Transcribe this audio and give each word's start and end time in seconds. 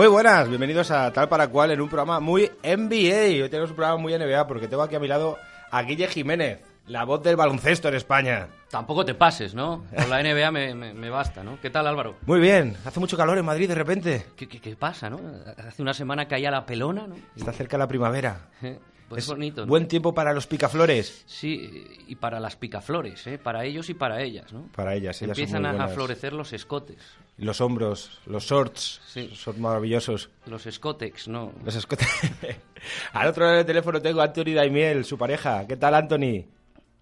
Muy 0.00 0.08
buenas, 0.08 0.48
bienvenidos 0.48 0.90
a 0.92 1.12
Tal 1.12 1.28
para 1.28 1.48
Cual 1.48 1.72
en 1.72 1.80
un 1.82 1.86
programa 1.90 2.20
muy 2.20 2.50
NBA. 2.64 3.42
Hoy 3.44 3.50
tenemos 3.50 3.68
un 3.68 3.76
programa 3.76 3.98
muy 4.00 4.16
NBA 4.16 4.46
porque 4.46 4.66
tengo 4.66 4.82
aquí 4.82 4.94
a 4.94 4.98
mi 4.98 5.06
lado 5.06 5.36
a 5.70 5.82
Guille 5.82 6.08
Jiménez, 6.08 6.62
la 6.86 7.04
voz 7.04 7.22
del 7.22 7.36
baloncesto 7.36 7.88
en 7.88 7.96
España. 7.96 8.48
Tampoco 8.70 9.04
te 9.04 9.12
pases, 9.14 9.54
¿no? 9.54 9.84
Con 9.94 10.08
la 10.08 10.22
NBA 10.22 10.50
me, 10.52 10.74
me- 10.74 10.94
me 10.94 11.10
basta, 11.10 11.44
¿no? 11.44 11.60
¿Qué 11.60 11.68
tal, 11.68 11.86
Álvaro? 11.86 12.16
Muy 12.24 12.40
bien, 12.40 12.78
hace 12.86 12.98
mucho 12.98 13.18
calor 13.18 13.36
en 13.36 13.44
Madrid 13.44 13.68
de 13.68 13.74
repente. 13.74 14.24
¿Qué, 14.36 14.48
qué- 14.48 14.58
qué 14.58 14.74
pasa, 14.74 15.10
no? 15.10 15.20
Hace 15.68 15.82
una 15.82 15.92
semana 15.92 16.26
caía 16.26 16.50
la 16.50 16.64
pelona, 16.64 17.06
¿no? 17.06 17.16
Está 17.36 17.52
cerca 17.52 17.76
la 17.76 17.86
primavera. 17.86 18.48
Pues 19.10 19.24
es 19.24 19.28
bonito. 19.28 19.62
¿no? 19.62 19.66
buen 19.66 19.88
tiempo 19.88 20.14
para 20.14 20.32
los 20.32 20.46
picaflores. 20.46 21.24
Sí, 21.26 21.84
y 22.06 22.14
para 22.14 22.38
las 22.38 22.54
picaflores, 22.54 23.26
¿eh? 23.26 23.38
Para 23.38 23.64
ellos 23.64 23.90
y 23.90 23.94
para 23.94 24.22
ellas, 24.22 24.52
¿no? 24.52 24.68
Para 24.74 24.94
ellas, 24.94 25.20
ellas 25.20 25.36
son 25.36 25.42
Empiezan 25.44 25.76
muy 25.76 25.84
a, 25.84 25.88
florecer 25.88 26.32
los 26.32 26.52
escotes. 26.52 27.18
Los 27.36 27.60
hombros, 27.60 28.20
los 28.26 28.44
shorts, 28.44 29.02
Sí. 29.06 29.28
son 29.34 29.60
maravillosos. 29.60 30.30
Los 30.46 30.64
escotex, 30.66 31.26
¿no? 31.26 31.52
Los 31.64 31.74
escotes. 31.74 32.06
Al 33.12 33.26
otro 33.28 33.44
lado 33.44 33.56
del 33.56 33.66
teléfono 33.66 34.00
tengo 34.00 34.20
a 34.20 34.24
Anthony 34.26 34.54
Daimiel, 34.54 35.04
su 35.04 35.18
pareja. 35.18 35.66
¿Qué 35.66 35.76
tal, 35.76 35.94
Anthony? 35.96 36.46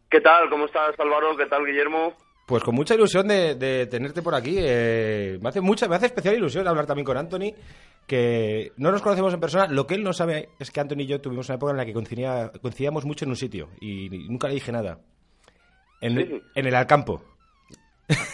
¿Qué 0.08 0.22
tal? 0.22 0.48
¿Cómo 0.48 0.64
estás, 0.64 0.98
Álvaro? 0.98 1.36
¿Qué 1.36 1.44
tal, 1.44 1.66
Guillermo? 1.66 2.14
Pues 2.48 2.62
con 2.64 2.74
mucha 2.74 2.94
ilusión 2.94 3.28
de, 3.28 3.54
de 3.56 3.86
tenerte 3.86 4.22
por 4.22 4.34
aquí. 4.34 4.54
eh, 4.58 5.38
me 5.42 5.50
hace 5.50 5.60
mucha, 5.60 5.86
me 5.86 5.96
hace 5.96 6.06
especial 6.06 6.34
ilusión 6.34 6.66
hablar 6.66 6.86
también 6.86 7.04
con 7.04 7.18
Anthony, 7.18 7.52
que 8.06 8.72
no 8.78 8.90
nos 8.90 9.02
conocemos 9.02 9.34
en 9.34 9.40
persona. 9.40 9.66
Lo 9.68 9.86
que 9.86 9.94
él 9.94 10.02
no 10.02 10.14
sabe 10.14 10.48
es 10.58 10.70
que 10.70 10.80
Anthony 10.80 11.00
y 11.00 11.06
yo 11.06 11.20
tuvimos 11.20 11.46
una 11.50 11.56
época 11.56 11.72
en 11.72 11.76
la 11.76 11.84
que 11.84 11.92
coincidía- 11.92 12.50
coincidíamos 12.62 13.04
mucho 13.04 13.26
en 13.26 13.32
un 13.32 13.36
sitio 13.36 13.68
y, 13.82 14.08
nunca 14.30 14.48
le 14.48 14.54
dije 14.54 14.72
nada. 14.72 14.98
En, 16.00 16.16
Sí. 16.16 16.40
en 16.54 16.66
el 16.66 16.74
Alcampo. 16.74 17.22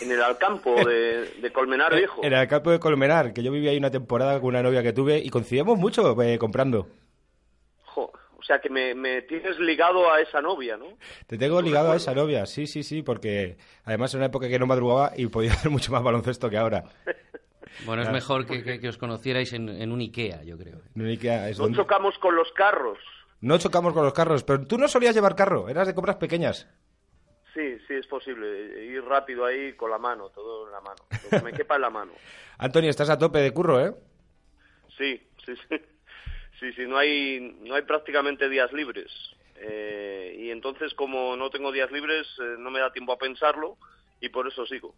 En 0.01 0.13
el 0.13 0.23
Alcampo 0.23 0.77
de, 0.85 1.29
de 1.43 1.53
Colmenar 1.53 1.93
Viejo. 1.97 2.21
En 2.23 2.33
el 2.33 2.39
Alcampo 2.39 2.71
de 2.71 2.79
Colmenar, 2.79 3.33
que 3.33 3.43
yo 3.43 3.51
viví 3.51 3.67
ahí 3.67 3.79
una 3.79 3.91
temporada 3.91 4.39
con 4.39 4.51
una 4.51 4.63
novia 4.63 4.85
que 4.85 4.93
tuve 4.93 5.19
y 5.19 5.29
coincidíamos 5.29 5.77
mucho 5.77 6.23
eh, 6.23 6.39
comprando. 6.39 6.87
O 8.45 8.47
sea 8.47 8.59
que 8.61 8.69
me, 8.69 8.95
me 8.95 9.23
tienes 9.23 9.59
ligado 9.59 10.13
a 10.13 10.21
esa 10.21 10.43
novia, 10.43 10.77
¿no? 10.77 10.99
Te 11.27 11.39
tengo 11.39 11.63
ligado 11.63 11.93
a 11.93 11.97
esa 11.97 12.15
novia, 12.15 12.45
sí, 12.45 12.67
sí, 12.67 12.83
sí, 12.83 13.01
porque 13.03 13.57
además 13.85 14.13
era 14.13 14.19
una 14.19 14.27
época 14.27 14.49
que 14.49 14.59
no 14.59 14.67
madrugaba 14.67 15.13
y 15.17 15.29
podía 15.29 15.53
hacer 15.55 15.71
mucho 15.71 15.91
más 15.93 16.03
baloncesto 16.03 16.51
que 16.51 16.59
ahora. 16.59 16.85
Bueno, 17.87 18.03
es 18.03 18.11
mejor 18.13 18.47
que, 18.47 18.63
que- 18.63 18.79
que 18.79 18.89
os 18.89 18.99
conocierais 18.99 19.53
en, 19.53 19.69
en 19.69 19.91
un 19.91 19.99
Ikea, 19.99 20.45
yo 20.45 20.57
creo. 20.57 20.81
No, 20.95 21.03
ni 21.05 21.17
que- 21.17 21.49
es 21.51 21.59
No 21.59 21.65
donde- 21.65 21.79
chocamos 21.79 22.17
con 22.19 22.37
los 22.37 22.53
carros. 22.53 22.99
no 23.41 23.59
chocamos 23.59 23.93
con 23.95 24.05
los 24.05 24.13
carros, 24.13 24.45
pero 24.45 24.65
tú 24.65 24.79
no 24.79 24.87
solías 24.87 25.13
llevar 25.15 25.35
carro, 25.35 25.69
eras 25.69 25.89
de 25.89 25.95
compras 25.95 26.15
pequeñas. 26.17 26.69
Sí, 27.53 27.77
sí, 27.89 27.95
es 27.95 28.07
posible. 28.07 28.85
Ir 28.85 29.03
rápido 29.05 29.45
ahí 29.45 29.73
con 29.73 29.91
la 29.91 29.99
mano, 29.99 30.29
todo 30.29 30.67
en 30.67 30.73
la 30.73 30.81
mano. 30.83 31.03
Lo 31.25 31.31
que 31.39 31.45
me 31.45 31.53
quepa 31.53 31.75
en 31.77 31.81
la 31.81 31.91
mano. 31.91 32.13
Antonio, 32.59 32.91
estás 32.91 33.11
a 33.11 33.19
tope 33.19 33.39
de 33.41 33.51
curro, 33.53 33.85
¿eh? 33.85 33.93
Sí, 34.97 35.21
sí, 35.45 35.55
sí. 35.69 35.77
Sí, 36.61 36.73
sí, 36.73 36.83
no 36.87 36.97
hay, 36.97 37.57
no 37.63 37.75
hay 37.75 37.83
prácticamente 37.83 38.49
días 38.49 38.73
libres. 38.73 39.11
Eh, 39.57 40.37
y 40.39 40.51
entonces, 40.51 40.95
como 40.95 41.37
no 41.37 41.51
tengo 41.51 41.73
días 41.73 41.91
libres, 41.91 42.27
eh, 42.41 42.57
no 42.59 42.71
me 42.71 42.81
da 42.81 42.93
tiempo 42.93 43.13
a 43.13 43.19
pensarlo 43.19 43.77
y 44.21 44.29
por 44.29 44.47
eso 44.49 44.67
sigo. 44.67 44.95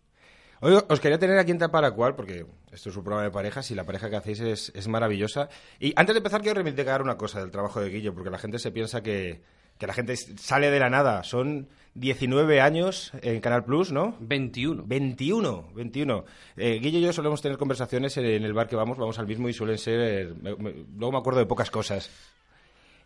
Hoy 0.60 0.72
os 0.88 1.00
quería 1.00 1.18
tener 1.18 1.38
aquí 1.38 1.50
en 1.50 1.58
para 1.58 1.90
cual, 1.90 2.14
porque 2.14 2.46
esto 2.72 2.88
es 2.88 2.96
un 2.96 3.04
programa 3.04 3.24
de 3.24 3.30
parejas 3.30 3.70
y 3.70 3.74
la 3.74 3.84
pareja 3.84 4.08
que 4.08 4.16
hacéis 4.16 4.40
es, 4.40 4.72
es 4.74 4.88
maravillosa. 4.88 5.50
Y 5.78 5.92
antes 5.96 6.14
de 6.14 6.18
empezar, 6.18 6.40
quiero 6.40 6.54
reivindicar 6.54 7.02
una 7.02 7.18
cosa 7.18 7.40
del 7.40 7.50
trabajo 7.50 7.80
de 7.80 7.90
Guillo, 7.90 8.14
porque 8.14 8.30
la 8.30 8.38
gente 8.38 8.58
se 8.58 8.72
piensa 8.72 9.02
que, 9.02 9.42
que 9.78 9.86
la 9.86 9.92
gente 9.94 10.16
sale 10.16 10.70
de 10.70 10.78
la 10.78 10.90
nada. 10.90 11.22
Son 11.24 11.68
19 11.94 12.60
años 12.60 13.12
en 13.22 13.40
Canal 13.40 13.64
Plus, 13.64 13.90
¿no? 13.92 14.16
21. 14.20 14.84
21, 14.86 15.68
21. 15.74 16.24
Eh, 16.56 16.78
Guillo 16.80 16.98
y 16.98 17.02
yo 17.02 17.12
solemos 17.12 17.40
tener 17.42 17.56
conversaciones 17.58 18.16
en 18.18 18.24
el 18.26 18.52
bar 18.52 18.68
que 18.68 18.76
vamos, 18.76 18.98
vamos 18.98 19.18
al 19.18 19.26
mismo 19.26 19.48
y 19.48 19.52
suelen 19.52 19.78
ser... 19.78 20.34
me- 20.34 20.56
me- 20.56 20.72
luego 20.96 21.12
me 21.12 21.18
acuerdo 21.18 21.40
de 21.40 21.46
pocas 21.46 21.70
cosas. 21.70 22.10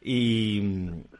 Y, 0.03 0.63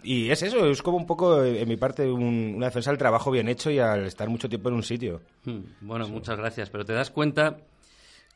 y 0.03 0.31
es 0.31 0.43
eso, 0.43 0.67
es 0.67 0.81
como 0.83 0.97
un 0.97 1.07
poco, 1.07 1.43
eh, 1.45 1.61
en 1.63 1.69
mi 1.69 1.77
parte, 1.77 2.11
un- 2.11 2.55
una 2.57 2.67
defensa 2.67 2.91
del 2.91 2.99
trabajo 2.99 3.31
bien 3.31 3.49
hecho 3.49 3.71
y 3.71 3.79
al 3.79 4.07
estar 4.07 4.29
mucho 4.29 4.49
tiempo 4.49 4.69
en 4.71 4.77
un 4.77 4.83
sitio. 4.83 5.21
Hmm, 5.45 5.61
Bueno, 5.83 6.09
muchas 6.09 6.39
gracias. 6.39 6.71
Pero 6.71 6.85
te 6.85 6.95
das 6.95 7.11
cuenta 7.11 7.59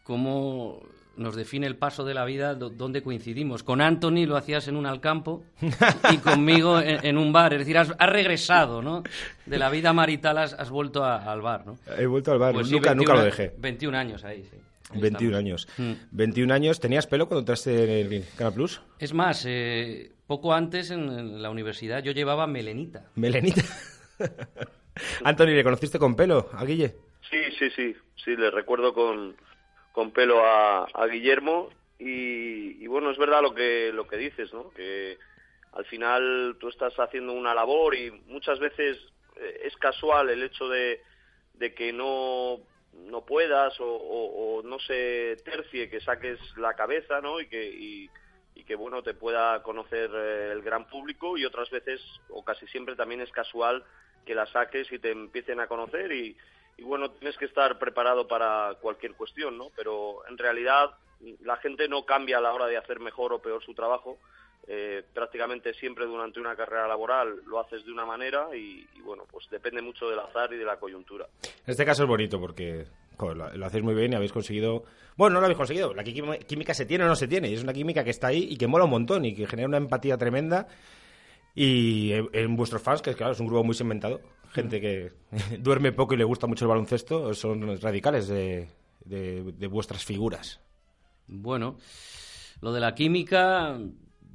cómo 0.03 0.81
nos 1.17 1.37
define 1.37 1.67
el 1.67 1.77
paso 1.77 2.05
de 2.05 2.15
la 2.15 2.25
vida, 2.25 2.55
do- 2.55 2.71
dónde 2.71 3.03
coincidimos. 3.03 3.63
Con 3.63 3.81
Anthony 3.81 4.27
lo 4.27 4.37
hacías 4.37 4.69
en 4.69 4.77
un 4.77 4.87
alcampo 4.87 5.45
y 6.13 6.17
conmigo 6.19 6.81
en, 6.81 7.05
en 7.05 7.19
un 7.19 7.33
bar. 7.33 7.53
Es 7.55 7.61
decir, 7.61 7.79
has, 7.79 7.95
has 7.99 8.11
regresado, 8.11 8.83
¿no? 8.83 9.03
De 9.47 9.59
la 9.59 9.71
vida 9.71 9.93
marital 9.93 10.39
has, 10.39 10.53
has 10.55 10.71
vuelto 10.71 11.05
a- 11.05 11.31
al 11.33 11.41
bar, 11.41 11.67
¿no? 11.67 11.79
He 11.99 12.07
vuelto 12.07 12.33
al 12.33 12.39
bar, 12.39 12.53
Pues 12.55 12.67
sí, 12.69 12.75
nunca, 12.75 12.91
21 12.91 13.13
nunca 13.13 13.15
lo 13.23 13.25
dejé. 13.25 13.55
21 13.59 13.97
años 13.99 14.25
ahí, 14.25 14.43
sí. 14.45 14.57
Ahí 14.91 15.01
21 15.01 15.39
estamos. 15.39 15.39
años. 15.39 15.69
Mm. 15.79 15.93
21 16.17 16.55
años. 16.55 16.81
¿Tenías 16.81 17.07
pelo 17.07 17.27
cuando 17.27 17.41
entraste 17.41 18.01
en 18.03 18.13
el 18.13 18.25
Canal 18.37 18.53
Plus? 18.55 18.81
Es 18.99 19.13
más, 19.15 19.45
eh, 19.49 20.13
poco 20.27 20.53
antes 20.53 20.91
en, 20.91 21.09
en 21.11 21.43
la 21.43 21.51
universidad 21.51 22.03
yo 22.03 22.13
llevaba 22.13 22.47
melenita. 22.47 23.05
Melenita. 23.15 23.63
Anthony, 25.25 25.47
¿le 25.47 25.65
conociste 25.65 25.99
con 25.99 26.15
pelo 26.15 26.49
a 26.53 26.65
Guille? 26.65 26.95
Sí, 27.31 27.39
sí, 27.59 27.71
sí, 27.75 27.97
sí, 28.25 28.37
le 28.37 28.51
recuerdo 28.51 28.93
con, 28.95 29.35
con 29.95 30.11
pelo 30.11 30.45
a, 30.45 31.07
Guillermo 31.07 31.71
y, 32.01 32.83
y 32.83 32.87
bueno, 32.89 33.13
es 33.13 33.17
verdad 33.17 33.41
lo 33.41 33.55
que, 33.55 33.93
lo 33.93 34.09
que 34.09 34.17
dices, 34.17 34.53
¿no? 34.53 34.71
Que 34.71 35.17
al 35.73 35.85
final 35.85 36.57
tú 36.59 36.69
estás 36.69 36.93
haciendo 36.99 37.33
una 37.33 37.55
labor 37.55 37.95
y 37.95 38.11
muchas 38.27 38.59
veces 38.59 38.99
eh, 39.37 39.61
es 39.63 39.77
casual 39.77 40.31
el 40.31 40.43
hecho 40.43 40.69
de, 40.69 41.01
de 41.55 41.75
que 41.75 41.93
no, 41.93 42.59
no 42.93 43.25
puedas 43.25 43.77
o, 43.79 44.63
no 44.65 44.81
se 44.81 45.37
tercie, 45.45 45.89
que 45.89 46.01
saques 46.01 46.41
la 46.57 46.75
cabeza, 46.75 47.21
¿no? 47.21 47.41
Y 47.41 47.47
que, 47.47 47.65
y, 47.65 48.11
y 48.57 48.65
que 48.65 48.75
bueno, 48.75 49.01
te 49.05 49.15
pueda 49.15 49.63
conocer 49.63 50.11
eh, 50.13 50.51
el 50.51 50.63
gran 50.63 50.89
público 50.89 51.39
y 51.39 51.45
otras 51.45 51.71
veces, 51.71 52.01
o 52.31 52.45
casi 52.45 52.67
siempre 52.67 52.97
también 52.97 53.21
es 53.21 53.31
casual 53.31 53.85
que 54.27 54.35
la 54.35 54.47
saques 54.47 54.91
y 54.91 54.99
te 54.99 55.13
empiecen 55.13 55.61
a 55.61 55.69
conocer 55.69 56.11
y, 56.11 56.37
y 56.77 56.83
bueno, 56.83 57.11
tienes 57.11 57.37
que 57.37 57.45
estar 57.45 57.79
preparado 57.79 58.27
para 58.27 58.75
cualquier 58.81 59.15
cuestión, 59.15 59.57
¿no? 59.57 59.71
Pero 59.77 60.27
en 60.29 60.39
realidad 60.39 60.95
la 61.43 61.57
gente 61.57 61.89
no 61.89 62.05
cambia 62.05 62.39
a 62.39 62.41
la 62.41 62.53
hora 62.53 62.67
de 62.67 62.77
hacer 62.77 63.01
mejor 63.01 63.33
o 63.33 63.39
peor 63.39 63.63
su 63.63 63.75
trabajo. 63.75 64.19
Eh, 64.67 65.03
prácticamente 65.13 65.75
siempre 65.75 66.07
durante 66.07 66.41
una 66.41 66.57
carrera 66.57 66.89
laboral 66.89 67.43
lo 67.47 67.61
haces 67.61 67.85
de 67.85 67.93
una 67.93 68.07
manera 68.07 68.49
y, 68.57 68.87
bueno, 69.03 69.25
pues 69.31 69.47
depende 69.51 69.83
mucho 69.83 70.09
del 70.09 70.19
azar 70.19 70.53
y 70.55 70.57
de 70.57 70.65
la 70.65 70.79
coyuntura. 70.79 71.27
Este 71.67 71.85
caso 71.85 72.05
es 72.05 72.09
bonito 72.09 72.41
porque 72.41 72.87
lo, 73.21 73.35
lo 73.35 73.67
hacéis 73.67 73.85
muy 73.85 73.95
bien 73.95 74.13
y 74.13 74.17
habéis 74.17 74.33
conseguido... 74.33 74.85
Bueno, 75.17 75.35
no 75.35 75.41
lo 75.41 75.47
habéis 75.47 75.59
conseguido. 75.59 75.95
La 75.95 76.03
química, 76.03 76.75
se 76.75 76.87
tiene 76.87 77.05
o 77.05 77.09
no 77.09 77.15
se 77.15 77.29
tiene. 77.29 77.49
Y 77.49 77.55
es 77.55 77.63
una 77.63 77.73
química 77.73 78.03
que 78.03 78.11
está 78.11 78.29
ahí 78.29 78.49
y 78.51 78.57
que 78.57 78.67
mola 78.67 78.85
un 78.85 78.91
montón 78.91 79.25
y 79.25 79.35
que 79.35 79.47
genera 79.47 79.69
una 79.69 79.77
empatía 79.77 80.17
tremenda. 80.17 80.67
Y 81.55 82.13
en, 82.13 82.57
vuestros 82.57 82.83
fans, 82.83 83.01
que 83.01 83.15
claro, 83.15 83.33
es 83.33 83.41
un 83.41 83.47
grupo 83.47 83.63
muy 83.63 83.77
segmentado, 83.77 84.21
gente 84.55 84.81
que 84.81 85.13
duerme 85.59 85.93
poco 85.93 86.15
y 86.15 86.17
le 86.17 86.25
gusta 86.25 86.47
mucho 86.47 86.65
el 86.65 86.69
baloncesto, 86.71 87.35
son 87.35 87.81
radicales 87.81 88.29
de, 88.29 88.69
de- 89.05 89.53
de 89.59 89.67
vuestras 89.67 90.05
figuras. 90.05 90.61
Bueno, 91.27 91.77
lo 92.61 92.73
de 92.73 92.81
la 92.81 92.95
química, 92.95 93.79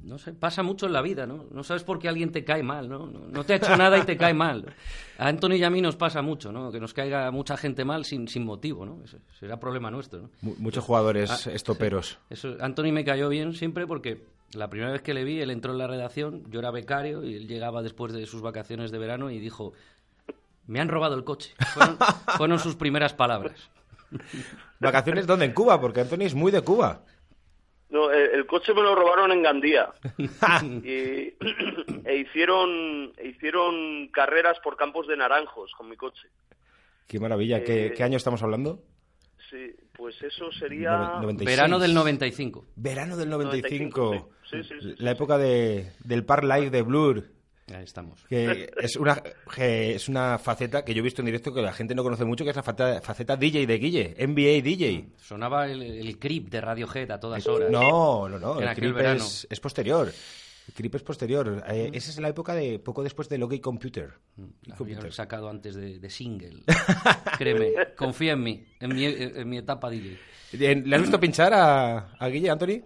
no 0.02 0.18
sé, 0.18 0.32
pasa 0.32 0.62
mucho 0.62 0.86
en 0.86 0.92
la 0.92 1.02
vida, 1.02 1.26
¿no? 1.26 1.46
No 1.52 1.62
sabes 1.62 1.84
por 1.84 1.98
qué 1.98 2.08
alguien 2.08 2.32
te 2.32 2.44
cae 2.44 2.62
mal, 2.62 2.88
¿no? 2.88 3.06
No, 3.06 3.44
te 3.44 3.52
ha 3.52 3.56
hecho 3.56 3.76
nada 3.76 3.96
y 3.98 4.02
te 4.02 4.16
cae 4.16 4.34
mal. 4.34 4.74
A 5.18 5.28
Anthony 5.28 5.52
y 5.56 5.62
a 5.64 5.70
mí 5.70 5.80
nos 5.80 5.96
pasa 5.96 6.20
mucho, 6.22 6.50
¿no? 6.50 6.72
Que 6.72 6.80
nos 6.80 6.92
caiga 6.94 7.30
mucha 7.30 7.56
gente 7.56 7.84
mal 7.84 8.04
sin, 8.04 8.26
sin 8.28 8.44
motivo, 8.44 8.84
¿no? 8.84 8.98
Será 9.38 9.60
problema 9.60 9.90
nuestro, 9.90 10.22
¿no? 10.22 10.30
Mu- 10.42 10.56
muchos 10.58 10.84
jugadores 10.84 11.46
Ah, 11.46 11.50
estoperos. 11.52 12.18
Eso, 12.28 12.56
Anthony 12.60 12.92
me 12.92 13.04
cayó 13.04 13.28
bien 13.28 13.54
siempre 13.54 13.86
porque 13.86 14.24
la 14.54 14.68
primera 14.68 14.90
vez 14.90 15.02
que 15.02 15.14
le 15.14 15.22
vi, 15.22 15.40
él 15.40 15.50
entró 15.52 15.70
en 15.72 15.78
la 15.78 15.86
redacción, 15.86 16.42
yo 16.50 16.58
era 16.58 16.72
becario 16.72 17.22
y 17.22 17.34
él 17.36 17.46
llegaba 17.46 17.82
después 17.82 18.12
de 18.12 18.26
sus 18.26 18.42
vacaciones 18.42 18.90
de 18.90 18.98
verano 18.98 19.30
y 19.30 19.38
dijo, 19.38 19.74
me 20.70 20.80
han 20.80 20.88
robado 20.88 21.16
el 21.16 21.24
coche. 21.24 21.52
Fueron, 21.74 21.98
fueron 22.36 22.58
sus 22.58 22.76
primeras 22.76 23.12
palabras. 23.12 23.70
¿Vacaciones 24.78 25.26
dónde? 25.26 25.44
En 25.46 25.52
Cuba, 25.52 25.80
porque 25.80 26.00
Anthony 26.00 26.22
es 26.22 26.34
muy 26.34 26.52
de 26.52 26.62
Cuba. 26.62 27.04
No, 27.90 28.10
el, 28.12 28.30
el 28.30 28.46
coche 28.46 28.72
me 28.72 28.82
lo 28.82 28.94
robaron 28.94 29.32
en 29.32 29.42
Gandía. 29.42 29.90
y, 30.84 31.34
e 32.04 32.16
hicieron, 32.16 33.12
e 33.16 33.28
hicieron 33.28 34.08
carreras 34.12 34.58
por 34.62 34.76
campos 34.76 35.08
de 35.08 35.16
naranjos 35.16 35.72
con 35.76 35.88
mi 35.88 35.96
coche. 35.96 36.28
Qué 37.08 37.18
maravilla. 37.18 37.64
¿Qué, 37.64 37.86
Eh, 37.86 37.92
qué 37.92 38.04
año 38.04 38.16
estamos 38.16 38.42
hablando? 38.44 38.84
Sí, 39.50 39.74
pues 39.96 40.22
eso 40.22 40.52
sería... 40.52 40.92
Noven- 40.92 41.22
96. 41.22 41.56
Verano 41.56 41.78
del 41.80 41.94
95. 41.94 42.66
Verano 42.76 43.16
del 43.16 43.28
95. 43.30 43.98
95, 44.00 44.28
sí. 44.44 44.62
Sí, 44.62 44.68
sí, 44.68 44.74
sí, 44.80 44.94
La 44.98 45.10
sí, 45.10 45.16
época 45.16 45.36
de, 45.38 45.90
del 46.04 46.24
Par 46.24 46.44
Live 46.44 46.70
de 46.70 46.82
Blur. 46.82 47.24
Ahí 47.74 47.84
estamos. 47.84 48.24
Que 48.28 48.70
es 48.76 48.96
una, 48.96 49.22
que 49.54 49.94
es 49.94 50.08
una 50.08 50.38
faceta 50.38 50.84
que 50.84 50.92
yo 50.94 51.00
he 51.00 51.02
visto 51.02 51.22
en 51.22 51.26
directo 51.26 51.52
que 51.54 51.62
la 51.62 51.72
gente 51.72 51.94
no 51.94 52.02
conoce 52.02 52.24
mucho, 52.24 52.44
que 52.44 52.50
es 52.50 52.56
la 52.56 52.62
faceta, 52.62 53.00
faceta 53.00 53.36
DJ 53.36 53.66
de 53.66 53.78
Guille, 53.78 54.14
NBA 54.18 54.62
DJ. 54.62 55.08
Sonaba 55.18 55.66
el, 55.66 55.82
el 55.82 56.18
creep 56.18 56.48
de 56.48 56.60
Radiohead 56.60 57.10
a 57.10 57.20
todas 57.20 57.46
horas. 57.46 57.70
No, 57.70 58.28
no, 58.28 58.38
no. 58.38 58.60
En 58.60 58.68
El 58.68 58.74
creep 58.74 58.96
es, 58.98 59.46
es 59.48 59.60
posterior. 59.60 60.12
El 60.68 60.74
creep 60.74 60.94
es 60.96 61.02
posterior. 61.02 61.64
Eh, 61.68 61.90
esa 61.94 62.10
es 62.10 62.18
la 62.18 62.28
época 62.28 62.54
de 62.54 62.78
poco 62.78 63.02
después 63.02 63.28
de 63.28 63.38
Logi 63.38 63.60
Computer. 63.60 64.10
Y 64.36 64.42
había 64.42 64.76
Computer. 64.76 65.12
sacado 65.12 65.48
antes 65.48 65.74
de, 65.74 65.98
de 65.98 66.10
single. 66.10 66.62
Créeme, 67.38 67.72
confía 67.96 68.32
en 68.32 68.42
mí, 68.42 68.64
en 68.80 68.94
mi, 68.94 69.04
en 69.04 69.48
mi 69.48 69.58
etapa 69.58 69.90
DJ. 69.90 70.18
¿Le 70.52 70.96
has 70.96 71.02
visto 71.02 71.18
pinchar 71.20 71.52
a, 71.54 72.12
a 72.18 72.28
Guille, 72.28 72.50
Anthony? 72.50 72.82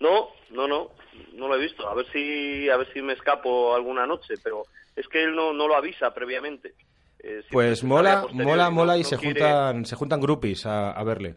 No, 0.00 0.28
no, 0.50 0.68
no, 0.68 0.90
no 1.34 1.48
lo 1.48 1.56
he 1.56 1.60
visto. 1.60 1.88
A 1.88 1.94
ver 1.94 2.06
si, 2.12 2.68
a 2.68 2.76
ver 2.76 2.92
si 2.92 3.02
me 3.02 3.12
escapo 3.14 3.74
alguna 3.74 4.06
noche, 4.06 4.34
pero 4.42 4.64
es 4.96 5.06
que 5.08 5.22
él 5.24 5.34
no, 5.34 5.52
no 5.52 5.66
lo 5.68 5.74
avisa 5.76 6.12
previamente. 6.14 6.74
Eh, 7.20 7.42
Pues 7.50 7.82
mola, 7.84 8.26
mola, 8.32 8.70
mola 8.70 8.96
y 8.96 9.02
no 9.02 9.08
se 9.08 9.16
quiere- 9.18 9.40
juntan, 9.40 9.84
se 9.86 9.96
juntan 9.96 10.20
groupies 10.20 10.66
a, 10.66 10.92
a 10.92 11.04
verle. 11.04 11.36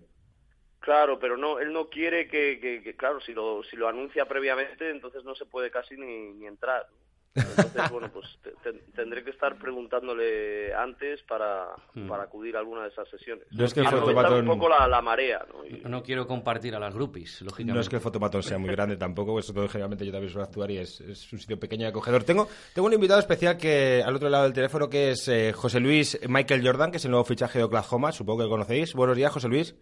Claro, 0.80 1.20
pero 1.20 1.38
no, 1.38 1.60
él 1.60 1.72
no 1.74 1.90
quiere 1.90 2.28
que, 2.28 2.60
que- 2.60 2.82
que, 2.82 2.96
claro, 2.96 3.20
si 3.22 3.34
lo, 3.34 3.62
si 3.64 3.76
lo 3.76 3.88
anuncia 3.88 4.26
previamente, 4.26 4.90
entonces 4.90 5.24
no 5.24 5.36
se 5.36 5.46
puede 5.46 5.70
casi 5.70 5.96
ni, 5.96 6.34
ni 6.34 6.48
entrar. 6.48 6.88
¿No? 7.36 7.42
Entonces, 7.42 7.92
bueno, 7.92 8.10
pues 8.14 8.26
te- 8.44 8.52
te- 8.64 8.80
tendré 8.96 9.24
que 9.24 9.30
estar 9.32 9.56
preguntándole 9.58 10.74
antes 10.74 11.22
para, 11.24 11.68
para 12.08 12.24
acudir 12.24 12.56
a 12.56 12.60
alguna 12.60 12.84
de 12.84 12.90
esas 12.90 13.08
sesiones. 13.10 13.46
No 13.52 13.66
es 13.66 13.74
que 13.74 13.80
el 13.82 13.88
fotomatón- 13.88 14.42
un 14.42 14.46
poco 14.48 14.68
la, 14.70 14.88
la 14.88 15.02
marea, 15.02 15.46
¿no? 15.54 15.66
Y- 15.66 15.82
No 15.86 16.04
quiero 16.04 16.28
compartir 16.28 16.76
a 16.76 16.80
las 16.80 16.94
groupies, 16.94 17.42
lógicamente. 17.42 17.74
No 17.76 17.80
es 17.82 17.90
que 17.90 17.96
el 17.98 18.02
fotomatón 18.02 18.44
sea 18.44 18.58
muy 18.58 18.70
grande 18.72 18.98
tampoco, 18.98 19.38
eso 19.40 19.54
todo 19.54 19.68
generalmente 19.68 20.06
yo 20.06 20.12
también 20.12 20.32
suelo 20.32 20.46
actuar 20.46 20.72
y 20.72 20.78
es, 20.80 21.00
es 21.02 21.32
un 21.34 21.40
sitio 21.40 21.60
pequeño 21.60 21.86
y 21.86 21.90
acogedor. 21.90 22.24
Tengo, 22.24 22.48
tengo 22.74 22.88
un 22.88 22.94
invitado 22.94 23.20
especial 23.20 23.58
que 23.58 24.04
al 24.06 24.16
otro 24.16 24.30
lado 24.30 24.44
del 24.44 24.54
teléfono 24.54 24.90
que 24.90 25.12
es 25.12 25.28
eh, 25.28 25.54
José 25.54 25.80
Luis 25.80 26.20
Michael 26.28 26.66
Jordan, 26.66 26.92
que 26.92 26.98
es 26.98 27.06
el 27.06 27.12
nuevo 27.12 27.24
fichaje 27.26 27.60
de 27.60 27.64
Oklahoma, 27.66 28.12
supongo 28.12 28.40
que 28.40 28.44
lo 28.46 28.50
conocéis. 28.50 28.94
Buenos 28.94 29.16
días, 29.16 29.32
José 29.32 29.48
Luis. 29.48 29.76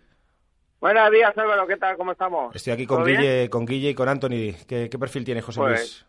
Buenos 0.82 1.12
días, 1.12 1.38
Álvaro, 1.38 1.68
¿qué 1.68 1.76
tal? 1.76 1.98
¿Cómo 1.98 2.14
estamos? 2.14 2.56
Estoy 2.56 2.72
aquí 2.74 2.86
con. 2.86 3.04
Guille, 3.04 3.50
con 3.50 3.66
Guille 3.66 3.90
y 3.90 3.94
con 3.94 4.08
Anthony. 4.08 4.54
¿Qué, 4.66 4.88
qué 4.90 4.98
perfil 4.98 5.26
tiene 5.26 5.42
José 5.42 5.60
Pues- 5.60 5.80
Luis? 5.80 6.06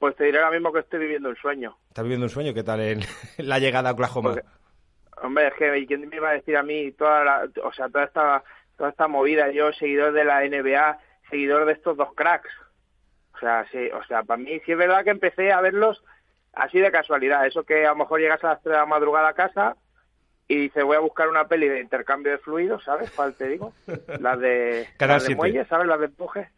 Pues 0.00 0.16
te 0.16 0.24
diré 0.24 0.38
ahora 0.38 0.50
mismo 0.50 0.72
que 0.72 0.80
estoy 0.80 0.98
viviendo 0.98 1.28
un 1.28 1.36
sueño. 1.36 1.76
¿Está 1.88 2.02
viviendo 2.02 2.24
un 2.26 2.30
sueño? 2.30 2.52
¿Qué 2.54 2.64
tal 2.64 2.80
en 2.80 3.00
la 3.36 3.58
llegada 3.60 3.90
a 3.90 3.92
Oklahoma? 3.92 4.30
Porque- 4.34 4.48
Hombre, 5.22 5.48
es 5.48 5.54
que 5.54 5.78
¿y 5.78 5.86
¿quién 5.86 6.08
me 6.08 6.16
iba 6.16 6.30
a 6.30 6.32
decir 6.32 6.56
a 6.56 6.62
mí 6.62 6.90
toda 6.92 7.22
la, 7.22 7.48
o 7.62 7.72
sea, 7.74 7.90
toda 7.90 8.04
esta, 8.04 8.42
toda 8.78 8.88
esta 8.90 9.06
movida? 9.06 9.50
Yo, 9.50 9.70
seguidor 9.74 10.12
de 10.14 10.24
la 10.24 10.40
NBA, 10.42 10.98
seguidor 11.28 11.66
de 11.66 11.74
estos 11.74 11.94
dos 11.98 12.14
cracks. 12.14 12.48
O 13.34 13.38
sea, 13.38 13.66
sí, 13.70 13.90
o 13.92 14.02
sea, 14.04 14.22
para 14.22 14.38
mí 14.42 14.58
sí 14.64 14.72
es 14.72 14.78
verdad 14.78 15.04
que 15.04 15.10
empecé 15.10 15.52
a 15.52 15.60
verlos 15.60 16.02
así 16.54 16.78
de 16.80 16.90
casualidad. 16.90 17.46
Eso 17.46 17.64
que 17.64 17.84
a 17.84 17.90
lo 17.90 17.96
mejor 17.96 18.18
llegas 18.20 18.42
a 18.42 18.48
las 18.48 18.62
3 18.62 18.72
de 18.72 18.78
la 18.78 18.86
madrugada 18.86 19.28
a 19.28 19.34
casa 19.34 19.76
y 20.48 20.56
dices, 20.56 20.82
voy 20.84 20.96
a 20.96 21.00
buscar 21.00 21.28
una 21.28 21.46
peli 21.46 21.68
de 21.68 21.80
intercambio 21.80 22.32
de 22.32 22.38
fluidos, 22.38 22.82
¿sabes 22.84 23.10
cuál 23.10 23.34
te 23.34 23.46
digo? 23.46 23.74
Las 24.20 24.40
de, 24.40 24.88
las 24.98 25.22
de 25.22 25.26
7. 25.26 25.34
muelle, 25.36 25.64
¿sabes? 25.66 25.86
Las 25.86 26.00
de 26.00 26.06
empuje. 26.06 26.48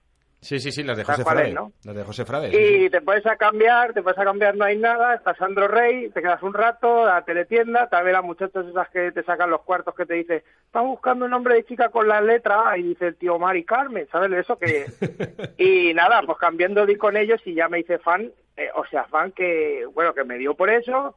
Sí, 0.42 0.58
sí, 0.58 0.72
sí, 0.72 0.82
las 0.82 0.96
de 0.96 1.04
¿Sabes 1.04 1.20
José 1.20 1.30
es, 1.30 1.38
Frade. 1.38 1.54
no? 1.54 1.72
Las 1.84 1.94
de 1.94 2.02
José 2.02 2.24
Frade. 2.24 2.50
sí, 2.50 2.56
sí. 2.56 2.84
Y 2.84 2.90
te 2.90 3.00
puedes 3.00 3.24
a 3.26 3.36
cambiar, 3.36 3.92
te 3.92 4.02
puedes 4.02 4.18
a 4.18 4.24
cambiar, 4.24 4.56
no 4.56 4.64
hay 4.64 4.76
nada, 4.76 5.14
está 5.14 5.36
Sandro 5.36 5.68
Rey, 5.68 6.10
te 6.10 6.20
quedas 6.20 6.42
un 6.42 6.52
rato, 6.52 7.04
a 7.04 7.14
la 7.14 7.24
teletienda, 7.24 7.88
también 7.88 8.14
las 8.14 8.24
muchachas 8.24 8.66
esas 8.66 8.88
que 8.88 9.12
te 9.12 9.22
sacan 9.22 9.50
los 9.50 9.62
cuartos 9.62 9.94
que 9.94 10.04
te 10.04 10.14
dicen, 10.14 10.42
están 10.66 10.88
buscando 10.88 11.26
un 11.26 11.30
nombre 11.30 11.54
de 11.54 11.64
chica 11.64 11.90
con 11.90 12.08
la 12.08 12.20
letra 12.20 12.70
A, 12.70 12.76
y 12.76 12.82
dice 12.82 13.06
el 13.06 13.16
tío 13.16 13.38
Mari 13.38 13.64
Carmen, 13.64 14.08
¿sabes? 14.10 14.32
Eso 14.32 14.58
que... 14.58 14.86
y 15.58 15.94
nada, 15.94 16.20
pues 16.26 16.38
cambiando 16.38 16.86
di 16.86 16.96
con 16.96 17.16
ellos 17.16 17.40
y 17.44 17.54
ya 17.54 17.68
me 17.68 17.78
hice 17.78 17.98
fan, 18.00 18.32
eh, 18.56 18.68
o 18.74 18.84
sea, 18.86 19.04
fan 19.04 19.30
que, 19.30 19.86
bueno, 19.94 20.12
que 20.12 20.24
me 20.24 20.38
dio 20.38 20.54
por 20.56 20.70
eso, 20.70 21.14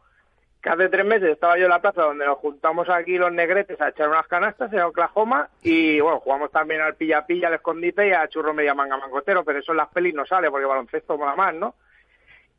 que 0.66 0.72
hace 0.72 0.90
tres 0.90 1.06
meses 1.06 1.30
estaba 1.30 1.60
yo 1.60 1.66
en 1.66 1.70
la 1.70 1.80
plaza 1.80 2.02
donde 2.02 2.26
nos 2.26 2.40
juntamos 2.40 2.90
aquí 2.90 3.20
los 3.20 3.32
negretes 3.32 3.80
a 3.80 3.90
echar 3.90 4.10
unas 4.10 4.26
canastas 4.26 4.74
en 4.74 4.80
Oklahoma 4.80 5.48
y 5.62 6.00
bueno, 6.00 6.20
jugamos 6.20 6.52
también 6.52 6.82
al 6.82 6.96
pilla-pilla, 6.96 7.50
al 7.50 7.54
escondite 7.54 8.08
y 8.08 8.14
a 8.14 8.28
churro 8.28 8.52
media 8.52 8.74
manga 8.74 8.98
mangotero, 8.98 9.46
pero 9.46 9.60
eso 9.60 9.74
en 9.74 9.78
las 9.78 9.90
pelis 9.90 10.16
no 10.16 10.26
sale 10.26 10.50
porque 10.50 10.66
baloncesto 10.66 11.20
mola 11.20 11.36
más, 11.36 11.54
¿no? 11.54 11.76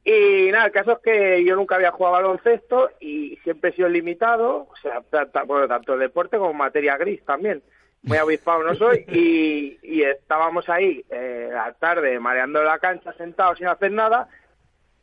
Y 0.05 0.53
nada, 0.53 0.67
el 0.67 0.71
caso 0.71 0.93
es 0.93 0.99
que 1.01 1.45
yo 1.45 1.57
nunca 1.57 1.75
había 1.75 1.91
jugado 1.91 2.15
baloncesto 2.15 2.91
y 3.01 3.39
siempre 3.43 3.71
he 3.71 3.73
sido 3.75 3.89
limitado, 3.89 4.69
o 4.71 4.77
sea, 4.81 5.03
bueno, 5.45 5.67
tanto 5.67 5.99
deporte 5.99 6.39
como 6.39 6.53
materia 6.53 6.97
gris 6.97 7.25
también. 7.25 7.61
Muy 8.03 8.19
avispado 8.19 8.63
no 8.63 8.77
soy 8.77 9.05
y, 9.09 10.03
estábamos 10.05 10.69
ahí 10.69 11.05
eh, 11.11 11.51
la 11.53 11.73
tarde 11.73 12.21
mareando 12.21 12.63
la 12.63 12.79
cancha 12.79 13.13
sentados 13.15 13.59
sin 13.59 13.67
hacer 13.67 13.91
nada 13.91 14.29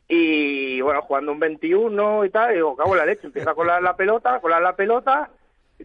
y 0.08 0.80
bueno, 0.80 1.02
jugando 1.02 1.32
un 1.32 1.40
21 1.40 2.24
y 2.24 2.30
tal, 2.30 2.52
y 2.52 2.54
digo, 2.56 2.76
cago 2.76 2.94
la 2.94 3.06
leche, 3.06 3.26
empieza 3.26 3.50
a 3.50 3.54
colar 3.54 3.82
la 3.82 3.96
pelota, 3.96 4.40
colar 4.40 4.62
la 4.62 4.76
pelota, 4.76 5.30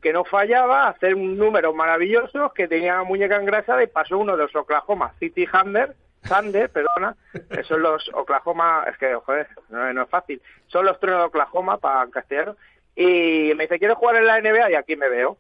que 0.01 0.13
no 0.13 0.23
fallaba, 0.23 0.87
hacer 0.87 1.15
un 1.15 1.37
número 1.37 1.73
maravilloso, 1.73 2.51
que 2.53 2.67
tenía 2.67 3.01
muñeca 3.03 3.37
engrasada 3.37 3.83
y 3.83 3.87
pasó 3.87 4.17
uno 4.17 4.35
de 4.35 4.43
los 4.43 4.55
Oklahoma 4.55 5.13
City 5.19 5.47
Thunder, 5.47 5.95
Thunder, 6.27 6.69
perdona, 6.69 7.15
que 7.49 7.63
son 7.63 7.81
los 7.81 8.09
Oklahoma, 8.13 8.85
es 8.89 8.97
que, 8.97 9.13
joder, 9.15 9.47
no, 9.69 9.93
no 9.93 10.03
es 10.03 10.09
fácil, 10.09 10.41
son 10.67 10.85
los 10.85 10.99
truenos 10.99 11.21
de 11.21 11.27
Oklahoma 11.27 11.77
para 11.77 12.09
castellano, 12.09 12.55
y 12.99 13.53
me 13.55 13.63
dice, 13.63 13.79
¿quieres 13.79 13.95
jugar 13.95 14.17
en 14.17 14.25
la 14.25 14.41
NBA? 14.41 14.71
Y 14.71 14.75
aquí 14.75 14.97
me 14.97 15.07
veo. 15.07 15.37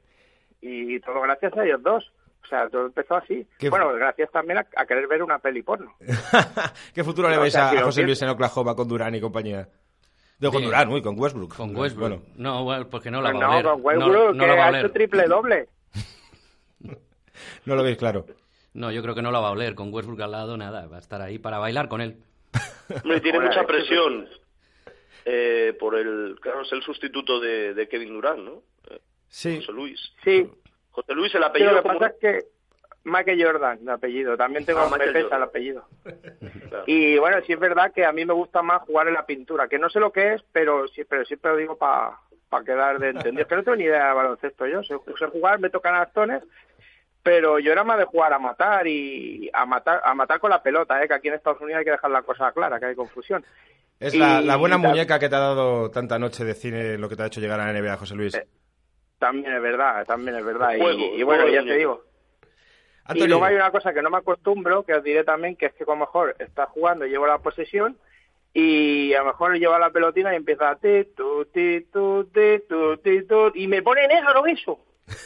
Y 0.61 1.01
todo 1.01 1.19
gracias 1.19 1.57
a 1.57 1.65
ellos 1.65 1.83
dos. 1.83 2.11
O 2.49 2.55
sea, 2.57 2.67
todo 2.67 2.87
empezó 2.87 3.15
así. 3.15 3.45
Qué 3.59 3.69
Bueno, 3.69 3.93
gracias 3.93 4.31
también 4.31 4.57
a, 4.57 4.65
a 4.75 4.85
querer 4.87 5.07
ver 5.07 5.21
una 5.21 5.37
peli 5.37 5.61
porno. 5.61 5.93
¿Qué 6.95 7.03
futuro 7.03 7.29
le 7.29 7.37
veis 7.37 7.53
o 7.53 7.57
sea, 7.57 7.67
a, 7.67 7.69
si 7.69 7.75
a 7.77 7.79
lo 7.81 7.85
José 7.85 8.01
Luis 8.01 8.19
en 8.23 8.29
Oklahoma 8.29 8.73
con 8.75 8.87
Durán 8.87 9.13
y 9.13 9.21
compañía? 9.21 9.69
Digo, 10.39 10.51
con 10.51 10.61
Bien. 10.61 10.71
Durán, 10.71 10.89
uy, 10.89 11.01
con 11.03 11.19
Westbrook. 11.19 11.55
Con 11.55 11.75
Westbrook. 11.75 12.09
Bueno, 12.09 12.23
No, 12.37 12.63
bueno, 12.63 12.89
porque 12.89 13.11
no 13.11 13.21
la 13.21 13.29
Pues 13.31 13.43
va 13.43 13.45
a 13.45 13.49
oler. 13.51 13.63
con 13.65 13.81
Westbrook, 13.85 14.13
no, 14.13 14.33
no 14.33 14.43
que 14.43 14.47
la 14.47 14.55
va 14.55 14.61
a 14.63 14.65
ha 14.65 14.69
oler. 14.69 14.85
hecho 14.85 14.93
triple 14.93 15.23
doble. 15.27 15.69
no 17.65 17.75
lo 17.75 17.83
veis 17.83 17.97
claro. 17.97 18.25
No, 18.73 18.91
yo 18.91 19.01
creo 19.01 19.15
que 19.15 19.21
no 19.21 19.31
la 19.31 19.39
va 19.39 19.49
a 19.49 19.51
oler. 19.51 19.75
Con 19.75 19.93
Westbrook 19.93 20.21
al 20.21 20.31
lado, 20.31 20.57
nada. 20.57 20.87
Va 20.87 20.97
a 20.97 20.99
estar 20.99 21.21
ahí 21.21 21.37
para 21.39 21.59
bailar 21.59 21.87
con 21.89 22.01
él. 22.01 22.17
Hombre, 23.03 23.21
tiene 23.21 23.39
mucha 23.39 23.63
presión 23.65 24.27
eh, 25.25 25.75
por 25.79 25.95
el, 25.95 26.37
claro, 26.41 26.61
es 26.63 26.71
el 26.71 26.81
sustituto 26.81 27.39
de, 27.39 27.73
de 27.73 27.87
Kevin 27.87 28.13
Durant, 28.13 28.39
¿no? 28.39 28.63
Eh, 28.89 28.99
Sí. 29.31 29.57
José 29.57 29.71
Luis. 29.73 29.99
Sí, 30.23 30.49
José 31.01 31.13
Luis, 31.13 31.33
el 31.35 31.41
sí, 31.41 31.47
apellido 31.47 31.71
lo 31.71 31.81
que 31.83 31.87
¿cómo 31.87 31.99
pasa 31.99 32.13
es 32.13 32.19
que 32.19 32.45
Michael 33.05 33.43
Jordan, 33.43 33.85
de 33.85 33.91
apellido. 33.91 34.35
También 34.37 34.65
tengo 34.65 34.81
Ah, 34.81 34.97
defensa 34.97 35.37
el 35.37 35.43
apellido. 35.43 35.87
Claro. 36.69 36.83
Y 36.85 37.17
bueno, 37.17 37.37
sí 37.47 37.53
es 37.53 37.59
verdad 37.59 37.91
que 37.93 38.05
a 38.05 38.11
mí 38.11 38.25
me 38.25 38.33
gusta 38.33 38.61
más 38.61 38.81
jugar 38.83 39.07
en 39.07 39.13
la 39.15 39.25
pintura, 39.25 39.67
que 39.67 39.79
no 39.79 39.89
sé 39.89 39.99
lo 39.99 40.11
que 40.11 40.33
es, 40.35 40.43
pero, 40.51 40.87
sí, 40.87 41.03
pero 41.03 41.25
siempre 41.25 41.49
lo 41.51 41.57
digo 41.57 41.77
para 41.77 42.17
quedar 42.63 42.99
de 42.99 43.09
entendido. 43.09 43.41
Es 43.41 43.47
que 43.47 43.55
no 43.55 43.63
tengo 43.63 43.75
ni 43.77 43.85
idea 43.85 44.09
de 44.09 44.13
baloncesto 44.13 44.67
yo. 44.67 44.83
Sé, 44.83 44.95
sé 45.17 45.25
jugar, 45.27 45.59
me 45.59 45.69
tocan 45.71 45.95
actones, 45.95 46.43
pero 47.23 47.57
yo 47.59 47.71
era 47.71 47.83
más 47.83 47.97
de 47.97 48.05
jugar 48.05 48.33
a 48.33 48.39
matar 48.39 48.85
y 48.87 49.49
a 49.53 49.65
matar 49.65 50.01
a 50.03 50.13
matar 50.13 50.39
con 50.39 50.49
la 50.51 50.61
pelota, 50.61 51.01
¿eh? 51.03 51.07
que 51.07 51.13
aquí 51.15 51.27
en 51.29 51.33
Estados 51.35 51.61
Unidos 51.61 51.79
hay 51.79 51.85
que 51.85 51.91
dejar 51.91 52.11
la 52.11 52.21
cosa 52.21 52.51
clara, 52.51 52.79
que 52.79 52.85
hay 52.87 52.95
confusión. 52.95 53.43
Es 53.99 54.15
la, 54.15 54.41
Y 54.41 54.45
la 54.45 54.55
buena 54.55 54.77
la- 54.77 54.87
muñeca 54.89 55.17
que 55.19 55.27
te 55.29 55.35
ha 55.35 55.39
dado 55.39 55.89
tanta 55.91 56.19
noche 56.19 56.43
de 56.45 56.53
cine 56.53 56.97
lo 56.97 57.09
que 57.09 57.15
te 57.15 57.23
ha 57.23 57.27
hecho 57.27 57.41
llegar 57.41 57.59
a 57.59 57.65
la 57.71 57.79
NBA, 57.79 57.97
José 57.97 58.15
Luis. 58.15 58.35
Eh, 58.35 58.47
También 59.19 59.53
es 59.53 59.61
verdad, 59.61 60.05
también 60.05 60.37
es 60.37 60.45
verdad. 60.45 60.73
Y- 60.75 60.79
Juego, 60.79 61.15
y, 61.15 61.23
bueno, 61.23 61.47
ya 61.47 61.63
te 61.63 61.75
digo. 61.75 62.03
Y 63.13 63.27
luego 63.27 63.45
hay 63.45 63.55
una 63.55 63.71
cosa 63.71 63.93
que 63.93 64.01
no 64.01 64.09
me 64.09 64.17
acostumbro, 64.17 64.83
que 64.83 64.93
os 64.93 65.03
diré 65.03 65.23
también, 65.23 65.55
que 65.55 65.65
es 65.67 65.73
que 65.73 65.83
a 65.83 65.87
lo 65.87 65.95
mejor 65.95 66.35
estás 66.39 66.69
jugando 66.69 67.05
y 67.05 67.09
llevo 67.09 67.25
la 67.27 67.39
posesión 67.39 67.97
y 68.53 69.13
a 69.13 69.19
lo 69.19 69.25
mejor 69.25 69.57
lleva 69.57 69.79
la 69.79 69.89
pelotina 69.89 70.31
y 70.33 70.37
empieza 70.37 70.75
ti, 70.75 71.05
tu, 71.15 71.45
ti, 71.45 71.81
tu, 71.91 72.25
ti, 72.25 72.59
tu, 72.67 72.97
ti, 72.97 73.23
tu, 73.23 73.51
y 73.55 73.67
me 73.67 73.81
pone 73.81 74.07
negro 74.07 74.45
eso. 74.45 74.79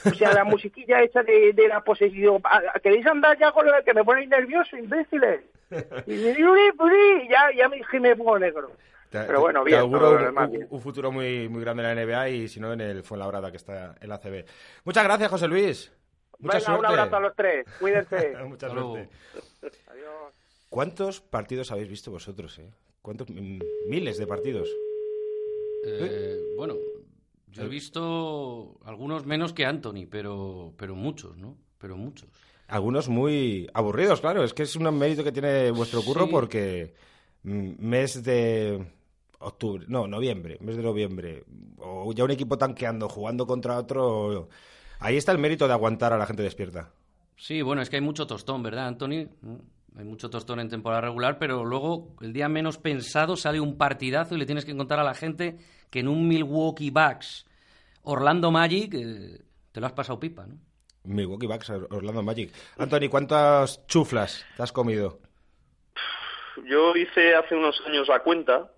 O 0.06 0.14
sea, 0.14 0.34
la 0.34 0.44
musiquilla 0.46 1.02
esa 1.02 1.24
de, 1.24 1.52
de 1.52 1.68
la 1.68 1.82
posesión. 1.82 2.42
¿Queréis 2.82 3.06
andar 3.06 3.38
ya 3.38 3.52
con 3.52 3.68
la 3.68 3.82
que 3.84 3.94
me 3.94 4.04
ponéis 4.06 4.30
nervioso, 4.30 4.78
imbéciles? 4.78 5.42
Y 6.08 6.12
me 6.14 6.34
digo, 6.34 6.52
"Uri, 6.54 6.72
uri", 6.80 7.28
ya, 7.30 7.52
ya 7.56 7.68
me 7.68 7.78
dije 7.78 8.00
me 8.00 8.16
pongo 8.16 8.40
negro. 8.40 8.72
Te- 9.20 9.26
Pero 9.26 9.42
bueno, 9.42 9.64
te 9.64 9.70
bien, 9.70 9.80
auguro 9.82 10.12
lo 10.14 10.18
un, 10.18 10.24
demás 10.26 10.50
un- 10.50 10.56
bien. 10.56 10.68
un 10.72 10.82
futuro 10.82 11.12
muy, 11.12 11.48
muy 11.48 11.62
grande 11.62 11.84
en 11.84 11.96
la 11.96 12.02
NBA 12.04 12.30
y 12.30 12.48
si 12.48 12.60
no 12.60 12.74
en 12.74 12.82
el 12.82 13.04
Fuenlabrada, 13.04 13.52
que 13.52 13.58
está 13.58 13.96
en 14.02 14.10
la 14.10 14.18
CB. 14.18 14.46
Muchas 14.86 15.04
gracias, 15.04 15.30
José 15.30 15.48
Luis. 15.48 15.92
Mucha 16.40 16.58
Venga, 16.58 16.80
un 16.80 16.86
abrazo 16.88 17.16
a 17.16 17.20
los 17.20 17.36
tres. 17.36 17.66
Cuídense. 17.80 18.34
Mucha 18.48 18.70
suerte. 18.70 19.10
Adiós. 19.88 20.34
¿Cuántos 20.70 21.22
partidos 21.22 21.72
habéis 21.72 21.90
visto 21.90 22.10
vosotros? 22.10 22.58
Eh? 22.58 22.70
¿Cuántos? 23.04 23.28
Miles 23.30 24.18
de 24.18 24.26
partidos. 24.26 24.68
Eh, 25.86 26.40
bueno, 26.58 26.76
Yo 27.50 27.64
he 27.64 27.68
visto 27.68 28.80
algunos 28.84 29.26
menos 29.28 29.54
que 29.54 29.66
Anthony, 29.66 30.08
pero, 30.10 30.74
pero 30.78 30.96
muchos, 30.96 31.38
¿no? 31.38 31.56
Pero 31.78 31.96
muchos. 31.98 32.28
Algunos 32.68 33.10
muy 33.10 33.70
aburridos, 33.76 34.22
claro. 34.22 34.44
Es 34.44 34.54
que 34.56 34.64
es 34.64 34.76
un 34.76 34.98
mérito 34.98 35.24
que 35.24 35.32
tiene 35.32 35.70
vuestro 35.70 36.02
curro 36.02 36.26
Sí. 36.26 36.32
porque 36.32 36.94
mes 37.44 38.24
de 38.24 38.84
octubre, 39.44 39.86
no, 39.88 40.08
noviembre, 40.08 40.58
mes 40.62 40.76
de 40.76 40.84
noviembre, 40.84 41.44
o 41.78 42.12
ya 42.14 42.24
un 42.24 42.32
equipo 42.32 42.58
tanqueando, 42.58 43.10
jugando 43.10 43.46
contra 43.46 43.78
otro. 43.78 44.50
Ahí 45.00 45.18
está 45.18 45.32
el 45.32 45.38
mérito 45.38 45.68
de 45.68 45.74
aguantar 45.74 46.14
a 46.14 46.18
la 46.18 46.26
gente 46.26 46.44
despierta. 46.44 46.92
Sí, 47.36 47.62
bueno, 47.62 47.82
es 47.82 47.90
que 47.90 47.98
hay 47.98 48.02
mucho 48.02 48.28
tostón, 48.28 48.64
¿verdad, 48.64 48.88
Anthony? 48.88 49.30
¿No? 49.42 49.60
Hay 49.96 50.06
mucho 50.06 50.30
tostón 50.30 50.60
en 50.60 50.70
temporada 50.70 51.02
regular, 51.02 51.38
pero 51.38 51.64
luego, 51.64 52.16
el 52.22 52.34
día 52.34 52.50
menos 52.50 52.78
pensado, 52.78 53.36
sale 53.36 53.60
un 53.60 53.78
partidazo 53.78 54.36
y 54.36 54.40
le 54.40 54.46
tienes 54.46 54.66
que 54.66 54.76
contar 54.76 55.00
a 55.00 55.04
la 55.04 55.14
gente 55.14 55.58
que 55.92 56.00
en 56.00 56.08
un 56.08 56.28
Milwaukee 56.28 56.90
Bucks 56.90 57.46
Orlando 58.04 58.50
Magic 58.50 58.94
eh, 58.96 59.42
te 59.72 59.80
lo 59.80 59.86
has 59.86 59.94
pasado 59.94 60.20
pipa, 60.20 60.46
¿no? 60.48 60.58
Milwaukee 61.04 61.48
Bucks, 61.48 61.70
Orlando 61.70 62.24
Magic. 62.24 62.52
Anthony, 62.78 63.10
¿cuántas 63.10 63.86
chuflas 63.88 64.46
te 64.56 64.64
has 64.64 64.72
comido? 64.72 65.20
Yo 66.66 66.96
hice 66.96 67.36
hace 67.36 67.56
unos 67.56 67.76
años 67.86 68.08
la 68.08 68.20
cuenta 68.24 68.72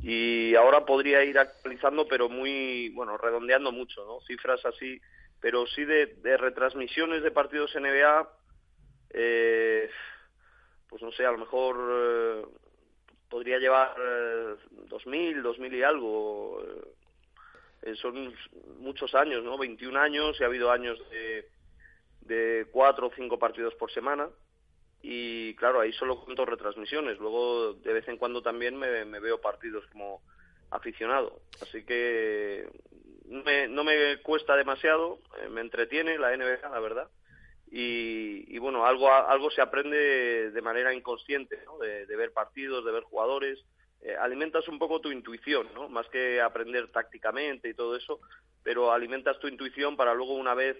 y 0.00 0.54
ahora 0.54 0.84
podría 0.84 1.24
ir 1.24 1.38
actualizando, 1.38 2.06
pero 2.06 2.28
muy, 2.28 2.90
bueno, 2.90 3.16
redondeando 3.16 3.72
mucho, 3.72 4.04
¿no? 4.04 4.20
Cifras 4.26 4.64
así, 4.64 5.00
pero 5.40 5.66
sí 5.66 5.84
de, 5.84 6.36
retransmisiones 6.36 7.22
de 7.22 7.30
partidos 7.30 7.74
NBA, 7.74 8.28
eh, 9.10 9.90
pues 10.88 11.02
no 11.02 11.10
sé, 11.12 11.26
a 11.26 11.32
lo 11.32 11.38
mejor 11.38 11.76
eh, 11.90 12.46
podría 13.28 13.58
llevar 13.58 13.96
eh, 14.00 14.54
2000, 14.88 15.42
2000 15.42 15.74
y 15.74 15.82
algo. 15.82 16.62
eh, 17.82 17.94
son 17.96 18.34
muchos 18.78 19.14
años, 19.14 19.42
¿no? 19.44 19.58
21 19.58 19.98
años 19.98 20.36
y 20.38 20.42
ha 20.44 20.46
habido 20.46 20.70
años 20.70 20.98
de, 21.10 21.48
de 22.22 22.66
cuatro 22.70 23.08
o 23.08 23.12
cinco 23.14 23.38
partidos 23.38 23.74
por 23.74 23.90
semana 23.90 24.28
y 25.02 25.54
claro, 25.54 25.80
ahí 25.80 25.92
solo 25.92 26.24
cuento 26.24 26.44
retransmisiones. 26.44 27.18
Luego, 27.18 27.74
de 27.74 27.92
vez 27.92 28.08
en 28.08 28.16
cuando 28.16 28.42
también 28.42 28.76
me, 28.76 29.20
veo 29.20 29.40
partidos 29.40 29.86
como 29.92 30.22
aficionado. 30.70 31.40
Así 31.62 31.84
que 31.84 32.68
no 33.26 33.84
me, 33.84 34.18
cuesta 34.22 34.56
demasiado, 34.56 35.20
eh, 35.40 35.48
me 35.48 35.60
entretiene 35.60 36.18
la 36.18 36.36
NBA, 36.36 36.68
la 36.68 36.80
verdad. 36.80 37.08
Y, 37.70 38.44
y 38.54 38.58
bueno, 38.58 38.86
algo, 38.86 39.12
algo 39.12 39.50
se 39.50 39.60
aprende 39.60 40.50
de 40.50 40.62
manera 40.62 40.94
inconsciente, 40.94 41.58
¿no? 41.66 41.78
de, 41.78 42.06
de 42.06 42.16
ver 42.16 42.32
partidos, 42.32 42.84
de 42.84 42.92
ver 42.92 43.02
jugadores. 43.02 43.62
Eh, 44.00 44.14
alimentas 44.14 44.66
un 44.68 44.78
poco 44.78 45.00
tu 45.00 45.10
intuición, 45.10 45.68
¿no? 45.74 45.88
Más 45.88 46.08
que 46.08 46.40
aprender 46.40 46.88
tácticamente 46.92 47.68
y 47.68 47.74
todo 47.74 47.96
eso, 47.96 48.20
pero 48.62 48.92
alimentas 48.92 49.40
tu 49.40 49.48
intuición 49.48 49.96
para 49.96 50.14
luego 50.14 50.34
una 50.34 50.54
vez 50.54 50.76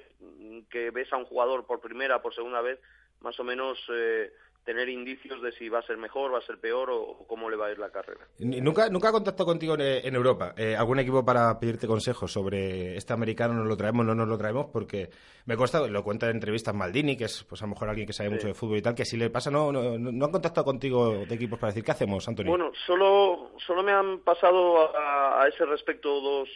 que 0.70 0.90
ves 0.92 1.12
a 1.12 1.16
un 1.16 1.24
jugador 1.24 1.66
por 1.66 1.80
primera, 1.80 2.22
por 2.22 2.32
segunda 2.32 2.60
vez, 2.60 2.78
más 3.20 3.38
o 3.40 3.44
menos 3.44 3.78
eh, 3.92 4.30
tener 4.64 4.88
indicios 4.90 5.40
de 5.40 5.50
si 5.52 5.70
va 5.70 5.78
a 5.78 5.82
ser 5.86 5.96
mejor, 5.96 6.34
va 6.34 6.38
a 6.38 6.42
ser 6.42 6.58
peor 6.58 6.90
o, 6.90 7.00
o 7.00 7.26
cómo 7.26 7.48
le 7.48 7.56
va 7.56 7.68
a 7.68 7.72
ir 7.72 7.78
la 7.78 7.90
carrera. 7.90 8.20
¿Nunca, 8.38 8.90
nunca 8.90 9.10
contactó 9.10 9.46
contigo 9.46 9.74
en, 9.74 9.80
en 9.80 10.14
Europa? 10.14 10.52
Eh, 10.58 10.76
¿Algún 10.76 10.98
equipo 10.98 11.24
para 11.24 11.58
pedirte 11.58 11.86
consejos 11.86 12.30
sobre 12.30 12.94
este 12.94 13.14
americano? 13.14 13.54
¿Nos 13.54 13.66
lo 13.66 13.78
traemos 13.78 14.04
no 14.04 14.14
nos 14.14 14.28
lo 14.28 14.36
traemos? 14.36 14.66
Porque 14.70 15.08
me 15.46 15.56
consta, 15.56 15.86
lo 15.86 16.04
cuenta 16.04 16.26
en 16.28 16.36
entrevistas 16.36 16.74
Maldini, 16.74 17.16
que 17.16 17.24
es 17.24 17.44
pues 17.44 17.62
a 17.62 17.64
lo 17.64 17.70
mejor 17.70 17.88
alguien 17.88 18.06
que 18.06 18.12
sabe 18.12 18.28
Sí. 18.28 18.34
mucho 18.34 18.48
de 18.48 18.54
fútbol 18.54 18.76
y 18.76 18.82
tal, 18.82 18.94
que 18.94 19.06
si 19.06 19.16
le 19.16 19.30
pasa, 19.30 19.50
no, 19.50 19.72
no, 19.72 19.96
no 19.98 20.24
han 20.26 20.32
contactado 20.32 20.66
contigo 20.66 21.24
de 21.24 21.34
equipos 21.34 21.58
para 21.58 21.70
decir, 21.70 21.82
¿qué 21.82 21.92
hacemos, 21.92 22.28
Anthony? 22.28 22.44
Bueno, 22.44 22.70
solo, 22.86 23.52
solo 23.66 23.82
me 23.82 23.92
han 23.92 24.18
pasado 24.20 24.94
a, 24.94 25.42
a 25.42 25.48
ese 25.48 25.64
respecto 25.64 26.20
dos, 26.20 26.48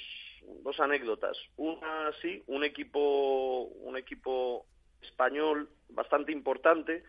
dos 0.62 0.78
anécdotas. 0.81 1.38
Una, 1.57 2.12
sí, 2.21 2.42
un 2.49 2.62
equipo, 2.62 3.62
un 3.62 3.97
equipo 3.97 4.66
español 5.03 5.69
bastante 5.89 6.33
importante. 6.33 7.05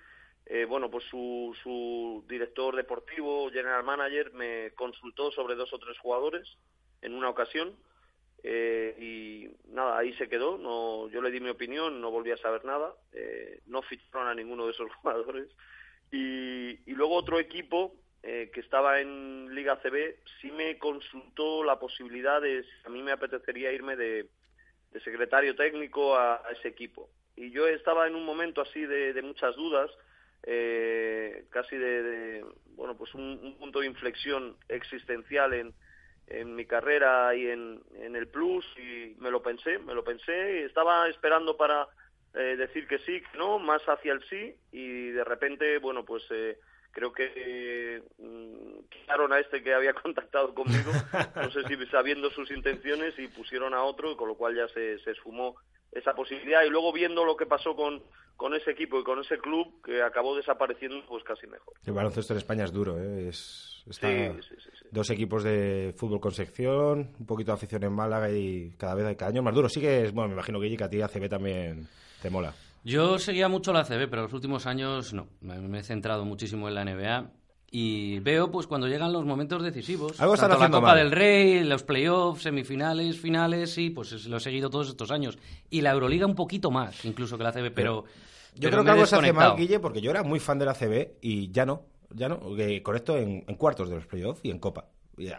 Eh, 0.46 0.66
bueno, 0.66 0.92
pues 0.92 1.06
su, 1.06 1.56
su 1.64 2.26
director 2.28 2.76
deportivo, 2.76 3.50
general 3.50 3.84
manager, 3.84 4.34
me 4.34 4.72
consultó 4.76 5.32
sobre 5.32 5.56
dos 5.56 5.72
o 5.74 5.80
tres 5.80 5.98
jugadores 6.00 6.58
en 7.02 7.14
una 7.14 7.30
ocasión. 7.30 7.76
Eh, 8.44 8.96
y 9.00 9.74
nada, 9.74 9.98
ahí 9.98 10.14
se 10.14 10.28
quedó. 10.28 10.58
No, 10.58 11.10
yo 11.10 11.22
le 11.22 11.32
di 11.32 11.40
mi 11.40 11.50
opinión, 11.50 12.02
no 12.02 12.12
volví 12.12 12.32
a 12.32 12.38
saber 12.38 12.66
nada. 12.66 12.94
Eh, 13.14 13.62
no 13.68 13.82
ficharon 13.82 14.28
a 14.28 14.36
ninguno 14.36 14.66
de 14.66 14.72
esos 14.72 14.94
jugadores. 15.02 15.50
Y, 16.12 16.80
y 16.90 16.94
luego 16.94 17.16
otro 17.16 17.40
equipo 17.40 17.96
eh, 18.22 18.52
que 18.54 18.60
estaba 18.60 19.00
en 19.00 19.54
Liga 19.56 19.82
CB 19.82 20.16
sí 20.40 20.52
me 20.52 20.78
consultó 20.78 21.64
la 21.64 21.80
posibilidad 21.80 22.42
de 22.42 22.64
a 22.86 22.90
mí 22.90 23.02
me 23.02 23.12
apetecería 23.12 23.72
irme 23.72 23.96
de, 23.96 24.30
de 24.92 25.02
secretario 25.02 25.56
técnico 25.56 26.16
a 26.16 26.42
ese 26.52 26.68
equipo. 26.68 27.10
Y 27.36 27.52
yo 27.52 27.68
estaba 27.68 28.08
en 28.08 28.16
un 28.16 28.26
momento 28.26 28.62
así 28.62 28.86
de, 28.86 29.14
de 29.14 29.22
muchas 29.22 29.56
dudas, 29.56 29.90
eh, 30.44 31.46
casi 31.50 31.78
de, 31.78 32.04
de, 32.04 32.46
bueno, 32.76 32.96
pues 32.96 33.14
un, 33.14 33.40
un 33.44 33.58
punto 33.58 33.80
de 33.80 33.88
inflexión 33.88 34.56
existencial 34.68 35.54
en, 35.54 35.74
en 36.28 36.56
mi 36.56 36.66
carrera 36.66 37.36
y 37.36 37.48
en, 37.48 37.82
en 37.96 38.16
el 38.16 38.28
plus 38.28 38.66
y 38.78 39.16
me 39.20 39.32
lo 39.32 39.42
pensé, 39.42 39.80
me 39.80 39.94
lo 39.94 40.04
pensé 40.04 40.62
y 40.62 40.64
estaba 40.64 41.08
esperando 41.08 41.58
para 41.58 41.88
eh, 42.34 42.56
decir 42.58 42.88
que 42.88 43.00
sí, 43.00 43.22
que 43.22 43.38
no, 43.38 43.60
más 43.60 43.82
hacia 43.84 44.14
el 44.14 44.24
sí 44.30 44.56
y 44.72 45.10
de 45.10 45.24
repente, 45.24 45.78
bueno, 45.78 46.04
pues 46.04 46.24
eh, 46.32 46.58
creo 46.92 47.12
que 47.12 48.02
mm, 48.18 48.90
quitaron 48.90 49.34
a 49.34 49.40
este 49.40 49.62
que 49.62 49.74
había 49.74 49.94
contactado 50.02 50.54
conmigo, 50.54 50.92
no 51.36 51.52
sé 51.52 51.64
si 51.64 51.86
sabiendo 51.88 52.30
sus 52.32 52.50
intenciones 52.52 53.18
y 53.20 53.28
pusieron 53.28 53.74
a 53.74 53.84
otro, 53.84 54.16
con 54.18 54.30
lo 54.30 54.36
cual 54.36 54.56
ya 54.56 54.68
se, 54.70 55.00
se 55.00 55.12
esfumó 55.12 55.56
esa 55.96 56.14
posibilidad 56.14 56.64
y 56.64 56.70
luego 56.70 56.92
viendo 56.92 57.26
lo 57.26 57.36
que 57.36 57.46
pasó 57.46 57.76
con, 57.76 58.02
con 58.36 58.54
ese 58.54 58.72
equipo 58.72 59.00
y 59.00 59.04
con 59.04 59.20
ese 59.20 59.38
club 59.38 59.82
que 59.84 60.02
acabó 60.02 60.36
desapareciendo, 60.36 61.04
pues 61.08 61.24
casi 61.24 61.48
mejor. 61.48 61.74
El 61.86 61.94
baloncesto 61.94 62.34
en 62.34 62.38
España 62.38 62.66
es 62.66 62.72
duro, 62.72 63.00
¿eh? 63.00 63.30
Es, 63.30 63.84
está 63.90 64.08
Sí, 64.08 64.42
sí, 64.42 64.56
sí, 64.64 64.70
sí. 64.80 64.86
Dos 64.92 65.10
equipos 65.10 65.44
de 65.44 65.94
fútbol 65.98 66.20
con 66.20 66.32
sección, 66.32 67.16
un 67.20 67.26
poquito 67.26 67.52
de 67.52 67.56
afición 67.56 67.84
en 67.84 67.94
Málaga 67.94 68.32
y 68.32 68.72
cada 68.78 68.96
vez 68.96 69.16
cada 69.18 69.32
año 69.32 69.42
más 69.42 69.54
duro. 69.56 69.70
Sí 69.70 69.82
que 69.82 70.04
es, 70.06 70.14
bueno, 70.14 70.30
me 70.30 70.34
imagino 70.36 70.60
que 70.60 70.84
a 70.84 70.90
ti 70.90 71.02
ACB 71.02 71.30
también 71.30 71.88
te 72.22 72.30
mola. 72.30 72.54
Yo 72.86 73.18
seguía 73.18 73.48
mucho 73.48 73.72
la 73.72 73.86
CB, 73.86 74.10
pero 74.10 74.24
los 74.24 74.34
últimos 74.34 74.66
años 74.66 75.14
no. 75.14 75.28
Me, 75.40 75.58
me 75.60 75.80
he 75.80 75.84
centrado 75.84 76.26
muchísimo 76.26 76.68
en 76.68 76.76
la 76.76 76.84
NBA. 76.84 77.32
Y 77.76 78.20
veo, 78.20 78.52
pues, 78.52 78.68
cuando 78.68 78.88
llegan 78.88 79.12
los 79.12 79.26
momentos 79.26 79.64
decisivos. 79.64 80.22
Algo 80.22 80.36
están 80.36 80.50
tanto 80.52 80.60
la 80.60 80.66
haciendo 80.66 80.78
Copa 80.78 80.90
mal. 80.90 80.98
del 81.00 81.12
Rey, 81.12 81.64
los 81.64 81.82
playoffs, 81.82 82.44
semifinales, 82.44 83.18
finales, 83.20 83.74
sí, 83.74 83.90
pues 83.90 84.12
es- 84.12 84.28
lo 84.28 84.38
he 84.38 84.40
seguido 84.40 84.70
todos 84.70 84.90
estos 84.90 85.10
años. 85.10 85.40
Y 85.72 85.82
la 85.82 85.90
Euroliga 85.92 86.28
un 86.28 86.36
poquito 86.36 86.70
más, 86.70 87.04
incluso 87.04 87.36
que 87.36 87.44
la 87.44 87.52
CB, 87.52 87.72
pero... 87.72 88.04
Yo 88.54 88.70
pero 88.70 88.72
creo 88.74 88.84
que 88.84 88.92
algo 88.92 89.06
se 89.08 89.16
hace 89.16 89.34
mal, 89.34 89.56
Guille, 89.58 89.80
porque 89.80 90.02
yo 90.02 90.12
era 90.12 90.22
muy 90.22 90.40
fan 90.40 90.60
de 90.60 90.66
la 90.66 90.76
CB 90.76 91.14
y 91.22 91.50
ya 91.50 91.66
no, 91.66 91.82
ya 92.12 92.30
no, 92.30 92.54
que 92.56 92.84
conecto 92.84 93.18
en, 93.18 93.44
en 93.48 93.56
cuartos 93.56 93.90
de 93.90 93.96
los 93.96 94.06
playoffs 94.06 94.42
y 94.44 94.52
en 94.52 94.60
Copa. 94.60 94.90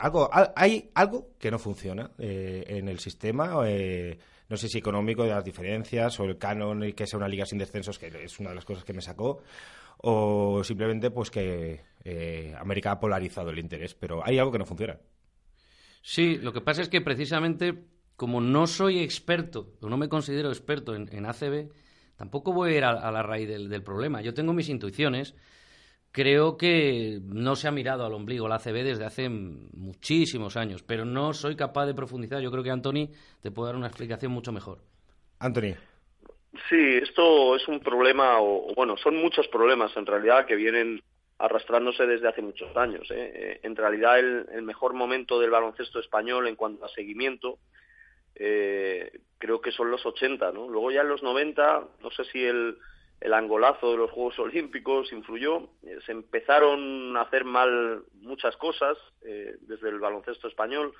Algo, 0.00 0.28
al- 0.34 0.52
hay 0.56 0.90
algo 0.94 1.28
que 1.38 1.52
no 1.52 1.60
funciona 1.60 2.10
eh, 2.18 2.64
en 2.66 2.88
el 2.88 2.98
sistema, 2.98 3.54
eh, 3.66 4.18
no 4.48 4.56
sé 4.56 4.68
si 4.68 4.78
económico, 4.78 5.22
de 5.22 5.28
las 5.30 5.44
diferencias, 5.44 6.18
o 6.18 6.24
el 6.24 6.36
canon, 6.38 6.82
y 6.82 6.94
que 6.94 7.06
sea 7.06 7.16
una 7.18 7.28
liga 7.28 7.46
sin 7.46 7.58
descensos, 7.58 7.96
que 8.00 8.08
es 8.24 8.40
una 8.40 8.48
de 8.48 8.56
las 8.56 8.64
cosas 8.64 8.82
que 8.82 8.92
me 8.92 9.02
sacó, 9.02 9.38
o 9.98 10.62
simplemente 10.64 11.12
pues 11.12 11.30
que 11.30 11.82
eh, 12.04 12.54
América 12.58 12.92
ha 12.92 13.00
polarizado 13.00 13.50
el 13.50 13.58
interés, 13.58 13.94
pero 13.94 14.24
hay 14.24 14.38
algo 14.38 14.52
que 14.52 14.58
no 14.58 14.66
funciona. 14.66 14.98
Sí, 16.02 16.38
lo 16.38 16.52
que 16.52 16.60
pasa 16.60 16.82
es 16.82 16.88
que 16.88 17.00
precisamente 17.00 17.84
como 18.16 18.40
no 18.40 18.66
soy 18.66 19.00
experto, 19.00 19.72
o 19.80 19.88
no 19.88 19.96
me 19.96 20.08
considero 20.08 20.48
experto 20.50 20.94
en, 20.94 21.08
en 21.12 21.26
ACB, 21.26 21.70
tampoco 22.16 22.52
voy 22.52 22.74
a 22.74 22.76
ir 22.78 22.84
a, 22.84 22.90
a 22.90 23.10
la 23.10 23.22
raíz 23.22 23.48
del, 23.48 23.68
del 23.68 23.82
problema. 23.82 24.20
Yo 24.22 24.34
tengo 24.34 24.52
mis 24.52 24.68
intuiciones. 24.68 25.34
Creo 26.12 26.56
que 26.56 27.20
no 27.24 27.56
se 27.56 27.66
ha 27.68 27.72
mirado 27.72 28.06
al 28.06 28.14
ombligo 28.14 28.48
la 28.48 28.56
ACB 28.56 28.84
desde 28.84 29.04
hace 29.04 29.28
muchísimos 29.28 30.56
años, 30.56 30.82
pero 30.84 31.04
no 31.04 31.34
soy 31.34 31.56
capaz 31.56 31.86
de 31.86 31.94
profundizar. 31.94 32.40
Yo 32.40 32.52
creo 32.52 32.62
que 32.62 32.70
Anthony 32.70 33.10
te 33.40 33.50
puede 33.50 33.68
dar 33.68 33.76
una 33.76 33.88
explicación 33.88 34.30
mucho 34.30 34.52
mejor. 34.52 34.80
Anthony, 35.40 35.76
Sí, 36.68 36.98
esto 37.02 37.56
es 37.56 37.66
un 37.66 37.80
problema, 37.80 38.38
o 38.38 38.70
o 38.70 38.74
bueno, 38.74 38.96
son 38.96 39.16
muchos 39.16 39.48
problemas 39.48 39.96
en 39.96 40.06
realidad 40.06 40.46
que 40.46 40.54
vienen 40.54 41.02
arrastrándose 41.44 42.06
desde 42.06 42.28
hace 42.28 42.42
muchos 42.42 42.74
años. 42.76 43.10
¿eh? 43.10 43.32
Eh, 43.34 43.60
En 43.62 43.76
realidad, 43.76 44.18
el, 44.18 44.46
el 44.52 44.62
mejor 44.62 44.94
momento 44.94 45.38
del 45.40 45.50
baloncesto 45.50 45.98
español 46.00 46.46
en 46.48 46.56
cuanto 46.56 46.84
a 46.84 46.88
seguimiento, 46.88 47.58
eh, 48.34 49.20
creo 49.38 49.60
que 49.60 49.72
son 49.72 49.90
los 49.90 50.04
80, 50.04 50.52
¿no? 50.52 50.68
Luego 50.68 50.90
ya 50.90 51.02
en 51.02 51.08
los 51.08 51.22
90, 51.22 51.84
no 52.02 52.10
sé 52.10 52.24
si 52.24 52.44
el, 52.44 52.78
el 53.20 53.32
angolazo 53.32 53.92
de 53.92 53.96
los 53.98 54.10
Juegos 54.10 54.38
Olímpicos 54.38 55.12
influyó, 55.12 55.68
eh, 55.82 55.98
se 56.04 56.12
empezaron 56.12 57.16
a 57.16 57.22
hacer 57.22 57.44
mal 57.44 58.02
muchas 58.20 58.56
cosas 58.56 58.98
eh, 59.22 59.56
desde 59.60 59.88
el 59.88 59.98
baloncesto 60.00 60.48
español 60.48 60.92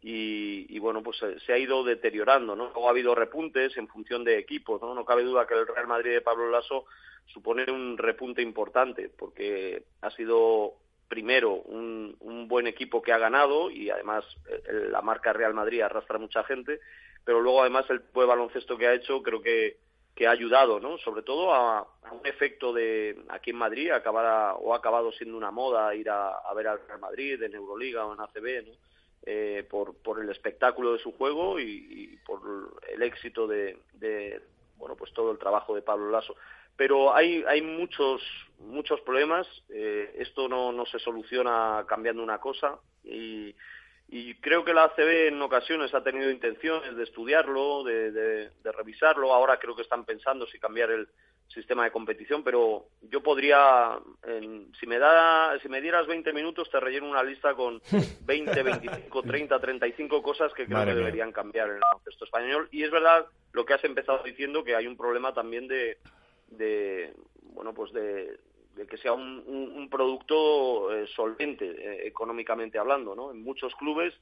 y, 0.00 0.66
y, 0.74 0.78
bueno, 0.80 1.02
pues 1.02 1.22
eh, 1.22 1.36
se 1.46 1.52
ha 1.52 1.58
ido 1.58 1.84
deteriorando, 1.84 2.56
¿no? 2.56 2.64
Luego 2.64 2.88
ha 2.88 2.90
habido 2.90 3.14
repuntes 3.14 3.76
en 3.76 3.86
función 3.88 4.24
de 4.24 4.38
equipos, 4.38 4.82
¿no? 4.82 4.94
No 4.94 5.04
cabe 5.04 5.22
duda 5.22 5.46
que 5.46 5.54
el 5.54 5.66
Real 5.66 5.86
Madrid 5.86 6.12
de 6.12 6.20
Pablo 6.20 6.50
Lasso 6.50 6.86
supone 7.26 7.70
un 7.70 7.98
repunte 7.98 8.42
importante 8.42 9.10
porque 9.16 9.84
ha 10.00 10.10
sido 10.10 10.74
primero 11.08 11.56
un, 11.56 12.16
buen 12.48 12.66
equipo 12.66 13.00
que 13.00 13.12
ha 13.12 13.18
ganado 13.18 13.70
y 13.70 13.88
además 13.88 14.24
la 14.70 15.00
marca 15.00 15.32
Real 15.32 15.54
Madrid 15.54 15.80
arrastra 15.80 16.18
mucha 16.18 16.44
gente, 16.44 16.80
pero 17.24 17.40
luego 17.40 17.60
además 17.60 17.84
el 17.88 18.00
de 18.00 18.24
baloncesto 18.26 18.76
que 18.76 18.86
ha 18.86 18.94
hecho 18.94 19.22
creo 19.22 19.40
que, 19.40 19.76
que 20.14 20.26
ha 20.26 20.30
ayudado, 20.30 20.80
¿no? 20.80 20.98
Sobre 20.98 21.22
todo 21.22 21.54
a, 21.54 21.86
un 22.10 22.26
efecto 22.26 22.72
de 22.72 23.22
aquí 23.28 23.50
en 23.50 23.56
Madrid 23.56 23.90
acabar 23.90 24.56
o 24.60 24.74
ha 24.74 24.78
acabado 24.78 25.12
siendo 25.12 25.36
una 25.36 25.50
moda 25.50 25.94
ir 25.94 26.10
a, 26.10 26.52
ver 26.54 26.68
al 26.68 26.80
Real 26.86 27.00
Madrid 27.00 27.42
en 27.42 27.54
Euroliga 27.54 28.06
o 28.06 28.14
en 28.14 28.20
ACB, 28.20 28.68
¿no? 28.68 28.72
Eh, 29.24 29.66
por, 29.70 29.94
por 29.96 30.18
el 30.18 30.28
espectáculo 30.30 30.94
de 30.94 30.98
su 30.98 31.12
juego 31.12 31.60
y, 31.60 32.18
por 32.26 32.40
el 32.92 33.02
éxito 33.02 33.46
de, 33.46 33.78
de, 33.92 34.42
bueno 34.76 34.96
pues 34.96 35.12
todo 35.12 35.30
el 35.30 35.38
trabajo 35.38 35.74
de 35.76 35.82
Pablo 35.82 36.10
Lasso 36.10 36.34
pero 36.76 37.14
hay 37.14 37.44
hay 37.46 37.62
muchos 37.62 38.22
muchos 38.58 39.00
problemas 39.00 39.46
eh, 39.68 40.14
esto 40.18 40.48
no, 40.48 40.72
no 40.72 40.86
se 40.86 40.98
soluciona 40.98 41.84
cambiando 41.88 42.22
una 42.22 42.38
cosa 42.38 42.78
y, 43.04 43.54
y 44.14 44.34
creo 44.34 44.62
que 44.62 44.74
la 44.74 44.84
ACB 44.84 45.28
en 45.28 45.40
ocasiones 45.40 45.94
ha 45.94 46.04
tenido 46.04 46.30
intenciones 46.30 46.94
de 46.96 47.02
estudiarlo, 47.02 47.82
de, 47.82 48.12
de, 48.12 48.72
revisarlo. 48.72 49.32
Ahora 49.32 49.58
creo 49.58 49.74
que 49.74 49.80
están 49.80 50.04
pensando 50.04 50.46
si 50.46 50.58
cambiar 50.58 50.90
el 50.90 51.08
sistema 51.48 51.84
de 51.84 51.92
competición, 51.92 52.44
pero 52.44 52.88
yo 53.00 53.22
podría, 53.22 53.98
si 54.78 54.86
me 54.86 54.98
da, 54.98 55.58
si 55.60 55.68
me 55.70 55.80
dieras 55.80 56.06
20 56.06 56.30
minutos, 56.34 56.70
te 56.70 56.78
relleno 56.78 57.08
una 57.08 57.22
lista 57.22 57.54
con 57.54 57.80
20, 58.26 58.62
25, 58.62 59.22
30, 59.22 59.58
35 59.58 60.22
cosas 60.22 60.52
que 60.52 60.66
creo 60.66 60.84
que 60.84 60.94
deberían 60.94 61.32
cambiar 61.32 61.70
en 61.70 61.76
el 61.76 61.82
contexto 61.90 62.26
español. 62.26 62.68
Y 62.70 62.82
es 62.82 62.90
verdad 62.90 63.24
lo 63.52 63.64
que 63.64 63.72
has 63.72 63.84
empezado 63.84 64.22
diciendo 64.22 64.62
que 64.62 64.76
hay 64.76 64.86
un 64.86 64.98
problema 64.98 65.32
también 65.32 65.68
de, 65.68 65.96
de 66.56 67.12
bueno, 67.42 67.74
pues 67.74 67.92
de 67.92 68.38
que 68.88 68.96
sea 68.96 69.12
un, 69.12 69.44
un, 69.46 69.88
producto 69.90 70.92
eh, 70.92 71.06
solvente 71.14 71.66
eh, 71.66 72.06
económicamente 72.06 72.78
hablando, 72.78 73.14
¿no? 73.14 73.30
En 73.30 73.42
muchos 73.42 73.74
clubes 73.74 74.14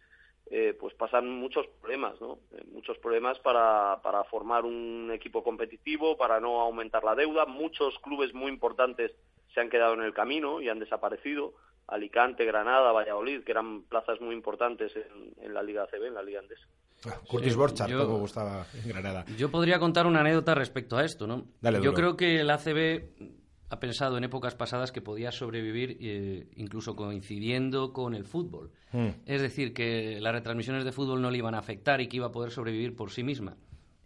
eh, 0.52 0.76
pues 0.78 0.94
pasan 0.94 1.30
muchos 1.30 1.68
problemas, 1.80 2.20
¿no? 2.20 2.40
muchos 2.72 2.98
problemas 2.98 3.38
para, 3.38 4.00
para 4.02 4.24
formar 4.24 4.64
un 4.64 5.10
equipo 5.12 5.44
competitivo, 5.44 6.16
para 6.16 6.40
no 6.40 6.60
aumentar 6.60 7.04
la 7.04 7.14
deuda. 7.14 7.46
Muchos 7.46 7.96
clubes 8.00 8.34
muy 8.34 8.50
importantes 8.50 9.12
se 9.54 9.60
han 9.60 9.70
quedado 9.70 9.94
en 9.94 10.02
el 10.02 10.12
camino 10.12 10.60
y 10.60 10.68
han 10.68 10.80
desaparecido. 10.80 11.54
Alicante, 11.86 12.44
Granada, 12.44 12.90
Valladolid, 12.90 13.44
que 13.44 13.52
eran 13.52 13.82
plazas 13.82 14.20
muy 14.20 14.34
importantes 14.34 14.92
en, 15.40 15.54
la 15.54 15.62
Liga 15.62 15.84
ACB, 15.84 16.06
en 16.06 16.14
la 16.14 16.22
Liga 16.22 16.40
Andesa. 16.40 16.66
Ah, 17.06 17.20
Curtis 17.26 17.56
Borchardt, 17.56 17.92
como 17.92 18.18
gustaba 18.18 18.66
en 18.74 18.88
Granada. 18.88 19.24
Yo 19.38 19.50
podría 19.50 19.78
contar 19.78 20.06
una 20.06 20.20
anécdota 20.20 20.54
respecto 20.54 20.96
a 20.96 21.04
esto, 21.04 21.26
¿no? 21.26 21.46
yo 21.82 21.94
creo 21.94 22.16
que 22.16 22.40
el 22.40 22.50
ACB 22.50 23.38
ha 23.70 23.78
pensado 23.78 24.18
en 24.18 24.24
épocas 24.24 24.56
pasadas 24.56 24.90
que 24.90 25.00
podía 25.00 25.30
sobrevivir 25.30 25.96
eh, 26.00 26.48
incluso 26.56 26.96
coincidiendo 26.96 27.92
con 27.92 28.14
el 28.14 28.24
fútbol. 28.24 28.72
Hmm. 28.92 29.10
Es 29.26 29.40
decir, 29.40 29.72
que 29.72 30.18
las 30.20 30.32
retransmisiones 30.32 30.84
de 30.84 30.90
fútbol 30.90 31.22
no 31.22 31.30
le 31.30 31.38
iban 31.38 31.54
a 31.54 31.58
afectar 31.58 32.00
y 32.00 32.08
que 32.08 32.16
iba 32.16 32.26
a 32.26 32.32
poder 32.32 32.50
sobrevivir 32.50 32.96
por 32.96 33.12
sí 33.12 33.22
misma. 33.22 33.56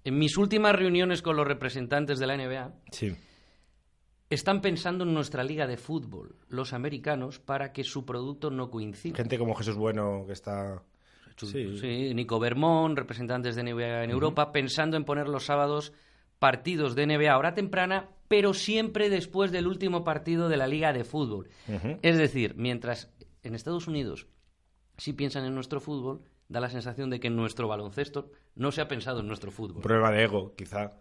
En 0.05 0.19
mis 0.19 0.37
últimas 0.37 0.77
reuniones 0.77 1.23
con 1.23 1.35
los 1.35 1.47
representantes 1.47 2.19
de 2.19 2.27
la 2.27 2.37
NBA, 2.37 2.75
están 4.29 4.61
pensando 4.61 5.05
en 5.05 5.15
nuestra 5.15 5.43
liga 5.43 5.67
de 5.67 5.79
fútbol, 5.79 6.37
los 6.49 6.75
americanos, 6.75 7.39
para 7.39 7.73
que 7.73 7.85
su 7.85 8.05
producto 8.05 8.51
no 8.51 8.71
coincida. 8.71 9.17
Gente 9.17 9.39
como 9.39 9.55
Jesús 9.55 9.77
Bueno, 9.77 10.25
que 10.27 10.35
está... 10.35 10.83
Sí. 11.37 12.15
Nico 12.15 12.39
Bermón, 12.39 12.97
representantes 12.97 13.57
de 13.57 13.65
NBA 13.65 14.05
en 14.05 14.11
Europa, 14.11 14.53
pensando 14.53 14.97
en 14.97 15.05
poner 15.05 15.29
los 15.29 15.45
sábados 15.45 15.93
partidos 16.39 16.95
de 16.95 17.07
NBA 17.07 17.33
a 17.33 17.39
hora 17.39 17.55
temprana, 17.55 18.11
pero 18.29 18.55
siempre 18.55 19.09
después 19.09 19.51
del 19.53 19.67
último 19.67 20.05
partido 20.05 20.49
de 20.49 20.57
la 20.57 20.67
Liga 20.67 20.93
de 20.93 21.05
Fútbol. 21.05 21.49
Es 22.03 22.19
decir, 22.19 22.55
mientras 22.57 23.13
en 23.43 23.55
Estados 23.55 23.87
Unidos 23.89 24.27
si 24.99 25.13
piensan 25.13 25.45
en 25.45 25.55
nuestro 25.55 25.81
fútbol, 25.81 26.23
da 26.49 26.61
la 26.61 26.71
sensación 26.71 27.11
de 27.11 27.21
que 27.21 27.29
en 27.29 27.37
nuestro 27.37 27.69
baloncesto 27.69 28.31
no 28.55 28.71
se 28.71 28.81
ha 28.81 28.89
pensado 28.89 29.21
en 29.21 29.27
nuestro 29.27 29.51
fútbol. 29.51 29.83
Prueba 29.83 30.11
de 30.11 30.23
ego, 30.25 30.55
quizá. 30.57 30.93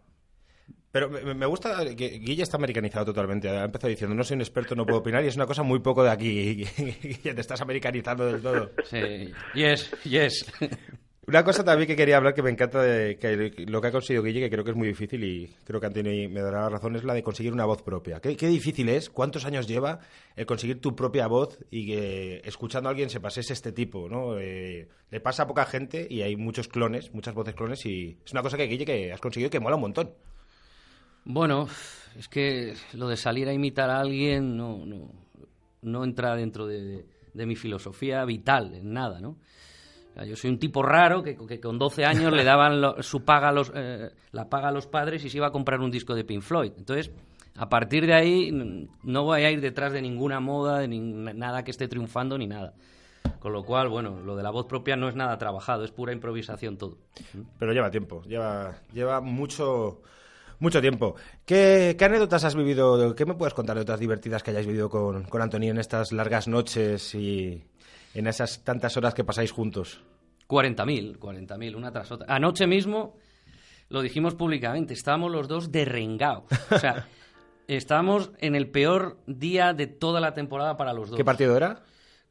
Pero 0.94 1.10
me 1.10 1.48
gusta 1.48 1.84
que 1.96 2.20
Guille 2.20 2.44
está 2.44 2.58
americanizado 2.58 3.06
totalmente. 3.06 3.50
Ha 3.50 3.66
empezado 3.66 3.90
diciendo, 3.90 4.16
no 4.16 4.24
soy 4.24 4.36
un 4.36 4.42
experto, 4.42 4.76
no 4.76 4.86
puedo 4.86 5.00
opinar, 5.00 5.24
y 5.24 5.28
es 5.28 5.36
una 5.36 5.48
cosa 5.48 5.64
muy 5.64 5.80
poco 5.80 6.04
de 6.04 6.12
aquí. 6.12 6.66
Guille, 7.02 7.34
te 7.34 7.42
estás 7.42 7.60
americanizando 7.62 8.28
del 8.28 8.40
todo. 8.40 8.70
Sí, 8.84 9.34
yes, 9.56 9.90
yes. 10.04 10.46
Una 11.26 11.44
cosa 11.44 11.64
también 11.64 11.88
que 11.88 11.96
quería 11.96 12.18
hablar 12.18 12.36
que 12.36 12.44
me 12.44 12.52
encanta 12.52 12.84
de 12.84 13.18
que 13.18 13.66
lo 13.66 13.82
que 13.82 13.88
ha 13.88 13.92
conseguido 13.92 14.22
Guille, 14.22 14.42
que 14.42 14.50
creo 14.52 14.64
que 14.64 14.70
es 14.70 14.76
muy 14.76 14.90
difícil 14.90 15.24
y 15.24 15.48
creo 15.64 15.80
que 15.80 15.88
Antonio 15.88 16.30
me 16.30 16.42
dará 16.42 16.64
la 16.64 16.70
razón, 16.70 16.96
es 16.96 17.06
la 17.06 17.16
de 17.16 17.24
conseguir 17.24 17.54
una 17.54 17.66
voz 17.66 17.82
propia. 17.82 18.20
¿Qué, 18.20 18.36
difícil 18.36 18.90
es? 18.90 19.10
¿Cuántos 19.10 19.46
años 19.46 19.66
lleva 19.66 20.00
el 20.36 20.46
conseguir 20.46 20.80
tu 20.80 20.96
propia 20.96 21.26
voz 21.26 21.58
y 21.72 21.88
que 21.88 22.42
escuchando 22.44 22.90
a 22.90 22.92
alguien 22.92 23.10
se 23.10 23.20
es 23.26 23.52
este 23.52 23.72
tipo? 23.72 24.10
¿no? 24.10 24.38
Eh, 24.38 24.90
le 25.10 25.20
pasa 25.22 25.44
a 25.44 25.48
poca 25.48 25.66
gente 25.66 26.06
y 26.08 26.22
hay 26.22 26.36
muchos 26.36 26.68
clones, 26.68 27.14
muchas 27.14 27.34
voces 27.34 27.56
clones 27.56 27.84
y 27.86 28.20
es 28.24 28.32
una 28.32 28.44
cosa 28.44 28.58
que 28.58 28.68
Guille 28.68 28.86
que 28.86 29.14
has 29.14 29.22
conseguido 29.22 29.50
que 29.50 29.62
mola 29.62 29.78
un 29.78 29.82
montón. 29.82 30.14
Bueno, 31.26 31.68
es 32.18 32.28
que 32.28 32.74
lo 32.94 33.08
de 33.08 33.18
salir 33.18 33.48
a 33.48 33.54
imitar 33.54 33.90
a 33.90 34.00
alguien 34.00 34.58
no, 34.58 34.84
no, 35.82 36.04
entra 36.04 36.36
dentro 36.36 36.68
de, 36.68 37.06
mi 37.34 37.56
filosofía 37.56 38.24
vital, 38.26 38.74
en 38.76 38.94
nada, 38.94 39.20
¿no? 39.20 39.38
yo 40.28 40.36
soy 40.36 40.52
un 40.52 40.60
tipo 40.60 40.84
raro 40.84 41.24
que, 41.24 41.60
con 41.60 41.80
12 41.80 42.06
años 42.06 42.32
le 42.32 42.44
daban 42.44 43.02
su 43.02 43.26
paga 43.26 43.52
los, 43.52 43.72
eh, 43.74 44.12
la 44.32 44.48
paga 44.48 44.68
a 44.68 44.72
los 44.72 44.86
padres 44.86 45.26
y 45.26 45.30
se 45.30 45.38
iba 45.38 45.48
a 45.48 45.52
comprar 45.52 45.80
un 45.80 45.90
disco 45.90 46.14
de 46.14 46.24
Pink 46.24 46.44
Floyd. 46.44 46.72
Entonces, 46.78 47.12
a 47.56 47.70
partir 47.70 48.06
de 48.06 48.14
ahí, 48.14 48.52
no 49.04 49.24
voy 49.24 49.44
a 49.44 49.52
ir 49.52 49.62
detrás 49.62 49.94
de 49.94 50.02
ninguna 50.02 50.40
moda, 50.40 50.80
de 50.80 50.88
nada 50.88 51.64
que 51.64 51.72
esté 51.72 51.88
triunfando 51.88 52.38
ni 52.38 52.48
nada. 52.48 52.74
Con 53.40 53.54
lo 53.54 53.64
cual, 53.64 53.90
bueno, 53.90 54.22
lo 54.22 54.36
de 54.36 54.44
la 54.44 54.50
voz 54.50 54.66
propia 54.66 54.96
no 54.96 55.08
es 55.08 55.16
nada 55.16 55.38
trabajado, 55.38 55.84
es 55.84 55.92
pura 55.92 56.14
improvisación 56.14 56.78
todo. 56.78 56.98
Pero 57.60 57.74
lleva 57.74 57.92
tiempo, 57.92 58.24
lleva, 58.24 58.76
lleva 58.92 59.22
mucho, 59.22 60.02
mucho 60.64 60.82
tiempo. 60.82 61.16
¿Qué, 61.46 61.96
anécdotas 62.00 62.44
has 62.46 62.56
vivido? 62.56 63.14
¿Qué 63.14 63.26
me 63.26 63.36
puedes 63.36 63.54
contar 63.54 63.76
de 63.76 63.84
otras 63.84 64.00
divertidas 64.00 64.42
que 64.42 64.50
hayáis 64.50 64.66
vivido 64.66 64.90
con, 64.90 65.26
con 65.26 65.42
Antonio 65.42 65.70
en 65.70 65.78
estas 65.78 66.12
largas 66.12 66.48
noches 66.48 67.14
y, 67.14 67.64
en 68.14 68.28
esas 68.28 68.64
tantas 68.64 68.98
horas 68.98 69.14
que 69.14 69.24
pasáis 69.24 69.52
juntos? 69.52 70.02
40.000, 70.48 71.18
40.000, 71.20 71.76
una 71.76 71.92
tras 71.92 72.12
otra. 72.12 72.34
Anoche 72.34 72.68
mismo, 72.68 73.18
lo 73.90 74.02
dijimos 74.02 74.36
públicamente, 74.36 74.94
estábamos 74.94 75.32
los 75.32 75.48
dos 75.48 75.72
derrengados. 75.72 76.46
O 76.72 76.80
sea, 76.80 77.08
estábamos 77.68 78.32
en 78.40 78.56
el 78.56 78.70
peor 78.70 79.20
día 79.28 79.74
de 79.74 79.88
toda 79.88 80.20
la 80.20 80.34
temporada 80.34 80.78
para 80.78 80.94
los 80.94 81.10
dos. 81.10 81.18
¿Qué 81.18 81.26
partido 81.26 81.56
era? 81.58 81.84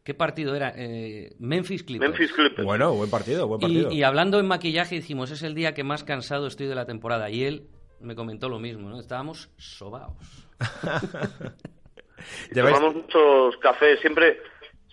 ¿Qué 0.05 0.15
partido 0.15 0.57
era? 0.57 0.73
Eh, 0.77 1.35
Memphis 1.39 1.85
Clippers. 1.85 2.11
Memphis 2.11 2.33
Clippers. 2.33 2.65
Bueno, 2.65 2.93
buen 2.95 3.09
partido, 3.09 3.47
buen 3.47 3.61
partido. 3.61 3.93
Y, 3.93 4.03
hablando 4.03 4.41
en 4.41 4.47
maquillaje, 4.47 4.97
dijimos, 4.97 5.31
es 5.31 5.43
el 5.43 5.55
día 5.55 5.75
que 5.75 5.85
más 5.85 6.03
cansado 6.03 6.49
estoy 6.49 6.67
de 6.67 6.75
la 6.75 6.87
temporada. 6.87 7.31
Y 7.31 7.45
él 7.45 7.69
me 8.03 8.15
comentó 8.15 8.49
lo 8.49 8.59
mismo, 8.59 8.89
¿no? 8.89 9.01
Estábamos 9.01 9.51
sobaos. 9.57 10.49
Llevamos 12.53 12.95
muchos 12.95 13.57
cafés, 13.57 14.01
siempre 14.01 14.39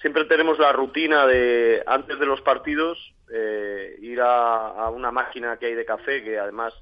siempre 0.02 0.26
tenemos 0.26 0.58
la 0.60 0.72
rutina 0.72 1.26
de, 1.28 1.84
antes 1.86 2.19
de 2.19 2.26
los 2.26 2.41
partidos, 2.41 2.98
eh, 3.32 3.98
ir 4.02 4.19
a, 4.22 4.89
una 4.89 5.12
máquina 5.12 5.58
que 5.58 5.67
hay 5.67 5.76
de 5.76 5.86
café, 5.86 6.24
que 6.24 6.39
además, 6.39 6.74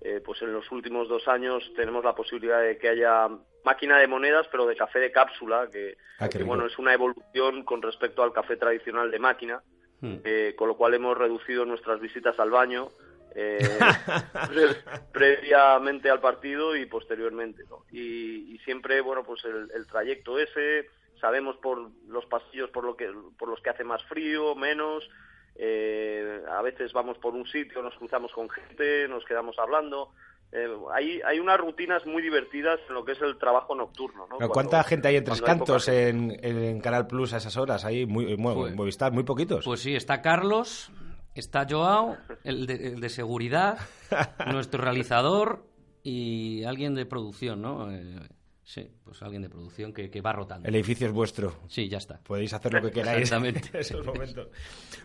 eh, 0.00 0.20
pues 0.24 0.42
en 0.42 0.52
los 0.52 0.70
últimos 0.70 1.08
dos 1.08 1.26
años 1.28 1.62
tenemos 1.74 2.04
la 2.04 2.14
posibilidad 2.14 2.60
de 2.60 2.76
que 2.78 2.88
haya 2.88 3.28
máquina 3.64 3.98
de 3.98 4.06
monedas, 4.06 4.46
pero 4.50 4.66
de 4.66 4.76
café 4.76 4.98
de 4.98 5.12
cápsula, 5.12 5.68
que, 5.72 5.96
ah, 6.18 6.28
bueno, 6.44 6.66
es 6.66 6.78
una 6.78 6.92
evolución 6.92 7.64
con 7.64 7.82
respecto 7.82 8.22
al 8.22 8.32
café 8.32 8.56
tradicional 8.56 9.10
de 9.10 9.18
máquina, 9.18 9.62
hmm. 10.00 10.16
eh, 10.24 10.54
con 10.56 10.68
lo 10.68 10.76
cual 10.76 10.94
hemos 10.94 11.16
reducido 11.16 11.64
nuestras 11.64 12.00
visitas 12.00 12.38
al 12.38 12.50
baño. 12.50 12.90
previamente 15.12 16.08
al 16.08 16.20
partido 16.20 16.74
y 16.74 16.86
posteriormente 16.86 17.64
y, 17.92 18.58
siempre 18.64 19.00
bueno 19.00 19.24
pues 19.24 19.44
el, 19.44 19.70
el 19.74 19.86
trayecto 19.86 20.38
ese 20.38 20.88
sabemos 21.20 21.56
por 21.58 21.90
los 22.08 22.24
pasillos 22.26 22.70
por 22.70 22.84
lo 22.84 22.96
que 22.96 23.12
por 23.38 23.48
los 23.48 23.60
que 23.60 23.70
hace 23.70 23.84
más 23.84 24.02
frío 24.04 24.54
menos 24.54 25.08
eh, 25.54 26.42
a 26.50 26.62
veces 26.62 26.92
vamos 26.92 27.18
por 27.18 27.34
un 27.34 27.46
sitio 27.46 27.82
nos 27.82 27.94
cruzamos 27.94 28.32
con 28.32 28.48
gente 28.48 29.06
nos 29.06 29.24
quedamos 29.24 29.58
hablando 29.58 30.12
eh, 30.52 30.68
hay, 30.94 31.20
hay 31.22 31.38
unas 31.38 31.58
rutinas 31.58 32.06
muy 32.06 32.22
divertidas 32.22 32.78
en 32.88 32.94
lo 32.94 33.04
que 33.04 33.12
es 33.12 33.20
el 33.20 33.36
trabajo 33.36 33.74
nocturno. 33.74 34.28
¿no? 34.28 34.48
¿Cuánta 34.48 34.82
gente 34.84 35.08
hay 35.08 35.16
en 35.16 35.24
Tres 35.24 35.42
Cantos 35.42 35.88
en, 35.88 36.36
en, 36.40 36.80
Canal 36.80 37.06
Plus 37.08 37.32
a 37.32 37.38
esas 37.38 37.56
horas? 37.56 37.84
Hay 37.84 38.06
muy, 38.06 38.36
muy, 38.36 38.54
pues, 38.54 38.74
Movistar, 38.76 39.12
muy 39.12 39.24
poquitos. 39.24 39.64
Pues 39.64 39.80
sí, 39.80 39.96
está 39.96 40.22
Carlos, 40.22 40.92
está 41.40 41.66
Joao, 41.68 42.16
el 42.44 42.66
de, 42.66 42.74
el 42.88 43.00
de 43.00 43.08
seguridad, 43.08 43.78
nuestro 44.52 44.82
realizador 44.82 45.66
y 46.02 46.64
alguien 46.64 46.94
de 46.94 47.06
producción, 47.06 47.62
¿no? 47.62 47.90
Eh, 47.90 48.20
Sí, 48.66 48.84
pues 49.04 49.22
alguien 49.22 49.42
de 49.42 49.48
producción 49.48 49.92
que, 49.92 50.20
va 50.20 50.32
rotando. 50.32 50.68
El 50.68 50.74
edificio 50.74 51.06
es 51.06 51.12
vuestro. 51.12 51.54
Sí, 51.68 51.88
ya 51.88 51.98
está. 51.98 52.18
Podéis 52.18 52.52
hacer 52.52 52.74
lo 52.74 52.82
que 52.82 52.90
queráis 52.90 53.22
Exactamente. 53.22 53.70
en 53.72 53.76
esos 53.80 54.04
momentos. 54.04 54.48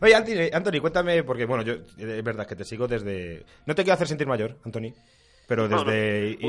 Oye, 0.01 0.15
Anthony, 0.51 0.81
cuéntame, 0.81 1.23
porque 1.23 1.45
bueno, 1.45 1.61
yo 1.61 1.73
es 1.95 2.23
verdad 2.23 2.47
que 2.47 2.55
te 2.55 2.63
sigo 2.63 2.87
desde... 2.87 3.45
No 3.67 3.75
te 3.75 3.83
quiero 3.83 3.93
hacer 3.93 4.07
sentir 4.07 4.25
mayor, 4.25 4.57
Anthony, 4.65 4.95
pero 5.47 5.67
desde 5.67 6.39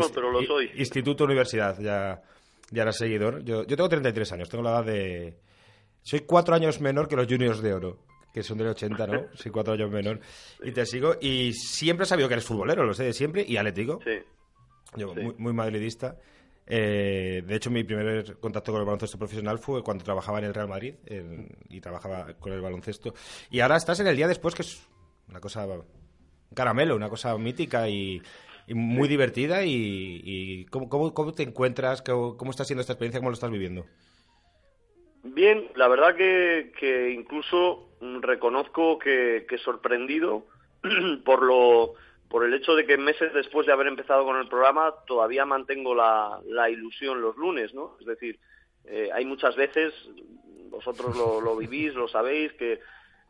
Instituto 0.75 1.25
Universidad 1.25 1.79
ya, 1.79 2.23
ya 2.71 2.83
eras 2.83 2.97
seguidor. 2.97 3.45
Yo, 3.45 3.66
yo 3.66 3.77
tengo 3.77 3.90
33 3.90 4.33
años, 4.33 4.49
tengo 4.49 4.64
la 4.64 4.71
edad 4.71 4.85
de, 4.87 5.37
Soy 6.03 6.21
cuatro 6.21 6.55
años 6.55 6.81
menor 6.81 7.09
que 7.09 7.16
los 7.16 7.27
juniors 7.27 7.61
de 7.61 7.75
oro, 7.75 7.99
que 8.33 8.42
son 8.42 8.59
del 8.59 8.68
80, 8.68 9.07
¿no? 9.07 9.27
Soy 9.35 9.51
cuatro 9.51 9.75
años 9.75 9.90
menor. 9.90 10.21
Y 10.62 10.73
te 10.73 10.87
sigo. 10.87 11.16
Y 11.21 11.53
siempre 11.53 12.05
he 12.05 12.07
sabido 12.07 12.29
que 12.29 12.35
eres 12.35 12.45
futbolero, 12.47 12.85
lo 12.85 12.95
sé 12.95 13.05
de 13.05 13.12
siempre, 13.12 13.45
y 13.47 13.57
atlético. 13.57 14.01
Sí. 14.05 14.18
Yo, 14.97 15.14
Sí. 15.14 15.21
muy, 15.21 15.35
muy 15.38 15.53
madridista. 15.53 16.16
Eh, 16.66 17.42
de 17.45 17.55
hecho, 17.57 17.71
mi 17.71 17.83
primer 17.83 18.38
contacto 18.38 18.71
con 18.73 18.81
el 18.81 18.87
baloncesto 18.87 19.18
profesional 19.18 19.59
fue 19.59 19.83
cuando 19.83 20.05
trabajaba 20.05 20.38
en 20.38 20.45
el 20.45 20.55
Real 20.55 20.68
Madrid 20.68 20.95
en- 21.07 21.49
y 21.68 21.81
trabajaba 21.81 22.35
con 22.35 22.53
el 22.53 22.61
baloncesto. 22.61 23.14
Y 23.51 23.61
ahora 23.61 23.77
estás 23.77 23.99
en 24.01 24.07
el 24.07 24.16
día 24.16 24.29
después, 24.29 24.55
que 24.55 24.62
es 24.62 24.87
una 25.29 25.40
cosa 25.40 25.66
caramelo, 26.55 26.95
una 26.95 27.09
cosa 27.09 27.37
mítica 27.37 27.88
y, 27.88 28.23
y 28.68 28.75
muy 28.75 29.09
divertida. 29.09 29.64
Y, 29.64 30.21
y 30.25 30.64
¿cómo, 30.66 30.88
cómo, 30.88 31.12
cómo 31.12 31.33
te 31.33 31.42
encuentras? 31.42 32.01
¿Cómo, 32.03 32.37
¿Cómo 32.37 32.51
está 32.53 32.64
siendo 32.64 32.81
esta 32.83 32.92
experiencia? 32.92 33.18
¿Cómo 33.21 33.31
lo 33.31 33.35
estás 33.35 33.51
viviendo? 33.51 33.85
Bien, 35.25 35.68
la 35.77 35.88
verdad 35.88 36.16
que, 36.16 36.73
que 36.79 37.11
incluso 37.12 37.88
reconozco 38.20 38.98
que, 38.98 39.46
que 39.48 39.58
sorprendido 39.58 40.44
por 41.24 41.42
lo 41.42 41.94
por 42.28 42.46
el 42.46 42.54
hecho 42.54 42.74
de 42.74 42.86
que 42.86 42.96
meses 42.96 43.34
después 43.34 43.66
de 43.66 43.74
haber 43.74 43.86
empezado 43.86 44.24
con 44.24 44.38
el 44.38 44.48
programa 44.48 44.94
todavía 45.06 45.44
mantengo 45.44 45.94
la, 45.94 46.40
la 46.46 46.70
ilusión 46.70 47.20
los 47.20 47.36
lunes, 47.36 47.74
¿no? 47.74 47.98
Es 48.00 48.06
decir, 48.06 48.38
eh, 48.86 49.10
hay 49.12 49.26
muchas 49.26 49.54
veces, 49.54 49.92
vosotros 50.70 51.14
lo, 51.14 51.54
vivís, 51.56 51.94
lo 51.94 52.08
sabéis, 52.08 52.50
que, 52.54 52.80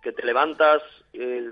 te 0.02 0.24
levantas 0.24 0.82
eh, 1.12 1.50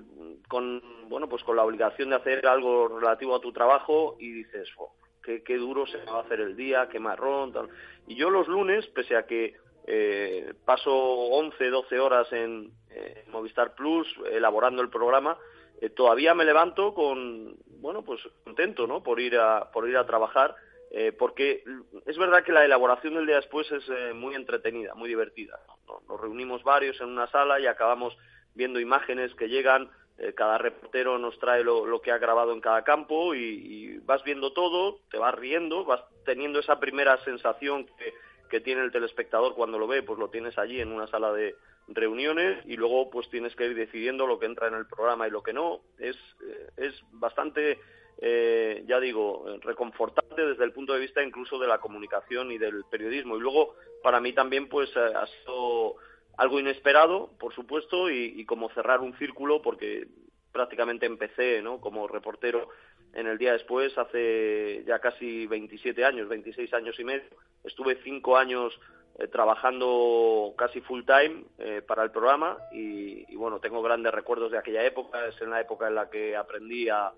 con 0.48 0.80
bueno 1.08 1.28
pues 1.28 1.42
con 1.42 1.56
la 1.56 1.64
obligación 1.64 2.10
de 2.10 2.16
hacer 2.16 2.46
algo 2.46 2.88
relativo 2.88 3.34
a 3.34 3.40
tu 3.40 3.52
trabajo 3.52 4.16
y 4.20 4.30
dices, 4.30 4.68
"Jo, 4.76 4.94
qué, 5.22 5.56
duro 5.56 5.86
se 5.86 5.98
va 6.04 6.18
a 6.18 6.22
hacer 6.22 6.40
el 6.40 6.56
día, 6.56 6.88
qué 6.88 7.00
marrón, 7.00 7.52
tal. 7.52 7.68
Y 8.06 8.14
yo 8.14 8.30
los 8.30 8.48
lunes, 8.48 8.86
pese 8.88 9.16
a 9.16 9.26
que 9.26 9.56
eh, 9.86 10.54
paso 10.64 10.92
11, 10.92 11.68
12 11.68 11.98
horas 11.98 12.32
en, 12.32 12.72
eh, 12.90 13.24
Movistar 13.28 13.74
Plus 13.74 14.06
elaborando 14.30 14.82
el 14.82 14.90
programa, 14.90 15.38
eh, 15.80 15.90
todavía 15.90 16.34
me 16.34 16.44
levanto 16.44 16.94
con, 16.94 17.56
bueno, 17.80 18.02
pues 18.02 18.20
contento, 18.44 18.86
¿no? 18.86 19.02
Por 19.02 19.20
ir 19.20 19.36
a, 19.38 19.70
por 19.72 19.88
ir 19.88 19.96
a 19.96 20.06
trabajar, 20.06 20.54
eh, 20.90 21.12
porque 21.12 21.62
es 22.04 22.18
verdad 22.18 22.42
que 22.42 22.52
la 22.52 22.64
elaboración 22.64 23.14
del 23.14 23.26
día 23.26 23.36
después 23.36 23.70
es 23.70 23.88
eh, 23.88 24.12
muy 24.12 24.34
entretenida, 24.34 24.94
muy 24.94 25.08
divertida. 25.08 25.58
¿no? 25.86 26.02
Nos 26.08 26.20
reunimos 26.20 26.64
varios 26.64 27.00
en 27.00 27.08
una 27.08 27.28
sala 27.28 27.60
y 27.60 27.66
acabamos 27.66 28.16
viendo 28.54 28.80
imágenes 28.80 29.32
que 29.36 29.48
llegan, 29.48 29.88
eh, 30.18 30.34
cada 30.34 30.58
reportero 30.58 31.16
nos 31.16 31.38
trae 31.38 31.62
lo, 31.62 31.86
lo 31.86 32.02
que 32.02 32.10
ha 32.10 32.18
grabado 32.18 32.52
en 32.52 32.60
cada 32.60 32.82
campo 32.82 33.36
y, 33.36 33.38
y 33.38 33.98
vas 33.98 34.24
viendo 34.24 34.52
todo, 34.52 34.98
te 35.10 35.18
vas 35.18 35.34
riendo, 35.34 35.84
vas 35.84 36.02
teniendo 36.24 36.58
esa 36.58 36.80
primera 36.80 37.16
sensación 37.24 37.86
que, 37.86 38.12
que 38.50 38.60
tiene 38.60 38.82
el 38.82 38.90
telespectador 38.90 39.54
cuando 39.54 39.78
lo 39.78 39.86
ve, 39.86 40.02
pues 40.02 40.18
lo 40.18 40.28
tienes 40.28 40.58
allí 40.58 40.80
en 40.80 40.90
una 40.90 41.06
sala 41.06 41.32
de 41.32 41.54
reuniones 41.94 42.64
y 42.66 42.76
luego 42.76 43.10
pues 43.10 43.28
tienes 43.30 43.54
que 43.54 43.66
ir 43.66 43.74
decidiendo 43.74 44.26
lo 44.26 44.38
que 44.38 44.46
entra 44.46 44.68
en 44.68 44.74
el 44.74 44.86
programa 44.86 45.26
y 45.26 45.30
lo 45.30 45.42
que 45.42 45.52
no. 45.52 45.80
Es, 45.98 46.16
eh, 46.46 46.70
es 46.76 46.94
bastante, 47.12 47.78
eh, 48.18 48.84
ya 48.86 49.00
digo, 49.00 49.44
reconfortante 49.60 50.46
desde 50.46 50.64
el 50.64 50.72
punto 50.72 50.92
de 50.92 51.00
vista 51.00 51.22
incluso 51.22 51.58
de 51.58 51.68
la 51.68 51.78
comunicación 51.78 52.52
y 52.52 52.58
del 52.58 52.84
periodismo. 52.90 53.36
Y 53.36 53.40
luego, 53.40 53.74
para 54.02 54.20
mí 54.20 54.32
también, 54.32 54.68
pues 54.68 54.90
eh, 54.96 55.12
ha 55.14 55.26
sido 55.26 55.96
algo 56.36 56.60
inesperado, 56.60 57.30
por 57.38 57.54
supuesto, 57.54 58.10
y, 58.10 58.34
y 58.36 58.44
como 58.44 58.70
cerrar 58.70 59.00
un 59.00 59.16
círculo, 59.18 59.60
porque 59.60 60.06
prácticamente 60.52 61.06
empecé 61.06 61.62
¿no? 61.62 61.80
como 61.80 62.08
reportero 62.08 62.68
en 63.12 63.26
el 63.26 63.38
día 63.38 63.52
después, 63.52 63.96
hace 63.98 64.84
ya 64.86 65.00
casi 65.00 65.46
27 65.46 66.04
años, 66.04 66.28
26 66.28 66.72
años 66.74 66.98
y 66.98 67.04
medio. 67.04 67.24
Estuve 67.64 67.98
cinco 68.04 68.36
años 68.36 68.78
eh, 69.20 69.28
trabajando 69.28 70.54
casi 70.56 70.80
full 70.80 71.02
time 71.04 71.44
eh, 71.58 71.82
para 71.86 72.02
el 72.02 72.10
programa 72.10 72.56
y, 72.72 73.30
y, 73.30 73.36
bueno, 73.36 73.60
tengo 73.60 73.82
grandes 73.82 74.12
recuerdos 74.12 74.50
de 74.50 74.58
aquella 74.58 74.82
época, 74.84 75.26
es 75.26 75.40
en 75.42 75.50
la 75.50 75.60
época 75.60 75.88
en 75.88 75.94
la 75.94 76.08
que 76.08 76.34
aprendí 76.34 76.88
a, 76.88 77.12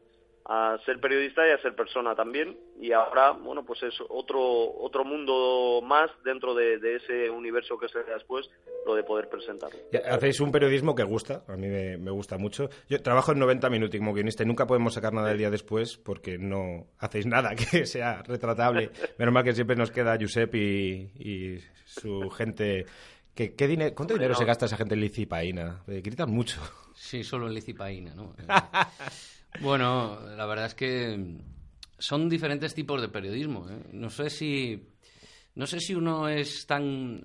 a 0.44 0.76
ser 0.84 0.98
periodista 1.00 1.46
y 1.46 1.52
a 1.52 1.58
ser 1.62 1.74
persona 1.76 2.14
también 2.14 2.56
y 2.80 2.92
ahora 2.92 3.30
bueno 3.30 3.64
pues 3.64 3.82
es 3.84 3.94
otro 4.08 4.40
otro 4.80 5.04
mundo 5.04 5.80
más 5.82 6.10
dentro 6.24 6.52
de, 6.54 6.78
de 6.78 6.96
ese 6.96 7.30
universo 7.30 7.78
que 7.78 7.88
será 7.88 8.14
después 8.14 8.50
lo 8.84 8.94
de 8.96 9.04
poder 9.04 9.28
presentarlo 9.28 9.78
Ya, 9.92 10.00
Hacéis 10.10 10.40
un 10.40 10.50
periodismo 10.50 10.94
que 10.96 11.04
gusta, 11.04 11.44
a 11.46 11.56
mí 11.56 11.68
me, 11.68 11.96
me 11.96 12.10
gusta 12.10 12.36
mucho. 12.38 12.68
Yo 12.88 13.00
trabajo 13.00 13.32
en 13.32 13.38
90 13.38 13.70
minutos 13.70 13.98
como 13.98 14.12
guionista 14.12 14.42
y 14.42 14.46
nunca 14.46 14.66
podemos 14.66 14.94
sacar 14.94 15.12
nada 15.12 15.28
del 15.28 15.38
día 15.38 15.50
después 15.50 15.96
porque 15.96 16.38
no 16.38 16.88
hacéis 16.98 17.26
nada 17.26 17.50
que 17.70 17.86
sea 17.86 18.22
retratable. 18.22 18.90
Menos 19.18 19.32
mal 19.32 19.44
que 19.44 19.52
siempre 19.52 19.76
nos 19.76 19.90
queda 19.92 20.16
Josep 20.20 20.54
y, 20.56 21.12
y 21.18 21.58
su 21.84 22.28
gente. 22.30 22.86
¿Qué, 23.34 23.54
qué 23.54 23.66
dinero, 23.66 23.94
¿Cuánto 23.94 24.14
dinero 24.14 24.32
no. 24.32 24.38
se 24.38 24.44
gasta 24.44 24.66
esa 24.66 24.76
gente 24.76 24.94
en 24.94 25.00
licipaína? 25.00 25.84
Eh, 25.86 26.00
gritan 26.02 26.30
mucho. 26.30 26.60
Sí, 26.94 27.24
solo 27.24 27.46
en 27.46 27.54
licipaína, 27.54 28.14
¿no? 28.14 28.34
Bueno, 29.60 30.18
la 30.36 30.46
verdad 30.46 30.66
es 30.66 30.74
que 30.74 31.36
son 31.98 32.28
diferentes 32.28 32.74
tipos 32.74 33.00
de 33.00 33.08
periodismo. 33.08 33.68
¿eh? 33.68 33.78
No 33.92 34.10
sé 34.10 34.30
si 34.30 34.88
no 35.54 35.66
sé 35.66 35.80
si 35.80 35.94
uno 35.94 36.28
es 36.28 36.66
tan 36.66 37.22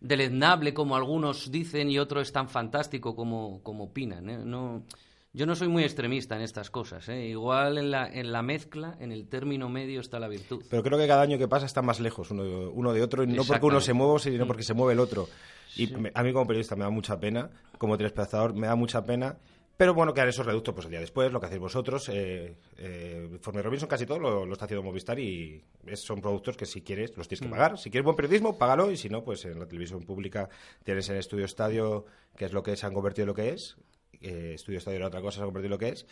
deleznable 0.00 0.74
como 0.74 0.96
algunos 0.96 1.50
dicen 1.50 1.90
y 1.90 1.98
otro 1.98 2.20
es 2.20 2.32
tan 2.32 2.48
fantástico 2.48 3.14
como, 3.14 3.62
como 3.62 3.84
opinan. 3.84 4.28
¿eh? 4.28 4.38
No, 4.44 4.84
yo 5.32 5.46
no 5.46 5.54
soy 5.54 5.68
muy 5.68 5.84
extremista 5.84 6.36
en 6.36 6.42
estas 6.42 6.70
cosas. 6.70 7.08
¿eh? 7.08 7.26
Igual 7.28 7.78
en 7.78 7.90
la, 7.90 8.08
en 8.08 8.32
la 8.32 8.42
mezcla, 8.42 8.96
en 9.00 9.12
el 9.12 9.28
término 9.28 9.68
medio 9.68 10.00
está 10.00 10.18
la 10.18 10.28
virtud. 10.28 10.62
Pero 10.68 10.82
creo 10.82 10.98
que 10.98 11.06
cada 11.06 11.22
año 11.22 11.38
que 11.38 11.48
pasa 11.48 11.66
está 11.66 11.80
más 11.82 12.00
lejos 12.00 12.30
uno, 12.30 12.70
uno 12.70 12.92
de 12.92 13.02
otro, 13.02 13.22
y 13.22 13.28
no 13.28 13.44
porque 13.44 13.66
uno 13.66 13.80
se 13.80 13.92
mueva, 13.92 14.18
sino 14.18 14.46
porque 14.46 14.62
se 14.64 14.74
mueve 14.74 14.92
el 14.94 15.00
otro. 15.00 15.28
Y 15.76 15.86
Sí. 15.86 15.94
me- 15.96 16.10
a 16.14 16.22
mí 16.22 16.32
como 16.32 16.46
periodista 16.46 16.74
me 16.76 16.84
da 16.84 16.90
mucha 16.90 17.18
pena, 17.20 17.50
como 17.78 17.96
telespectador 17.96 18.54
me 18.54 18.66
da 18.66 18.74
mucha 18.76 19.04
pena, 19.04 19.36
pero 19.76 19.92
bueno, 19.94 20.14
que 20.14 20.22
esos 20.26 20.44
reductos 20.46 20.74
pues 20.74 20.86
el 20.86 20.90
día 20.90 21.00
después, 21.00 21.30
lo 21.32 21.38
que 21.40 21.46
hacéis 21.46 21.60
vosotros, 21.60 22.08
eh, 22.08 22.56
eh, 22.78 23.38
Forme 23.40 23.62
Robinson 23.62 23.88
casi 23.88 24.06
todo 24.06 24.18
lo, 24.18 24.46
lo 24.46 24.52
está 24.52 24.64
haciendo 24.64 24.82
Movistar 24.82 25.18
y 25.18 25.62
es- 25.86 26.00
son 26.00 26.20
productos 26.20 26.56
que 26.56 26.66
si 26.66 26.82
quieres 26.82 27.16
los 27.16 27.28
tienes 27.28 27.42
que 27.42 27.48
pagar. 27.50 27.78
Si 27.78 27.90
quieres 27.90 28.04
buen 28.04 28.16
periodismo, 28.16 28.56
págalo 28.56 28.90
y 28.90 28.96
si 28.96 29.08
no, 29.08 29.22
pues 29.22 29.44
en 29.44 29.58
la 29.58 29.66
televisión 29.66 30.02
pública 30.02 30.48
tienes 30.84 31.08
en 31.10 31.16
Estudio 31.16 31.44
Estadio, 31.44 32.06
que 32.36 32.46
es 32.46 32.52
lo 32.52 32.62
que 32.62 32.76
se 32.76 32.86
han 32.86 32.94
convertido 32.94 33.24
en 33.24 33.28
lo 33.28 33.34
que 33.34 33.50
es, 33.50 33.76
eh, 34.22 34.52
Estudio 34.54 34.78
Estadio 34.78 34.96
era 34.96 35.08
otra 35.08 35.20
cosa, 35.20 35.36
se 35.36 35.42
ha 35.42 35.44
convertido 35.44 35.66
en 35.66 35.72
lo 35.72 35.78
que 35.78 35.88
es. 35.90 36.06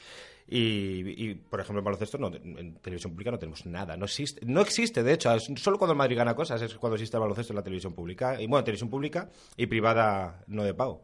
Y, 0.47 1.25
y, 1.31 1.35
por 1.35 1.59
ejemplo, 1.61 1.79
en 1.79 1.85
baloncesto, 1.87 2.19
no, 2.19 2.29
en 2.35 2.75
televisión 2.83 3.13
pública 3.13 3.31
no 3.31 3.39
tenemos 3.39 3.65
nada. 3.65 3.97
No 3.97 4.05
existe, 4.05 4.45
no 4.45 4.61
existe 4.61 5.03
de 5.03 5.15
hecho. 5.15 5.31
solo 5.57 5.79
cuando 5.79 5.93
el 5.93 5.99
Madrid 5.99 6.17
gana 6.19 6.35
cosas 6.37 6.61
es 6.61 6.75
cuando 6.75 6.97
existe 6.97 7.17
el 7.17 7.23
baloncesto 7.23 7.55
en 7.55 7.57
la 7.57 7.63
televisión 7.65 7.95
pública. 7.95 8.39
Y 8.41 8.47
bueno, 8.47 8.63
televisión 8.63 8.91
pública 8.91 9.31
y 9.57 9.67
privada 9.67 10.45
no 10.49 10.65
de 10.65 10.75
pago. 10.75 11.03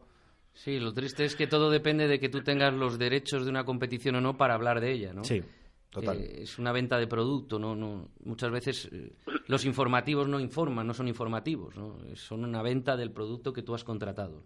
Sí, 0.53 0.79
lo 0.79 0.93
triste 0.93 1.25
es 1.25 1.35
que 1.35 1.47
todo 1.47 1.69
depende 1.71 2.07
de 2.07 2.19
que 2.19 2.29
tú 2.29 2.43
tengas 2.43 2.73
los 2.73 2.99
derechos 2.99 3.45
de 3.45 3.49
una 3.49 3.63
competición 3.65 4.15
o 4.15 4.21
no 4.21 4.37
para 4.37 4.53
hablar 4.53 4.79
de 4.81 4.91
ella, 4.91 5.13
¿no? 5.13 5.23
Sí, 5.23 5.41
total. 5.89 6.17
Eh, 6.19 6.41
es 6.43 6.59
una 6.59 6.71
venta 6.71 6.97
de 6.99 7.07
producto, 7.07 7.57
no, 7.57 7.75
no. 7.75 8.09
Muchas 8.25 8.51
veces 8.51 8.89
eh, 8.91 9.11
los 9.47 9.65
informativos 9.65 10.27
no 10.27 10.39
informan, 10.39 10.85
no 10.85 10.93
son 10.93 11.07
informativos, 11.07 11.75
¿no? 11.77 11.97
Son 12.15 12.43
una 12.43 12.61
venta 12.61 12.95
del 12.97 13.11
producto 13.11 13.53
que 13.53 13.63
tú 13.63 13.73
has 13.73 13.83
contratado. 13.83 14.43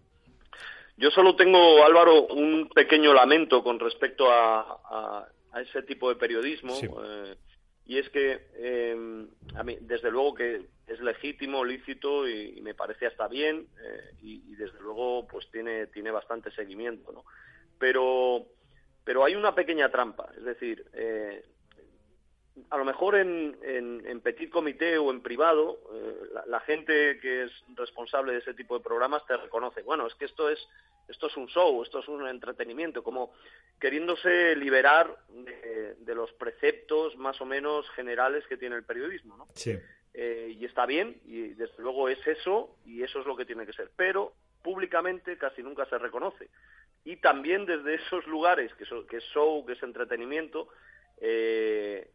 Yo 0.96 1.10
solo 1.10 1.36
tengo, 1.36 1.84
Álvaro, 1.84 2.26
un 2.28 2.70
pequeño 2.74 3.12
lamento 3.12 3.62
con 3.62 3.78
respecto 3.78 4.30
a, 4.30 4.60
a- 4.60 5.28
a 5.52 5.60
ese 5.60 5.82
tipo 5.82 6.08
de 6.08 6.16
periodismo. 6.16 6.74
Sí. 6.74 6.86
eh, 6.86 7.34
y 7.86 7.98
es 7.98 8.08
que, 8.10 8.48
eh, 8.54 9.26
a 9.54 9.62
mí, 9.62 9.78
desde 9.80 10.10
luego 10.10 10.34
que 10.34 10.66
es 10.86 11.00
legítimo, 11.00 11.64
lícito 11.64 12.28
y, 12.28 12.60
me 12.60 12.74
parece 12.74 13.06
hasta 13.06 13.28
bien 13.28 13.66
eh, 13.82 14.14
y, 14.22 14.52
y 14.52 14.56
desde 14.56 14.80
luego 14.80 15.26
pues 15.28 15.48
tiene, 15.50 15.86
tiene 15.88 16.10
bastante 16.10 16.50
seguimiento, 16.50 17.12
¿no? 17.12 17.24
Pero, 17.78 18.46
pero 19.04 19.24
hay 19.24 19.36
una 19.36 19.54
pequeña 19.54 19.90
trampa, 19.90 20.28
es 20.36 20.44
decir, 20.44 20.84
eh, 20.94 21.44
a 22.70 22.76
lo 22.78 22.84
mejor 22.84 23.16
en, 23.16 23.56
en, 23.62 24.02
en 24.06 24.20
petit 24.20 24.48
comité 24.50 24.96
o 24.98 25.10
en 25.10 25.20
privado, 25.20 25.78
eh, 25.92 26.14
la, 26.32 26.46
la 26.46 26.60
gente 26.60 27.18
que 27.20 27.44
es 27.44 27.52
responsable 27.74 28.32
de 28.32 28.38
ese 28.38 28.54
tipo 28.54 28.76
de 28.78 28.84
programas 28.84 29.26
te 29.26 29.36
reconoce, 29.36 29.82
bueno, 29.82 30.06
es 30.06 30.14
que 30.14 30.24
esto 30.24 30.48
es 30.48 30.58
esto 31.08 31.28
es 31.28 31.36
un 31.36 31.46
show, 31.46 31.82
esto 31.84 32.00
es 32.00 32.08
un 32.08 32.26
entretenimiento, 32.26 33.04
como 33.04 33.32
queriéndose 33.80 34.56
liberar 34.56 35.16
de, 35.28 35.94
de 36.00 36.14
los 36.16 36.32
preceptos 36.32 37.16
más 37.16 37.40
o 37.40 37.44
menos 37.46 37.88
generales 37.90 38.44
que 38.48 38.56
tiene 38.56 38.74
el 38.74 38.82
periodismo, 38.82 39.36
¿no? 39.36 39.46
Sí. 39.54 39.78
Eh, 40.14 40.56
y 40.58 40.64
está 40.64 40.84
bien, 40.84 41.20
y 41.26 41.50
desde 41.50 41.80
luego 41.80 42.08
es 42.08 42.26
eso, 42.26 42.74
y 42.84 43.02
eso 43.04 43.20
es 43.20 43.26
lo 43.26 43.36
que 43.36 43.44
tiene 43.44 43.64
que 43.66 43.72
ser, 43.72 43.90
pero 43.94 44.32
públicamente 44.62 45.38
casi 45.38 45.62
nunca 45.62 45.86
se 45.86 45.96
reconoce. 45.98 46.48
Y 47.04 47.18
también 47.18 47.66
desde 47.66 47.94
esos 47.94 48.26
lugares, 48.26 48.74
que, 48.74 48.84
so- 48.84 49.06
que 49.06 49.18
es 49.18 49.24
show, 49.32 49.64
que 49.64 49.74
es 49.74 49.82
entretenimiento, 49.84 50.66
eh, 51.20 52.10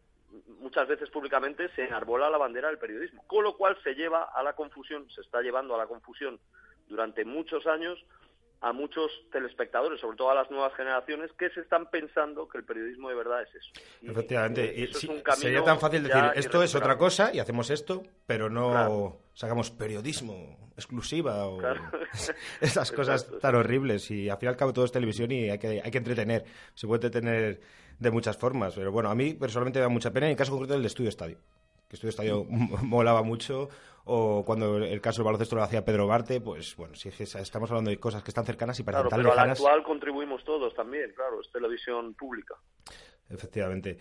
muchas 0.60 0.88
veces 0.88 1.10
públicamente 1.10 1.70
se 1.76 1.84
enarbola 1.84 2.30
la 2.30 2.38
bandera 2.38 2.70
del 2.70 2.78
periodismo, 2.78 3.24
con 3.28 3.44
lo 3.44 3.56
cual 3.58 3.78
se 3.84 3.94
lleva 3.94 4.24
a 4.24 4.44
la 4.44 4.54
confusión, 4.54 5.10
se 5.10 5.22
está 5.22 5.42
llevando 5.42 5.76
a 5.76 5.78
la 5.78 5.88
confusión 5.88 6.40
durante 6.88 7.26
muchos 7.26 7.66
años 7.68 8.04
a 8.62 8.74
muchos 8.74 9.12
telespectadores, 9.32 10.00
sobre 10.00 10.18
todo 10.18 10.30
a 10.30 10.36
las 10.36 10.50
nuevas 10.52 10.74
generaciones, 10.76 11.32
que 11.38 11.50
se 11.50 11.62
están 11.62 11.90
pensando 11.90 12.48
que 12.48 12.60
el 12.60 12.64
periodismo 12.64 13.10
de 13.10 13.16
verdad 13.16 13.42
es 13.42 13.56
eso. 13.56 13.72
Efectivamente. 14.04 14.74
Y, 14.76 14.88
sería 15.36 15.64
tan 15.64 15.80
fácil 15.80 16.04
decir, 16.04 16.24
esto 16.36 16.62
es 16.62 16.76
otra 16.76 16.98
cosa 16.98 17.32
y 17.34 17.40
hacemos 17.40 17.72
esto, 17.72 18.04
pero 18.28 18.50
no 18.50 19.20
sacamos 19.34 19.72
periodismo 19.72 20.72
exclusiva 20.76 21.48
o 21.48 21.60
esas 22.62 22.92
cosas 22.94 23.28
tan 23.40 23.56
horribles. 23.56 24.10
Y 24.12 24.30
al 24.30 24.38
fin 24.38 24.48
y 24.48 24.50
al 24.50 24.58
cabo 24.58 24.74
todo 24.74 24.86
es 24.86 24.92
televisión 24.92 25.32
y 25.32 25.50
hay 25.50 25.58
que, 25.58 25.82
hay 25.84 25.92
que 25.92 25.98
entretener. 25.98 26.46
Se 26.76 26.86
puede 26.86 27.08
entretener 27.08 27.62
de 27.98 28.12
muchas 28.12 28.38
formas. 28.38 28.76
Pero 28.76 28.92
bueno, 28.92 29.10
a 29.10 29.16
mí 29.16 29.34
personalmente 29.34 29.80
me 29.80 29.84
da 29.84 29.90
mucha 29.90 30.12
pena, 30.12 30.28
en 30.28 30.32
el 30.32 30.38
caso 30.38 30.52
concreto 30.52 30.74
del 30.74 30.84
de 30.84 30.88
Estudio 30.88 31.10
Estadio. 31.10 31.38
Que 31.92 31.98
Estudio 31.98 32.10
Estadio 32.12 32.46
molaba 32.84 33.22
mucho 33.22 33.68
o 34.06 34.46
cuando 34.46 34.78
el 34.78 35.02
caso 35.02 35.18
del 35.18 35.26
baloncesto 35.26 35.58
lo 35.58 35.64
hacía 35.64 35.84
Pedro 35.84 36.08
Barte, 36.08 36.40
pues 36.40 36.74
bueno, 36.78 36.96
si 36.96 37.10
estamos 37.10 37.70
hablando 37.70 37.92
de 37.92 37.98
cosas 37.98 38.24
que 38.24 38.32
están 38.32 38.46
cercanas 38.46 38.80
y 38.80 38.84
para 38.84 39.02
claro, 39.02 39.10
pero 39.14 39.34
al 39.34 39.50
actual 39.50 39.84
contribuimos 39.84 40.42
todos 40.46 40.74
también, 40.74 41.12
claro, 41.14 41.42
es 41.42 41.52
televisión 41.52 42.14
pública. 42.14 42.56
Efectivamente. 43.30 43.98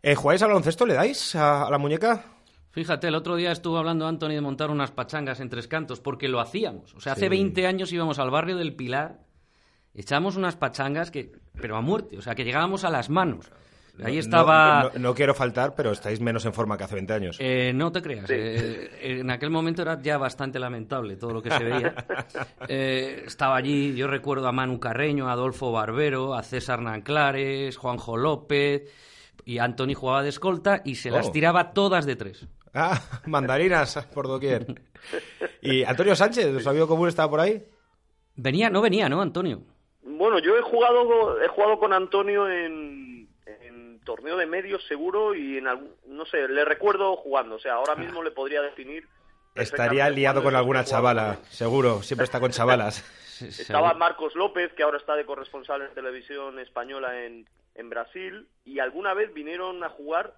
Eh, 0.00 0.14
¿Jugáis 0.14 0.40
al 0.42 0.50
baloncesto? 0.50 0.86
¿Le 0.86 0.94
dais 0.94 1.34
a, 1.34 1.68
la 1.68 1.78
muñeca? 1.78 2.24
Fíjate, 2.70 3.08
el 3.08 3.16
otro 3.16 3.34
día 3.34 3.50
estuvo 3.50 3.76
hablando 3.76 4.06
Anthony 4.06 4.28
de 4.28 4.40
montar 4.40 4.70
unas 4.70 4.92
pachangas 4.92 5.40
en 5.40 5.50
Tres 5.50 5.66
Cantos, 5.66 5.98
porque 5.98 6.28
lo 6.28 6.38
hacíamos. 6.38 6.94
O 6.94 7.00
sea, 7.00 7.14
hace 7.14 7.28
20 7.28 7.66
años 7.66 7.92
íbamos 7.92 8.20
al 8.20 8.30
barrio 8.30 8.56
del 8.56 8.76
Pilar, 8.76 9.18
echábamos 9.94 10.36
unas 10.36 10.54
pachangas 10.54 11.10
que, 11.10 11.32
pero 11.60 11.74
a 11.74 11.80
muerte, 11.80 12.18
o 12.18 12.22
sea, 12.22 12.36
que 12.36 12.44
llegábamos 12.44 12.84
a 12.84 12.90
las 12.90 13.10
manos. 13.10 13.50
Ahí 14.02 14.18
estaba... 14.18 14.90
No, 14.98 15.14
quiero 15.14 15.34
faltar, 15.34 15.74
pero 15.74 15.92
estáis 15.92 16.20
menos 16.20 16.44
en 16.46 16.54
forma 16.54 16.78
que 16.78 16.84
hace 16.84 16.94
20 16.94 17.12
años. 17.12 17.36
Eh, 17.40 17.72
no 17.74 17.92
te 17.92 18.00
creas. 18.00 18.28
Eh, 18.30 19.20
en 19.20 19.30
aquel 19.30 19.50
momento 19.50 19.82
era 19.82 20.00
ya 20.00 20.16
bastante 20.16 20.58
lamentable 20.58 21.16
todo 21.16 21.32
lo 21.32 21.42
que 21.42 21.50
se 21.50 21.64
veía. 21.64 21.94
Eh, 22.68 23.24
estaba 23.26 23.56
allí, 23.56 23.94
yo 23.94 24.06
recuerdo 24.06 24.46
a 24.46 24.52
Manu 24.52 24.78
Carreño, 24.78 25.28
a 25.28 25.32
Adolfo 25.32 25.72
Barbero, 25.72 26.34
a 26.34 26.42
César 26.42 26.80
Nanclares, 26.80 27.76
Juanjo 27.76 28.16
López 28.16 28.90
y 29.44 29.58
Antoni 29.58 29.94
jugaba 29.94 30.22
de 30.22 30.28
escolta 30.28 30.80
y 30.84 30.94
se 30.94 31.10
las 31.10 31.28
oh. 31.28 31.32
tiraba 31.32 31.72
todas 31.72 32.06
de 32.06 32.16
tres. 32.16 32.46
Ah, 32.72 33.00
mandarinas 33.26 34.06
por 34.14 34.28
doquier. 34.28 34.66
¿Y 35.60 35.82
Antonio 35.84 36.14
Sánchez, 36.14 36.54
¿os 36.54 36.66
amigo 36.66 36.86
común 36.86 37.08
estaba 37.08 37.30
por 37.30 37.40
ahí? 37.40 37.62
Venía, 38.36 38.70
no 38.70 38.80
venía, 38.80 39.08
¿no, 39.08 39.20
Antonio? 39.20 39.62
Bueno, 40.02 40.38
yo 40.38 40.56
he 40.56 40.62
jugado, 40.62 41.42
he 41.42 41.48
jugado 41.48 41.78
con 41.78 41.92
Antonio 41.92 42.48
en 42.48 43.01
torneo 44.04 44.36
de 44.36 44.46
medios 44.46 44.84
seguro 44.86 45.34
y 45.34 45.58
en 45.58 45.66
algún, 45.68 45.94
no 46.06 46.24
sé, 46.26 46.48
le 46.48 46.64
recuerdo 46.64 47.16
jugando, 47.16 47.56
o 47.56 47.58
sea, 47.58 47.74
ahora 47.74 47.94
mismo 47.94 48.22
le 48.22 48.30
podría 48.30 48.62
definir. 48.62 49.08
Estaría 49.54 50.08
liado 50.10 50.42
con 50.42 50.54
alguna 50.56 50.84
chavala, 50.84 51.38
seguro, 51.50 52.02
siempre 52.02 52.24
está 52.24 52.40
con 52.40 52.50
chavalas. 52.50 53.04
Estaba 53.42 53.94
Marcos 53.94 54.34
López, 54.34 54.72
que 54.72 54.82
ahora 54.82 54.98
está 54.98 55.16
de 55.16 55.26
corresponsal 55.26 55.82
en 55.82 55.94
televisión 55.94 56.58
española 56.60 57.24
en, 57.24 57.48
en 57.74 57.90
Brasil, 57.90 58.48
y 58.64 58.78
alguna 58.78 59.14
vez 59.14 59.32
vinieron 59.34 59.82
a 59.82 59.88
jugar, 59.88 60.34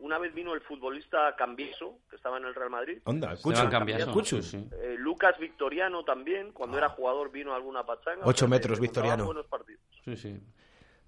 una 0.00 0.18
vez 0.18 0.34
vino 0.34 0.54
el 0.54 0.60
futbolista 0.60 1.34
Cambieso, 1.36 1.98
que 2.08 2.16
estaba 2.16 2.38
en 2.38 2.44
el 2.44 2.54
Real 2.54 2.70
Madrid. 2.70 2.98
Onda, 3.04 3.34
eh, 3.34 4.96
Lucas 4.98 5.38
Victoriano 5.38 6.04
también, 6.04 6.52
cuando 6.52 6.78
era 6.78 6.88
jugador 6.88 7.30
vino 7.30 7.52
a 7.52 7.56
alguna 7.56 7.84
pachanga. 7.84 8.24
Ocho 8.24 8.48
metros, 8.48 8.78
Victoriano. 8.80 9.24
Buenos 9.24 9.46
partidos. 9.46 9.82
Sí, 10.04 10.16
sí. 10.16 10.40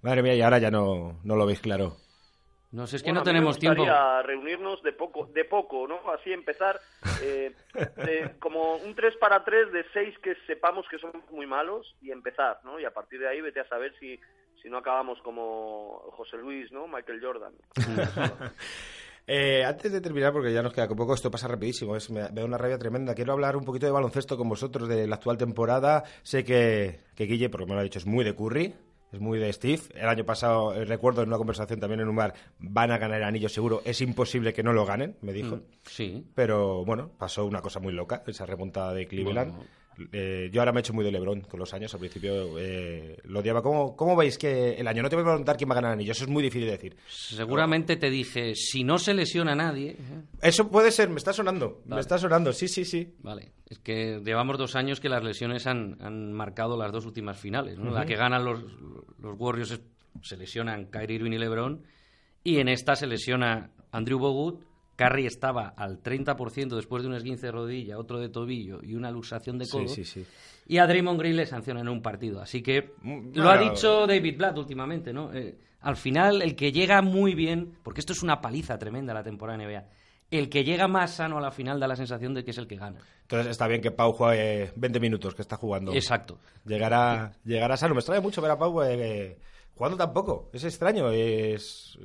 Madre 0.05 0.21
mía, 0.21 0.35
y 0.35 0.41
ahora 0.43 0.59
ya 0.59 0.69
no, 0.69 1.17
no 1.23 1.35
lo 1.35 1.47
veis 1.47 1.59
claro. 1.59 1.97
No 2.71 2.85
sé, 2.85 2.97
es 2.97 3.01
que 3.01 3.11
no 3.11 3.23
tenemos 3.23 3.57
tiempo. 3.57 3.83
reunirnos 4.23 4.83
de 4.83 4.93
poco, 4.93 5.25
de 5.33 5.45
poco, 5.45 5.87
¿no? 5.87 5.99
Así 6.11 6.31
empezar 6.31 6.79
eh, 7.23 7.55
como 8.37 8.75
un 8.75 8.93
3 8.93 9.15
para 9.17 9.43
3 9.43 9.71
de 9.71 9.83
6 9.93 10.15
que 10.21 10.35
sepamos 10.45 10.85
que 10.91 10.99
son 10.99 11.11
muy 11.31 11.47
malos 11.47 11.95
y 12.03 12.11
empezar, 12.11 12.59
¿no? 12.63 12.79
Y 12.79 12.85
a 12.85 12.93
partir 12.93 13.19
de 13.19 13.29
ahí 13.29 13.41
vete 13.41 13.61
a 13.61 13.67
saber 13.67 13.95
si, 13.99 14.19
si 14.61 14.69
no 14.69 14.77
acabamos 14.77 15.19
como 15.23 16.03
José 16.11 16.37
Luis, 16.37 16.71
¿no? 16.71 16.87
Michael 16.87 17.21
Jordan. 17.21 17.53
Eh, 19.27 19.63
antes 19.65 19.91
de 19.91 20.01
terminar, 20.01 20.31
porque 20.31 20.53
ya 20.53 20.61
nos 20.61 20.71
queda 20.71 20.87
poco, 20.87 21.15
esto 21.15 21.31
pasa 21.31 21.47
rapidísimo, 21.47 21.95
es, 21.95 22.11
me, 22.11 22.29
da 22.29 22.45
una 22.45 22.59
rabia 22.59 22.77
tremenda. 22.77 23.15
Quiero 23.15 23.33
hablar 23.33 23.57
un 23.57 23.65
poquito 23.65 23.87
de 23.87 23.91
baloncesto 23.91 24.37
con 24.37 24.47
vosotros, 24.47 24.87
de 24.87 25.07
la 25.07 25.15
actual 25.15 25.35
temporada. 25.35 26.03
Sé 26.21 26.43
que, 26.43 26.99
que 27.15 27.23
Guille, 27.23 27.49
porque 27.49 27.65
me 27.65 27.73
lo 27.73 27.79
ha 27.79 27.83
dicho, 27.83 27.97
es 27.97 28.05
muy 28.05 28.23
de 28.23 28.35
Curry 28.35 28.75
es 29.11 29.19
muy 29.19 29.39
de 29.39 29.51
Steve. 29.51 29.81
El 29.93 30.09
año 30.09 30.25
pasado, 30.25 30.73
eh, 30.73 30.85
recuerdo 30.85 31.21
en 31.21 31.29
una 31.29 31.37
conversación 31.37 31.79
también 31.79 32.01
en 32.01 32.09
un 32.09 32.15
bar, 32.15 32.33
van 32.59 32.91
a 32.91 32.97
ganar 32.97 33.17
el 33.17 33.23
anillo 33.23 33.49
seguro. 33.49 33.81
Es 33.85 34.01
imposible 34.01 34.53
que 34.53 34.63
no 34.63 34.73
lo 34.73 34.85
ganen, 34.85 35.15
me 35.21 35.33
dijo. 35.33 35.57
Mm, 35.57 35.63
sí. 35.83 36.25
Pero 36.35 36.83
bueno, 36.85 37.11
pasó 37.17 37.45
una 37.45 37.61
cosa 37.61 37.79
muy 37.79 37.93
loca, 37.93 38.23
esa 38.27 38.45
remontada 38.45 38.93
de 38.93 39.07
Cleveland. 39.07 39.53
Eh, 40.11 40.49
yo 40.51 40.61
ahora 40.61 40.71
me 40.71 40.79
he 40.79 40.81
hecho 40.81 40.93
muy 40.93 41.05
de 41.05 41.11
LeBron 41.11 41.41
con 41.41 41.59
los 41.59 41.73
años. 41.73 41.93
Al 41.93 41.99
principio 41.99 42.59
eh, 42.59 43.17
lo 43.23 43.39
odiaba. 43.39 43.61
¿Cómo, 43.61 43.95
¿Cómo 43.95 44.15
veis 44.15 44.37
que 44.37 44.73
el 44.73 44.87
año? 44.87 45.01
No 45.01 45.09
te 45.09 45.15
voy 45.15 45.23
a 45.23 45.27
preguntar 45.27 45.57
quién 45.57 45.69
va 45.69 45.73
a 45.73 45.75
ganar 45.75 45.91
el 45.91 45.99
anillo. 45.99 46.11
Eso 46.11 46.25
es 46.25 46.29
muy 46.29 46.43
difícil 46.43 46.65
de 46.65 46.71
decir. 46.71 46.97
Seguramente 47.07 47.95
te 47.95 48.09
dije, 48.09 48.55
si 48.55 48.83
no 48.83 48.97
se 48.97 49.13
lesiona 49.13 49.55
nadie. 49.55 49.91
¿eh? 49.91 50.21
Eso 50.41 50.69
puede 50.69 50.91
ser. 50.91 51.09
Me 51.09 51.17
está 51.17 51.33
sonando. 51.33 51.81
Me 51.85 51.99
está 51.99 52.17
sonando. 52.17 52.51
Sí, 52.53 52.67
sí, 52.67 52.85
sí. 52.85 53.15
Vale. 53.19 53.51
Es 53.67 53.79
que 53.79 54.21
llevamos 54.23 54.57
dos 54.57 54.75
años 54.75 54.99
que 54.99 55.09
las 55.09 55.23
lesiones 55.23 55.65
han, 55.67 55.97
han 56.01 56.33
marcado 56.33 56.77
las 56.77 56.91
dos 56.91 57.05
últimas 57.05 57.39
finales. 57.39 57.77
La 57.79 58.05
que 58.05 58.15
ganan 58.15 58.45
los, 58.45 58.63
los 59.19 59.39
Warriors 59.39 59.79
se 60.21 60.37
lesionan 60.37 60.85
Kyrie 60.85 61.15
Irving 61.15 61.31
y 61.31 61.37
LeBron. 61.37 61.83
Y 62.43 62.59
en 62.59 62.67
esta 62.67 62.95
se 62.95 63.07
lesiona 63.07 63.71
Andrew 63.91 64.19
Bogut 64.19 64.63
Curry 64.95 65.25
estaba 65.25 65.73
al 65.75 66.01
30% 66.01 66.75
después 66.75 67.03
de 67.03 67.09
un 67.09 67.15
esguince 67.15 67.47
de 67.47 67.51
rodilla, 67.51 67.97
otro 67.97 68.19
de 68.19 68.29
tobillo 68.29 68.79
y 68.81 68.95
una 68.95 69.11
luxación 69.11 69.57
de 69.57 69.67
codo. 69.67 69.93
Y 70.67 70.77
a 70.77 70.87
Draymond 70.87 71.19
Green 71.19 71.35
le 71.35 71.45
sancionan 71.45 71.83
en 71.83 71.89
un 71.89 72.01
partido. 72.01 72.41
Así 72.41 72.61
que 72.61 72.93
mm, 73.01 73.35
lo 73.35 73.49
ha 73.49 73.57
dicho 73.57 74.07
David 74.07 74.37
Blatt 74.37 74.57
últimamente, 74.57 75.13
¿no? 75.13 75.33
Eh, 75.33 75.57
al 75.81 75.97
final, 75.97 76.41
el 76.41 76.55
que 76.55 76.71
llega 76.71 77.01
muy 77.01 77.35
bien, 77.35 77.77
porque 77.83 77.99
esto 77.99 78.13
es 78.13 78.23
una 78.23 78.41
paliza 78.41 78.79
tremenda 78.79 79.13
la 79.13 79.23
temporada 79.23 79.63
NBA, 79.63 79.85
el 80.31 80.49
que 80.49 80.63
llega 80.63 80.87
más 80.87 81.11
sano 81.11 81.37
a 81.37 81.41
la 81.41 81.51
final 81.51 81.79
da 81.79 81.87
la 81.87 81.95
sensación 81.95 82.33
de 82.33 82.43
que 82.43 82.51
es 82.51 82.57
el 82.57 82.67
que 82.67 82.77
gana. 82.77 82.99
Entonces 83.21 83.51
está 83.51 83.67
bien 83.67 83.81
que 83.81 83.91
Pau 83.91 84.11
juegue 84.13 84.71
20 84.75 84.99
minutos, 84.99 85.35
que 85.35 85.41
está 85.41 85.57
jugando. 85.57 85.93
Exacto. 85.93 86.39
Llegará, 86.65 87.33
llegará 87.43 87.77
sano. 87.77 87.93
Me 87.93 87.99
extraña 87.99 88.21
mucho 88.21 88.41
ver 88.41 88.51
a 88.51 88.57
Pau 88.57 88.81
eh, 88.81 89.37
jugando 89.75 89.97
tampoco. 89.97 90.49
Es 90.53 90.63
extraño. 90.63 91.11
es, 91.11 91.97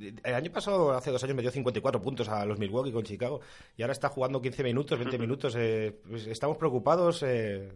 el 0.00 0.34
año 0.34 0.50
pasado, 0.52 0.92
hace 0.92 1.10
dos 1.10 1.22
años, 1.24 1.36
me 1.36 1.42
dio 1.42 1.50
54 1.50 2.00
puntos 2.00 2.28
a 2.28 2.44
los 2.44 2.58
Milwaukee 2.58 2.92
con 2.92 3.02
Chicago 3.02 3.40
y 3.76 3.82
ahora 3.82 3.92
está 3.92 4.08
jugando 4.08 4.40
15 4.40 4.62
minutos, 4.64 4.98
20 4.98 5.18
minutos. 5.20 5.54
Eh, 5.56 5.98
pues, 6.08 6.26
¿Estamos 6.26 6.56
preocupados? 6.56 7.22
Eh, 7.22 7.72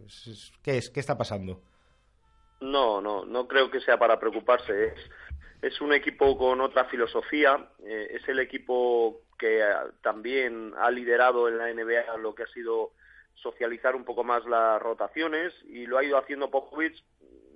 ¿qué, 0.63 0.77
es, 0.77 0.89
¿Qué 0.89 0.99
está 0.99 1.17
pasando? 1.17 1.61
No, 2.59 3.01
no, 3.01 3.25
no 3.25 3.47
creo 3.47 3.71
que 3.71 3.81
sea 3.81 3.97
para 3.97 4.19
preocuparse. 4.19 4.87
Es, 4.87 4.93
es 5.61 5.81
un 5.81 5.93
equipo 5.93 6.37
con 6.37 6.61
otra 6.61 6.85
filosofía. 6.85 7.69
Eh, 7.83 8.17
es 8.19 8.27
el 8.27 8.39
equipo 8.39 9.21
que 9.37 9.63
también 10.01 10.73
ha 10.77 10.91
liderado 10.91 11.47
en 11.47 11.57
la 11.57 11.73
NBA 11.73 12.17
lo 12.17 12.35
que 12.35 12.43
ha 12.43 12.47
sido 12.47 12.91
socializar 13.35 13.95
un 13.95 14.05
poco 14.05 14.23
más 14.23 14.45
las 14.45 14.81
rotaciones 14.81 15.53
y 15.65 15.87
lo 15.87 15.97
ha 15.97 16.03
ido 16.03 16.17
haciendo 16.17 16.51
Popovich, 16.51 17.03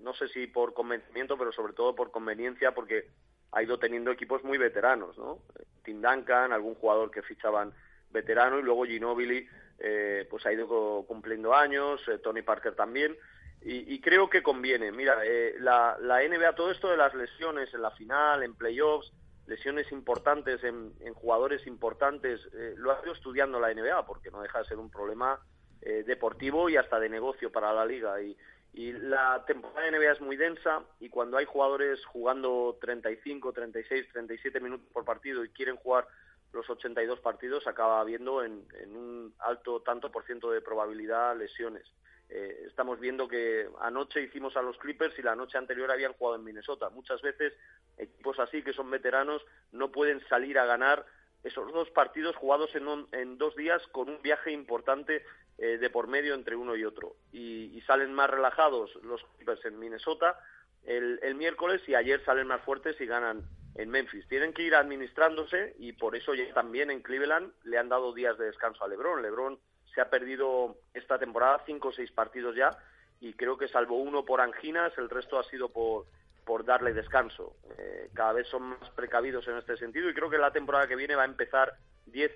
no 0.01 0.13
sé 0.15 0.27
si 0.29 0.47
por 0.47 0.73
convencimiento, 0.73 1.37
pero 1.37 1.51
sobre 1.51 1.73
todo 1.73 1.95
por 1.95 2.11
conveniencia, 2.11 2.73
porque 2.73 3.09
ha 3.51 3.63
ido 3.63 3.79
teniendo 3.79 4.11
equipos 4.11 4.43
muy 4.43 4.57
veteranos, 4.57 5.17
¿no? 5.17 5.39
Tim 5.83 6.01
Duncan, 6.01 6.51
algún 6.51 6.75
jugador 6.75 7.11
que 7.11 7.21
fichaban 7.21 7.73
veterano 8.11 8.59
y 8.59 8.63
luego 8.63 8.85
Ginobili 8.85 9.47
eh, 9.79 10.25
pues 10.29 10.45
ha 10.45 10.53
ido 10.53 11.03
cumpliendo 11.07 11.53
años, 11.53 12.01
eh, 12.07 12.17
Tony 12.17 12.41
Parker 12.41 12.75
también 12.75 13.15
y, 13.67 13.99
creo 13.99 14.29
que 14.29 14.43
conviene. 14.43 14.91
Mira, 14.91 15.25
eh, 15.25 15.55
la, 15.59 15.97
la, 15.99 16.19
NBA, 16.21 16.53
todo 16.53 16.69
esto 16.69 16.87
de 16.87 16.97
las 16.97 17.15
lesiones 17.15 17.73
en 17.73 17.81
la 17.81 17.89
final, 17.89 18.43
en 18.43 18.53
playoffs, 18.53 19.11
lesiones 19.47 19.91
importantes 19.91 20.63
en, 20.63 20.93
en 20.99 21.15
jugadores 21.15 21.65
importantes, 21.65 22.41
eh, 22.53 22.75
lo 22.77 22.91
ha 22.91 23.01
ido 23.03 23.13
estudiando 23.13 23.59
la 23.59 23.73
NBA 23.73 24.05
porque 24.05 24.29
no 24.29 24.43
deja 24.43 24.59
de 24.59 24.65
ser 24.65 24.77
un 24.77 24.91
problema 24.91 25.39
deportivo 26.07 26.67
y 26.67 26.77
hasta 26.77 26.99
de 26.99 27.09
negocio 27.09 27.51
para 27.51 27.71
la 27.71 27.85
liga 27.85 28.19
y, 28.19 28.35
y 28.75 28.91
la 28.91 29.41
temporada 29.45 29.89
de 29.89 29.97
NBA 29.97 30.11
es 30.11 30.21
muy 30.21 30.35
densa 30.35 30.83
y 30.99 31.07
cuando 31.07 31.37
hay 31.37 31.45
jugadores 31.45 32.03
jugando 32.05 32.77
35, 32.81 33.53
36, 33.53 34.07
37 34.11 34.59
minutos 34.59 34.85
por 34.91 35.05
partido 35.05 35.45
y 35.45 35.49
quieren 35.49 35.77
jugar 35.77 36.05
los 36.51 36.69
82 36.69 37.21
partidos, 37.21 37.67
acaba 37.67 38.01
habiendo 38.01 38.43
en, 38.43 38.65
un 38.87 39.33
alto 39.39 39.81
tanto 39.81 40.11
por 40.11 40.25
ciento 40.25 40.51
de 40.51 40.59
probabilidad 40.59 41.37
lesiones. 41.37 41.87
Eh, 42.27 42.65
estamos 42.67 42.99
viendo 42.99 43.29
que 43.29 43.69
anoche 43.79 44.21
hicimos 44.21 44.57
a 44.57 44.61
los 44.61 44.77
Clippers 44.77 45.17
y 45.19 45.21
la 45.21 45.37
noche 45.37 45.57
anterior 45.57 45.89
habían 45.89 46.11
jugado 46.11 46.35
en 46.35 46.43
Minnesota. 46.43 46.89
Muchas 46.89 47.21
veces 47.21 47.53
equipos 47.97 48.39
así 48.39 48.61
que 48.61 48.73
son 48.73 48.91
veteranos 48.91 49.41
no 49.71 49.89
pueden 49.89 50.19
salir 50.27 50.59
a 50.59 50.65
ganar 50.65 51.05
esos 51.45 51.71
dos 51.71 51.89
partidos 51.91 52.35
jugados 52.35 52.75
en, 52.75 53.07
en 53.13 53.37
dos 53.37 53.55
días 53.55 53.81
con 53.93 54.09
un 54.09 54.21
viaje 54.21 54.51
importante 54.51 55.23
eh, 55.57 55.77
de 55.77 55.89
por 55.89 56.07
medio 56.07 56.33
entre 56.33 56.55
uno 56.55 56.75
y 56.75 56.83
otro. 56.83 57.15
Y, 57.31 57.81
salen 57.87 58.13
más 58.13 58.29
relajados 58.29 58.89
los 59.03 59.23
Clippers 59.37 59.63
en 59.65 59.77
Minnesota 59.77 60.39
el, 60.83 61.19
el, 61.21 61.35
miércoles 61.35 61.81
y 61.87 61.93
ayer 61.93 62.23
salen 62.25 62.47
más 62.47 62.61
fuertes 62.61 62.99
y 62.99 63.05
ganan 63.05 63.43
en 63.75 63.89
Memphis. 63.89 64.27
Tienen 64.27 64.53
que 64.53 64.63
ir 64.63 64.73
administrándose 64.73 65.75
y 65.77 65.93
por 65.93 66.15
eso 66.15 66.33
ya 66.33 66.51
también 66.53 66.89
en 66.89 67.03
Cleveland 67.03 67.51
le 67.63 67.77
han 67.77 67.89
dado 67.89 68.13
días 68.13 68.37
de 68.39 68.45
descanso 68.45 68.83
a 68.83 68.87
LeBron. 68.87 69.21
LeBron 69.21 69.59
se 69.93 70.01
ha 70.01 70.09
perdido 70.09 70.77
esta 70.93 71.19
temporada 71.19 71.61
cinco 71.65 71.89
o 71.89 71.93
seis 71.93 72.11
partidos 72.11 72.55
ya 72.55 72.77
y 73.19 73.33
creo 73.33 73.57
que 73.57 73.67
salvo 73.67 73.97
uno 73.97 74.25
por 74.25 74.41
anginas, 74.41 74.91
el 74.97 75.09
resto 75.09 75.39
ha 75.39 75.43
sido 75.43 75.69
por, 75.69 76.05
por 76.43 76.65
darle 76.65 76.93
descanso. 76.93 77.55
Eh, 77.77 78.09
cada 78.13 78.33
vez 78.33 78.47
son 78.47 78.63
más 78.63 78.89
precavidos 78.91 79.47
en 79.47 79.57
este 79.57 79.77
sentido 79.77 80.09
y 80.09 80.13
creo 80.13 80.29
que 80.29 80.37
la 80.37 80.51
temporada 80.51 80.87
que 80.87 80.95
viene 80.95 81.15
va 81.15 81.23
a 81.23 81.25
empezar 81.25 81.73
10, 82.07 82.31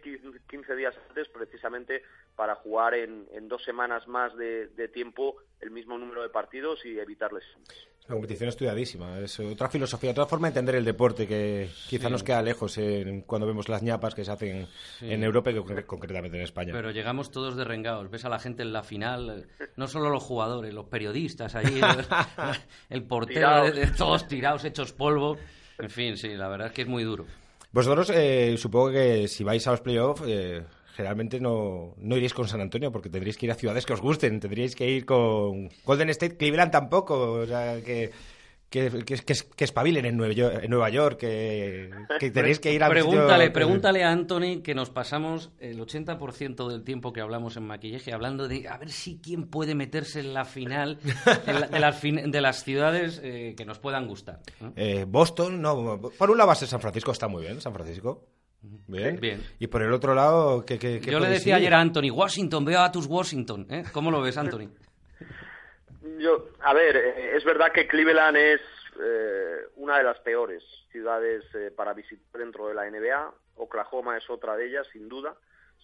15 0.47 0.75
días 0.75 0.95
antes 1.07 1.27
precisamente 1.29 2.03
para 2.35 2.55
jugar 2.55 2.93
en, 2.93 3.27
dos 3.47 3.63
semanas 3.63 4.07
más 4.07 4.35
de, 4.35 4.89
tiempo 4.93 5.37
el 5.59 5.71
mismo 5.71 5.97
número 5.97 6.21
de 6.21 6.29
partidos 6.29 6.85
y 6.85 6.97
evitarles. 6.97 7.43
La 8.07 8.15
competición 8.15 8.49
estudiadísima, 8.49 9.19
es 9.19 9.39
otra 9.39 9.69
filosofía, 9.69 10.11
otra 10.11 10.25
forma 10.25 10.47
de 10.47 10.51
entender 10.51 10.75
el 10.75 10.85
deporte 10.85 11.27
que 11.27 11.69
quizá 11.87 12.09
nos 12.09 12.23
queda 12.23 12.41
lejos 12.41 12.79
cuando 13.27 13.45
vemos 13.45 13.69
las 13.69 13.83
ñapas 13.83 14.15
que 14.15 14.25
se 14.25 14.31
hacen 14.31 14.67
en 15.01 15.23
Europa 15.23 15.51
y 15.51 15.83
concretamente 15.83 16.37
en 16.37 16.43
España. 16.43 16.73
Pero 16.73 16.91
llegamos 16.91 17.29
todos 17.29 17.55
derrengados, 17.55 18.09
ves 18.09 18.25
a 18.25 18.29
la 18.29 18.39
gente 18.39 18.63
en 18.63 18.73
la 18.73 18.83
final, 18.83 19.47
no 19.75 19.87
solo 19.87 20.09
los 20.09 20.23
jugadores, 20.23 20.73
los 20.73 20.85
periodistas 20.85 21.53
allí, 21.55 21.79
el, 22.89 23.03
portero, 23.03 23.65
todos 23.97 24.27
tirados, 24.27 24.65
hechos 24.65 24.93
polvo. 24.93 25.37
En 25.77 25.89
fin, 25.89 26.17
sí, 26.17 26.29
la 26.29 26.47
verdad 26.47 26.67
es 26.67 26.73
que 26.73 26.81
es 26.81 26.87
muy 26.87 27.03
duro. 27.03 27.25
Vosotros, 27.71 28.11
eh, 28.13 28.55
supongo 28.57 28.91
que 28.91 29.27
si 29.27 29.43
vais 29.43 29.65
a 29.67 29.71
los 29.71 29.81
playoffs, 29.81 30.23
eh, 30.25 30.63
generalmente 30.95 31.39
no, 31.39 31.93
no 31.97 32.17
iréis 32.17 32.33
con 32.33 32.47
San 32.47 32.61
Antonio 32.61 32.91
porque 32.91 33.09
tendréis 33.09 33.37
que 33.37 33.45
ir 33.45 33.51
a 33.51 33.55
ciudades 33.55 33.85
que 33.85 33.93
os 33.93 34.01
gusten, 34.01 34.39
tendríais 34.39 34.75
que 34.75 34.89
ir 34.89 35.05
con 35.05 35.69
Golden 35.85 36.09
State, 36.09 36.37
Cleveland 36.37 36.71
tampoco, 36.71 37.13
o 37.15 37.45
sea, 37.45 37.79
que 37.81 38.11
que, 38.69 38.89
que, 39.03 39.15
que, 39.15 39.63
espabilen 39.63 40.05
en 40.05 40.15
Nueva 40.15 40.33
York, 40.33 40.59
en 40.63 40.69
Nueva 40.69 40.89
York 40.89 41.17
que, 41.17 41.89
tenéis 42.33 42.59
que 42.59 42.73
ir 42.73 42.83
a 42.83 42.89
Pregúntale, 42.89 43.49
pregúntale 43.49 44.03
a 44.03 44.11
Anthony 44.11 44.61
que 44.63 44.75
nos 44.75 44.89
pasamos 44.89 45.51
el 45.59 45.79
80% 45.79 46.69
del 46.69 46.83
tiempo 46.83 47.11
que 47.11 47.21
hablamos 47.21 47.57
en 47.57 47.63
maquillaje 47.63 48.13
hablando 48.13 48.47
de 48.47 48.67
a 48.67 48.77
ver 48.77 48.91
si 48.91 49.19
quién 49.19 49.47
puede 49.47 49.73
meterse 49.75 50.19
en 50.19 50.33
la 50.33 50.45
final 50.45 50.99
de, 51.03 51.79
las, 51.79 52.01
de, 52.01 52.41
las, 52.41 52.63
ciudades 52.63 53.19
eh, 53.23 53.55
que 53.57 53.65
nos 53.65 53.79
puedan 53.79 54.07
gustar. 54.07 54.39
Eh, 54.75 55.05
Boston, 55.07 55.61
no, 55.61 55.99
por 55.99 56.29
un 56.29 56.37
lado 56.37 56.49
base 56.49 56.67
San 56.67 56.81
Francisco 56.81 57.11
está 57.11 57.27
muy 57.27 57.43
bien, 57.43 57.61
San 57.61 57.73
Francisco. 57.73 58.27
Bien. 58.61 59.17
bien. 59.19 59.41
Y 59.59 59.67
por 59.67 59.81
el 59.81 59.93
otro 59.93 60.13
lado, 60.13 60.65
¿qué, 60.65 60.77
qué, 60.77 60.99
Yo 60.99 61.19
le 61.19 61.29
decía 61.29 61.55
ayer 61.55 61.73
a 61.73 61.79
Anthony, 61.79 62.11
Washington, 62.11 62.65
veo 62.65 62.81
a 62.81 62.91
tus 62.91 63.05
Washington. 63.05 63.65
¿eh? 63.69 63.83
¿Cómo 63.93 64.11
lo 64.11 64.21
ves, 64.21 64.37
Anthony? 64.37 64.69
Yo, 66.19 66.49
a 66.61 66.73
ver, 66.73 66.97
eh, 66.97 67.37
es 67.37 67.45
verdad 67.45 67.71
que 67.71 67.87
Cleveland 67.87 68.35
es 68.35 68.61
eh, 68.99 69.67
una 69.77 69.97
de 69.97 70.03
las 70.03 70.19
peores 70.19 70.61
ciudades 70.91 71.45
eh, 71.55 71.71
para 71.73 71.93
visitar 71.93 72.41
dentro 72.41 72.67
de 72.67 72.73
la 72.73 72.89
NBA. 72.89 73.33
Oklahoma 73.55 74.17
es 74.17 74.29
otra 74.29 74.57
de 74.57 74.67
ellas, 74.67 74.85
sin 74.91 75.07
duda. 75.07 75.33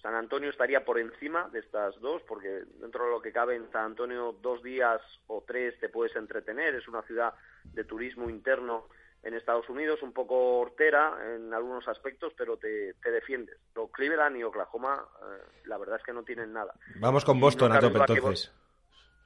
San 0.02 0.14
Antonio 0.14 0.50
estaría 0.50 0.84
por 0.84 1.00
encima 1.00 1.48
de 1.54 1.60
estas 1.60 2.00
dos, 2.02 2.22
porque 2.24 2.64
dentro 2.82 3.06
de 3.06 3.12
lo 3.12 3.22
que 3.22 3.32
cabe 3.32 3.56
en 3.56 3.72
San 3.72 3.86
Antonio 3.86 4.36
dos 4.42 4.62
días 4.62 5.02
o 5.28 5.42
tres 5.48 5.80
te 5.80 5.88
puedes 5.88 6.16
entretener. 6.18 6.76
Es 6.76 6.88
una 6.90 7.02
ciudad 7.04 7.34
de 7.64 7.86
turismo 7.86 8.30
interno 8.30 8.90
en 9.24 9.36
Estados 9.36 9.70
Unidos, 9.70 10.04
un 10.04 10.12
poco 10.12 10.60
hortera 10.60 11.18
en 11.34 11.54
algunos 11.54 11.88
aspectos, 11.88 12.34
pero 12.38 12.58
te, 12.58 12.94
te 12.96 13.10
defiendes. 13.10 13.58
Pero 13.74 13.88
Cleveland 13.88 14.36
y 14.36 14.44
Oklahoma, 14.44 15.08
la 15.64 15.78
verdad 15.78 15.96
es 15.98 16.04
que 16.04 16.14
no 16.14 16.24
tienen 16.24 16.52
nada. 16.52 16.76
Vamos 17.00 17.24
con 17.24 17.40
Boston 17.40 17.72
a 17.72 17.80
tope 17.80 18.00
entonces. 18.00 18.54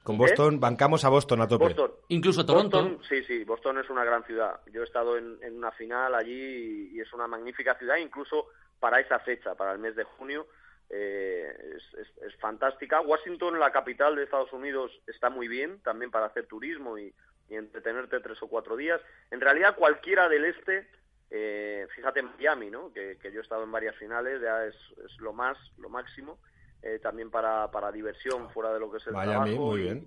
Con 0.02 0.16
Boston, 0.16 0.58
bancamos 0.58 1.04
a 1.04 1.10
Boston 1.10 1.42
a 1.42 1.48
tope. 1.48 1.64
Boston. 1.64 1.92
Incluso 2.08 2.46
Toronto. 2.46 2.98
sí, 3.06 3.22
sí, 3.24 3.44
Boston 3.44 3.78
es 3.78 3.90
una 3.90 4.02
gran 4.02 4.24
ciudad. 4.24 4.60
Yo 4.72 4.80
he 4.80 4.84
estado 4.84 5.18
en, 5.18 5.38
una 5.54 5.70
final 5.72 6.14
allí 6.14 6.90
y, 6.94 7.00
es 7.00 7.12
una 7.12 7.26
magnífica 7.26 7.74
ciudad, 7.74 7.96
incluso 7.96 8.46
para 8.78 8.98
esa 8.98 9.18
fecha, 9.18 9.54
para 9.54 9.72
el 9.72 9.78
mes 9.78 9.94
de 9.96 10.04
junio. 10.04 10.46
Eh, 10.88 11.76
es, 12.22 12.34
fantástica. 12.36 13.02
Washington, 13.02 13.60
la 13.60 13.70
capital 13.70 14.16
de 14.16 14.24
Estados 14.24 14.52
Unidos, 14.52 14.90
está 15.06 15.28
muy 15.28 15.46
bien 15.46 15.80
también 15.82 16.10
para 16.10 16.26
hacer 16.26 16.46
turismo 16.46 16.98
y, 16.98 17.14
entretenerte 17.50 18.20
tres 18.20 18.40
o 18.42 18.48
cuatro 18.48 18.76
días. 18.76 19.00
En 19.30 19.40
realidad, 19.40 19.74
cualquiera 19.76 20.28
del 20.28 20.44
este, 20.44 20.88
eh, 21.30 21.86
fíjate 21.96 22.22
Miami, 22.22 22.70
¿no? 22.70 22.92
Que, 22.92 23.18
que, 23.20 23.32
yo 23.32 23.40
he 23.40 23.42
estado 23.42 23.64
en 23.64 23.72
varias 23.72 23.96
finales, 23.96 24.40
ya 24.40 24.64
es, 24.64 24.76
es 25.04 25.18
lo 25.18 25.32
más, 25.32 25.58
lo 25.76 25.88
máximo. 25.88 26.38
Eh, 26.82 26.98
también 27.02 27.30
para, 27.30 27.70
para 27.70 27.92
diversión 27.92 28.50
fuera 28.50 28.72
de 28.72 28.80
lo 28.80 28.90
que 28.90 28.98
es 28.98 29.06
el 29.06 29.12
Miami, 29.12 29.54
muy 29.54 29.82
bien. 29.82 30.06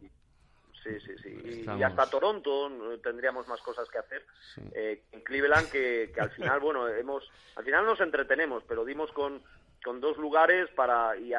sí, 0.84 1.00
sí, 1.00 1.14
sí. 1.22 1.66
Y, 1.66 1.84
hasta 1.84 2.10
Toronto 2.10 2.70
tendríamos 3.04 3.48
más 3.48 3.62
cosas 3.62 3.88
que 3.90 4.00
hacer. 4.00 4.26
Eh, 4.74 5.04
en 5.12 5.22
Cleveland, 5.22 5.70
que, 5.70 6.12
que 6.14 6.22
al 6.22 6.32
final, 6.32 6.60
bueno, 6.60 6.88
hemos, 6.88 7.30
al 7.56 7.64
final 7.64 7.86
nos 7.86 8.00
entretenemos, 8.02 8.64
pero 8.68 8.84
dimos 8.84 9.12
con, 9.12 9.42
con 9.84 10.02
dos 10.02 10.18
lugares 10.18 10.70
para 10.76 11.16
y 11.18 11.32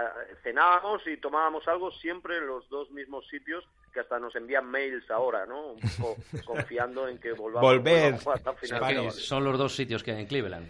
cenábamos 0.42 1.02
y 1.06 1.16
tomábamos 1.16 1.66
algo 1.66 1.90
siempre 1.90 2.38
en 2.38 2.46
los 2.46 2.68
dos 2.68 2.90
mismos 2.90 3.26
sitios 3.28 3.64
que 3.92 4.00
hasta 4.00 4.18
nos 4.18 4.34
envían 4.36 4.66
mails 4.66 5.10
ahora, 5.10 5.46
¿no? 5.46 5.72
Un 5.72 5.80
poco 5.80 6.16
confiando 6.44 7.08
en 7.08 7.18
que 7.18 7.32
volvamos 7.32 7.62
Volver. 7.62 8.14
A 8.14 9.10
son 9.10 9.44
los 9.44 9.56
dos 9.56 9.74
sitios 9.74 10.02
que 10.02 10.12
hay 10.12 10.20
en 10.20 10.26
Cleveland. 10.26 10.68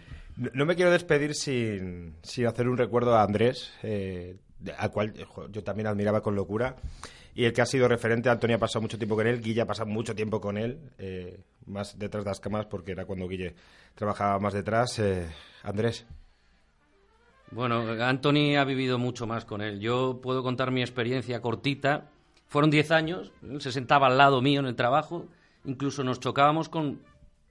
No, 0.53 0.65
me 0.65 0.75
quiero 0.75 0.91
despedir 0.91 1.33
sin, 1.33 2.17
sin, 2.21 2.45
hacer 2.45 2.67
un 2.67 2.77
recuerdo 2.77 3.15
a 3.15 3.23
Andrés. 3.23 3.73
Eh, 3.83 4.35
al 4.77 4.91
cual 4.91 5.13
yo 5.51 5.63
también 5.63 5.87
admiraba 5.87 6.21
con 6.21 6.35
locura. 6.35 6.75
Y 7.35 7.43
el 7.43 7.51
que 7.51 7.61
ha 7.61 7.65
sido 7.65 7.89
referente, 7.89 8.29
Antonio 8.29 8.55
ha 8.55 8.59
pasado 8.59 8.81
mucho 8.81 8.97
tiempo 8.97 9.17
con 9.17 9.27
él, 9.27 9.41
Guille 9.41 9.61
ha 9.61 9.65
pasado 9.65 9.89
mucho 9.89 10.15
tiempo 10.15 10.39
con 10.39 10.57
él, 10.57 10.79
eh, 10.97 11.37
más 11.65 11.99
detrás 11.99 12.23
de 12.23 12.29
las 12.29 12.39
cámaras, 12.39 12.67
porque 12.67 12.93
era 12.93 13.05
cuando 13.05 13.27
Guille 13.27 13.55
trabajaba 13.93 14.39
más 14.39 14.53
detrás. 14.53 14.97
Eh, 14.99 15.27
Andrés. 15.63 16.05
Bueno, 17.51 17.81
Anthony 18.01 18.55
ha 18.57 18.63
vivido 18.63 18.97
mucho 18.97 19.27
más 19.27 19.43
con 19.43 19.61
él. 19.61 19.81
Yo 19.81 20.21
puedo 20.23 20.43
contar 20.43 20.71
mi 20.71 20.81
experiencia 20.81 21.41
cortita. 21.41 22.09
Fueron 22.47 22.71
10 22.71 22.91
años, 22.91 23.33
él 23.43 23.59
se 23.59 23.73
sentaba 23.73 24.07
al 24.07 24.17
lado 24.17 24.41
mío 24.41 24.61
en 24.61 24.67
el 24.67 24.75
trabajo, 24.75 25.25
incluso 25.65 26.05
nos 26.05 26.21
chocábamos 26.21 26.69
con, 26.69 27.01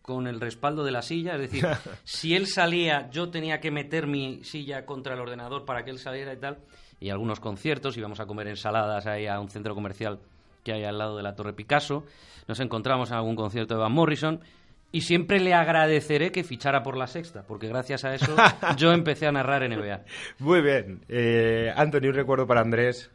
con 0.00 0.27
el 0.29 0.40
respaldo 0.40 0.83
de 0.83 0.92
la 0.92 1.03
silla, 1.03 1.35
es 1.35 1.40
decir, 1.40 1.66
si 2.05 2.35
él 2.35 2.46
salía, 2.46 3.11
yo 3.11 3.29
tenía 3.29 3.61
que 3.61 3.70
meter 3.70 4.07
mi 4.07 4.44
silla 4.44 4.87
contra 4.87 5.12
el 5.12 5.20
ordenador 5.20 5.66
para 5.66 5.85
que 5.85 5.90
él 5.90 5.98
saliera 5.98 6.33
y 6.33 6.38
tal 6.38 6.59
y 7.05 7.11
algunos 7.11 7.38
conciertos, 7.38 7.99
íbamos 7.99 8.19
a 8.21 8.25
comer 8.25 8.49
ensaladas 8.49 9.07
ahí 9.07 9.27
a 9.27 9.38
un 9.38 9.51
centro 9.51 9.75
comercial 9.75 10.21
que 10.64 10.73
hay 10.73 10.85
al 10.85 10.97
lado 10.97 11.19
de 11.19 11.23
la 11.23 11.37
Torre 11.37 11.53
Picasso, 11.53 12.07
nos 12.49 12.61
encontramos 12.61 13.11
en 13.11 13.19
algún 13.19 13.37
concierto 13.37 13.75
de 13.75 13.81
Van 13.81 13.93
Morrison 13.93 14.40
y 14.90 15.03
siempre 15.03 15.38
le 15.38 15.53
agradeceré 15.53 16.33
que 16.33 16.45
fichara 16.45 16.83
por 16.83 16.97
la 16.97 17.07
sexta, 17.07 17.45
porque 17.47 17.69
gracias 17.69 18.07
a 18.07 18.14
eso 18.14 18.35
yo 18.79 18.93
empecé 18.93 19.27
a 19.27 19.33
narrar 19.33 19.69
NBA. 19.69 20.01
Muy 20.38 20.62
bien. 20.62 21.03
Eh, 21.11 21.71
Anthony, 21.77 22.09
un 22.09 22.14
recuerdo 22.14 22.47
para 22.47 22.62
Andrés. 22.62 23.11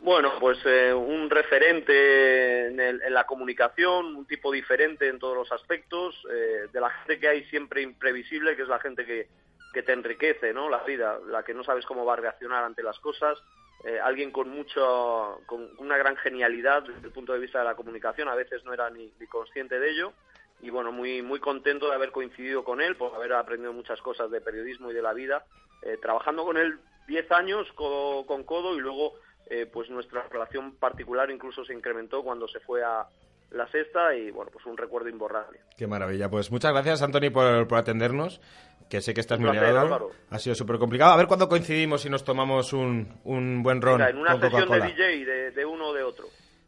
Bueno, 0.00 0.32
pues 0.40 0.58
eh, 0.64 0.94
un 0.94 1.28
referente 1.28 2.68
en, 2.68 3.12
la 3.12 3.24
comunicación, 3.24 4.16
un 4.16 4.26
tipo 4.26 4.50
diferente 4.50 5.06
en 5.06 5.18
todos 5.18 5.36
los 5.36 5.52
aspectos, 5.52 6.14
eh, 6.32 6.66
de 6.72 6.80
la 6.80 6.88
gente 6.88 7.20
que 7.20 7.28
hay 7.28 7.44
siempre 7.44 7.82
imprevisible, 7.82 8.56
que 8.56 8.62
es 8.62 8.68
la 8.68 8.80
gente 8.80 9.04
que, 9.04 9.28
que 9.72 9.82
te 9.82 9.92
enriquece, 9.92 10.52
¿no? 10.52 10.68
La 10.68 10.82
vida, 10.84 11.18
la 11.26 11.42
que 11.42 11.54
no 11.54 11.64
sabes 11.64 11.86
cómo 11.86 12.04
va 12.04 12.14
a 12.14 12.16
reaccionar 12.16 12.64
ante 12.64 12.82
las 12.82 12.98
cosas. 12.98 13.38
Eh, 13.84 13.98
alguien 13.98 14.30
con 14.30 14.48
mucho, 14.50 15.40
con 15.46 15.70
una 15.78 15.96
gran 15.96 16.16
genialidad 16.16 16.82
desde 16.82 17.06
el 17.06 17.12
punto 17.12 17.32
de 17.32 17.40
vista 17.40 17.58
de 17.58 17.64
la 17.64 17.74
comunicación, 17.74 18.28
a 18.28 18.34
veces 18.34 18.64
no 18.64 18.72
era 18.72 18.90
ni, 18.90 19.10
consciente 19.28 19.80
de 19.80 19.90
ello. 19.90 20.12
Y 20.60 20.70
bueno, 20.70 20.92
muy, 20.92 21.22
muy 21.22 21.40
contento 21.40 21.88
de 21.88 21.94
haber 21.94 22.12
coincidido 22.12 22.62
con 22.62 22.80
él, 22.80 22.96
por 22.96 23.14
haber 23.14 23.32
aprendido 23.32 23.72
muchas 23.72 24.00
cosas 24.00 24.30
de 24.30 24.40
periodismo 24.40 24.90
y 24.90 24.94
de 24.94 25.02
la 25.02 25.12
vida, 25.12 25.44
eh, 25.82 25.98
trabajando 26.00 26.44
con 26.44 26.56
él 26.56 26.78
10 27.08 27.32
años 27.32 27.66
codo 27.74 28.24
con 28.26 28.44
codo 28.44 28.76
y 28.76 28.80
luego 28.80 29.14
eh, 29.50 29.66
pues 29.66 29.90
nuestra 29.90 30.22
relación 30.28 30.76
particular 30.76 31.30
incluso 31.30 31.64
se 31.64 31.74
incrementó 31.74 32.22
cuando 32.22 32.46
se 32.46 32.60
fue 32.60 32.84
a, 32.84 33.08
la 33.54 33.70
sexta 33.70 34.14
y 34.14 34.30
bueno, 34.30 34.50
pues 34.52 34.64
un 34.66 34.76
recuerdo 34.76 35.08
imborrable. 35.08 35.60
Qué 35.76 35.86
maravilla. 35.86 36.28
Pues 36.30 36.50
muchas 36.50 36.72
gracias, 36.72 37.02
Anthony, 37.02 37.30
por, 37.32 37.66
por 37.68 37.78
atendernos, 37.78 38.40
que 38.88 39.00
sé 39.00 39.14
que 39.14 39.20
estás 39.20 39.38
muy 39.38 39.52
liado. 39.52 40.10
Ha 40.30 40.38
sido 40.38 40.54
súper 40.54 40.78
complicado. 40.78 41.12
A 41.12 41.16
ver 41.16 41.26
cuándo 41.26 41.48
coincidimos 41.48 42.04
y 42.04 42.10
nos 42.10 42.24
tomamos 42.24 42.72
un, 42.72 43.20
un 43.24 43.62
buen 43.62 43.80
ron. 43.80 44.02
en 44.02 44.18
una 44.18 44.38
sesión 44.40 44.68
de 44.70 44.80
DJ 44.80 45.24
de, 45.52 45.64
uno 45.64 45.88
o 45.88 45.92
de 45.94 46.02
otro. 46.02 46.26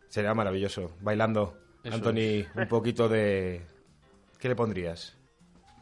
Sería 0.08 0.34
maravilloso. 0.34 0.96
Bailando. 1.00 1.58
Anthony, 1.84 2.46
un 2.54 2.66
poquito 2.68 3.08
de... 3.08 3.62
¿Qué 4.38 4.48
le 4.48 4.56
pondrías? 4.56 5.16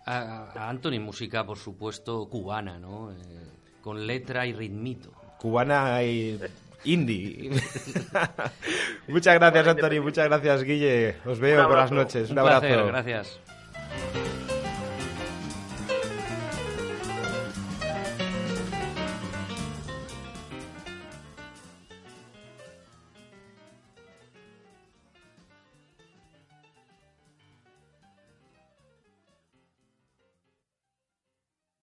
A, 0.07 0.69
Anthony 0.69 0.99
música, 0.99 1.47
por 1.47 1.59
supuesto, 1.59 2.29
cubana, 2.29 2.79
¿no? 2.79 3.13
Eh, 3.13 3.17
con 3.81 4.05
letra 4.07 4.47
y 4.47 4.53
ritmito. 4.53 5.13
Cubana 5.39 6.03
y 6.03 6.41
indie. 6.85 7.51
muchas 9.09 9.35
gracias, 9.35 9.67
Antonio. 9.67 10.03
Muchas 10.03 10.27
gracias, 10.29 10.65
Guille. 10.65 11.17
Os 11.25 11.39
veo 11.39 11.67
por 11.67 11.77
las 11.77 11.91
noches. 11.91 12.31
Un, 12.31 12.39
abrazo. 12.39 12.87
gracias. 12.87 13.39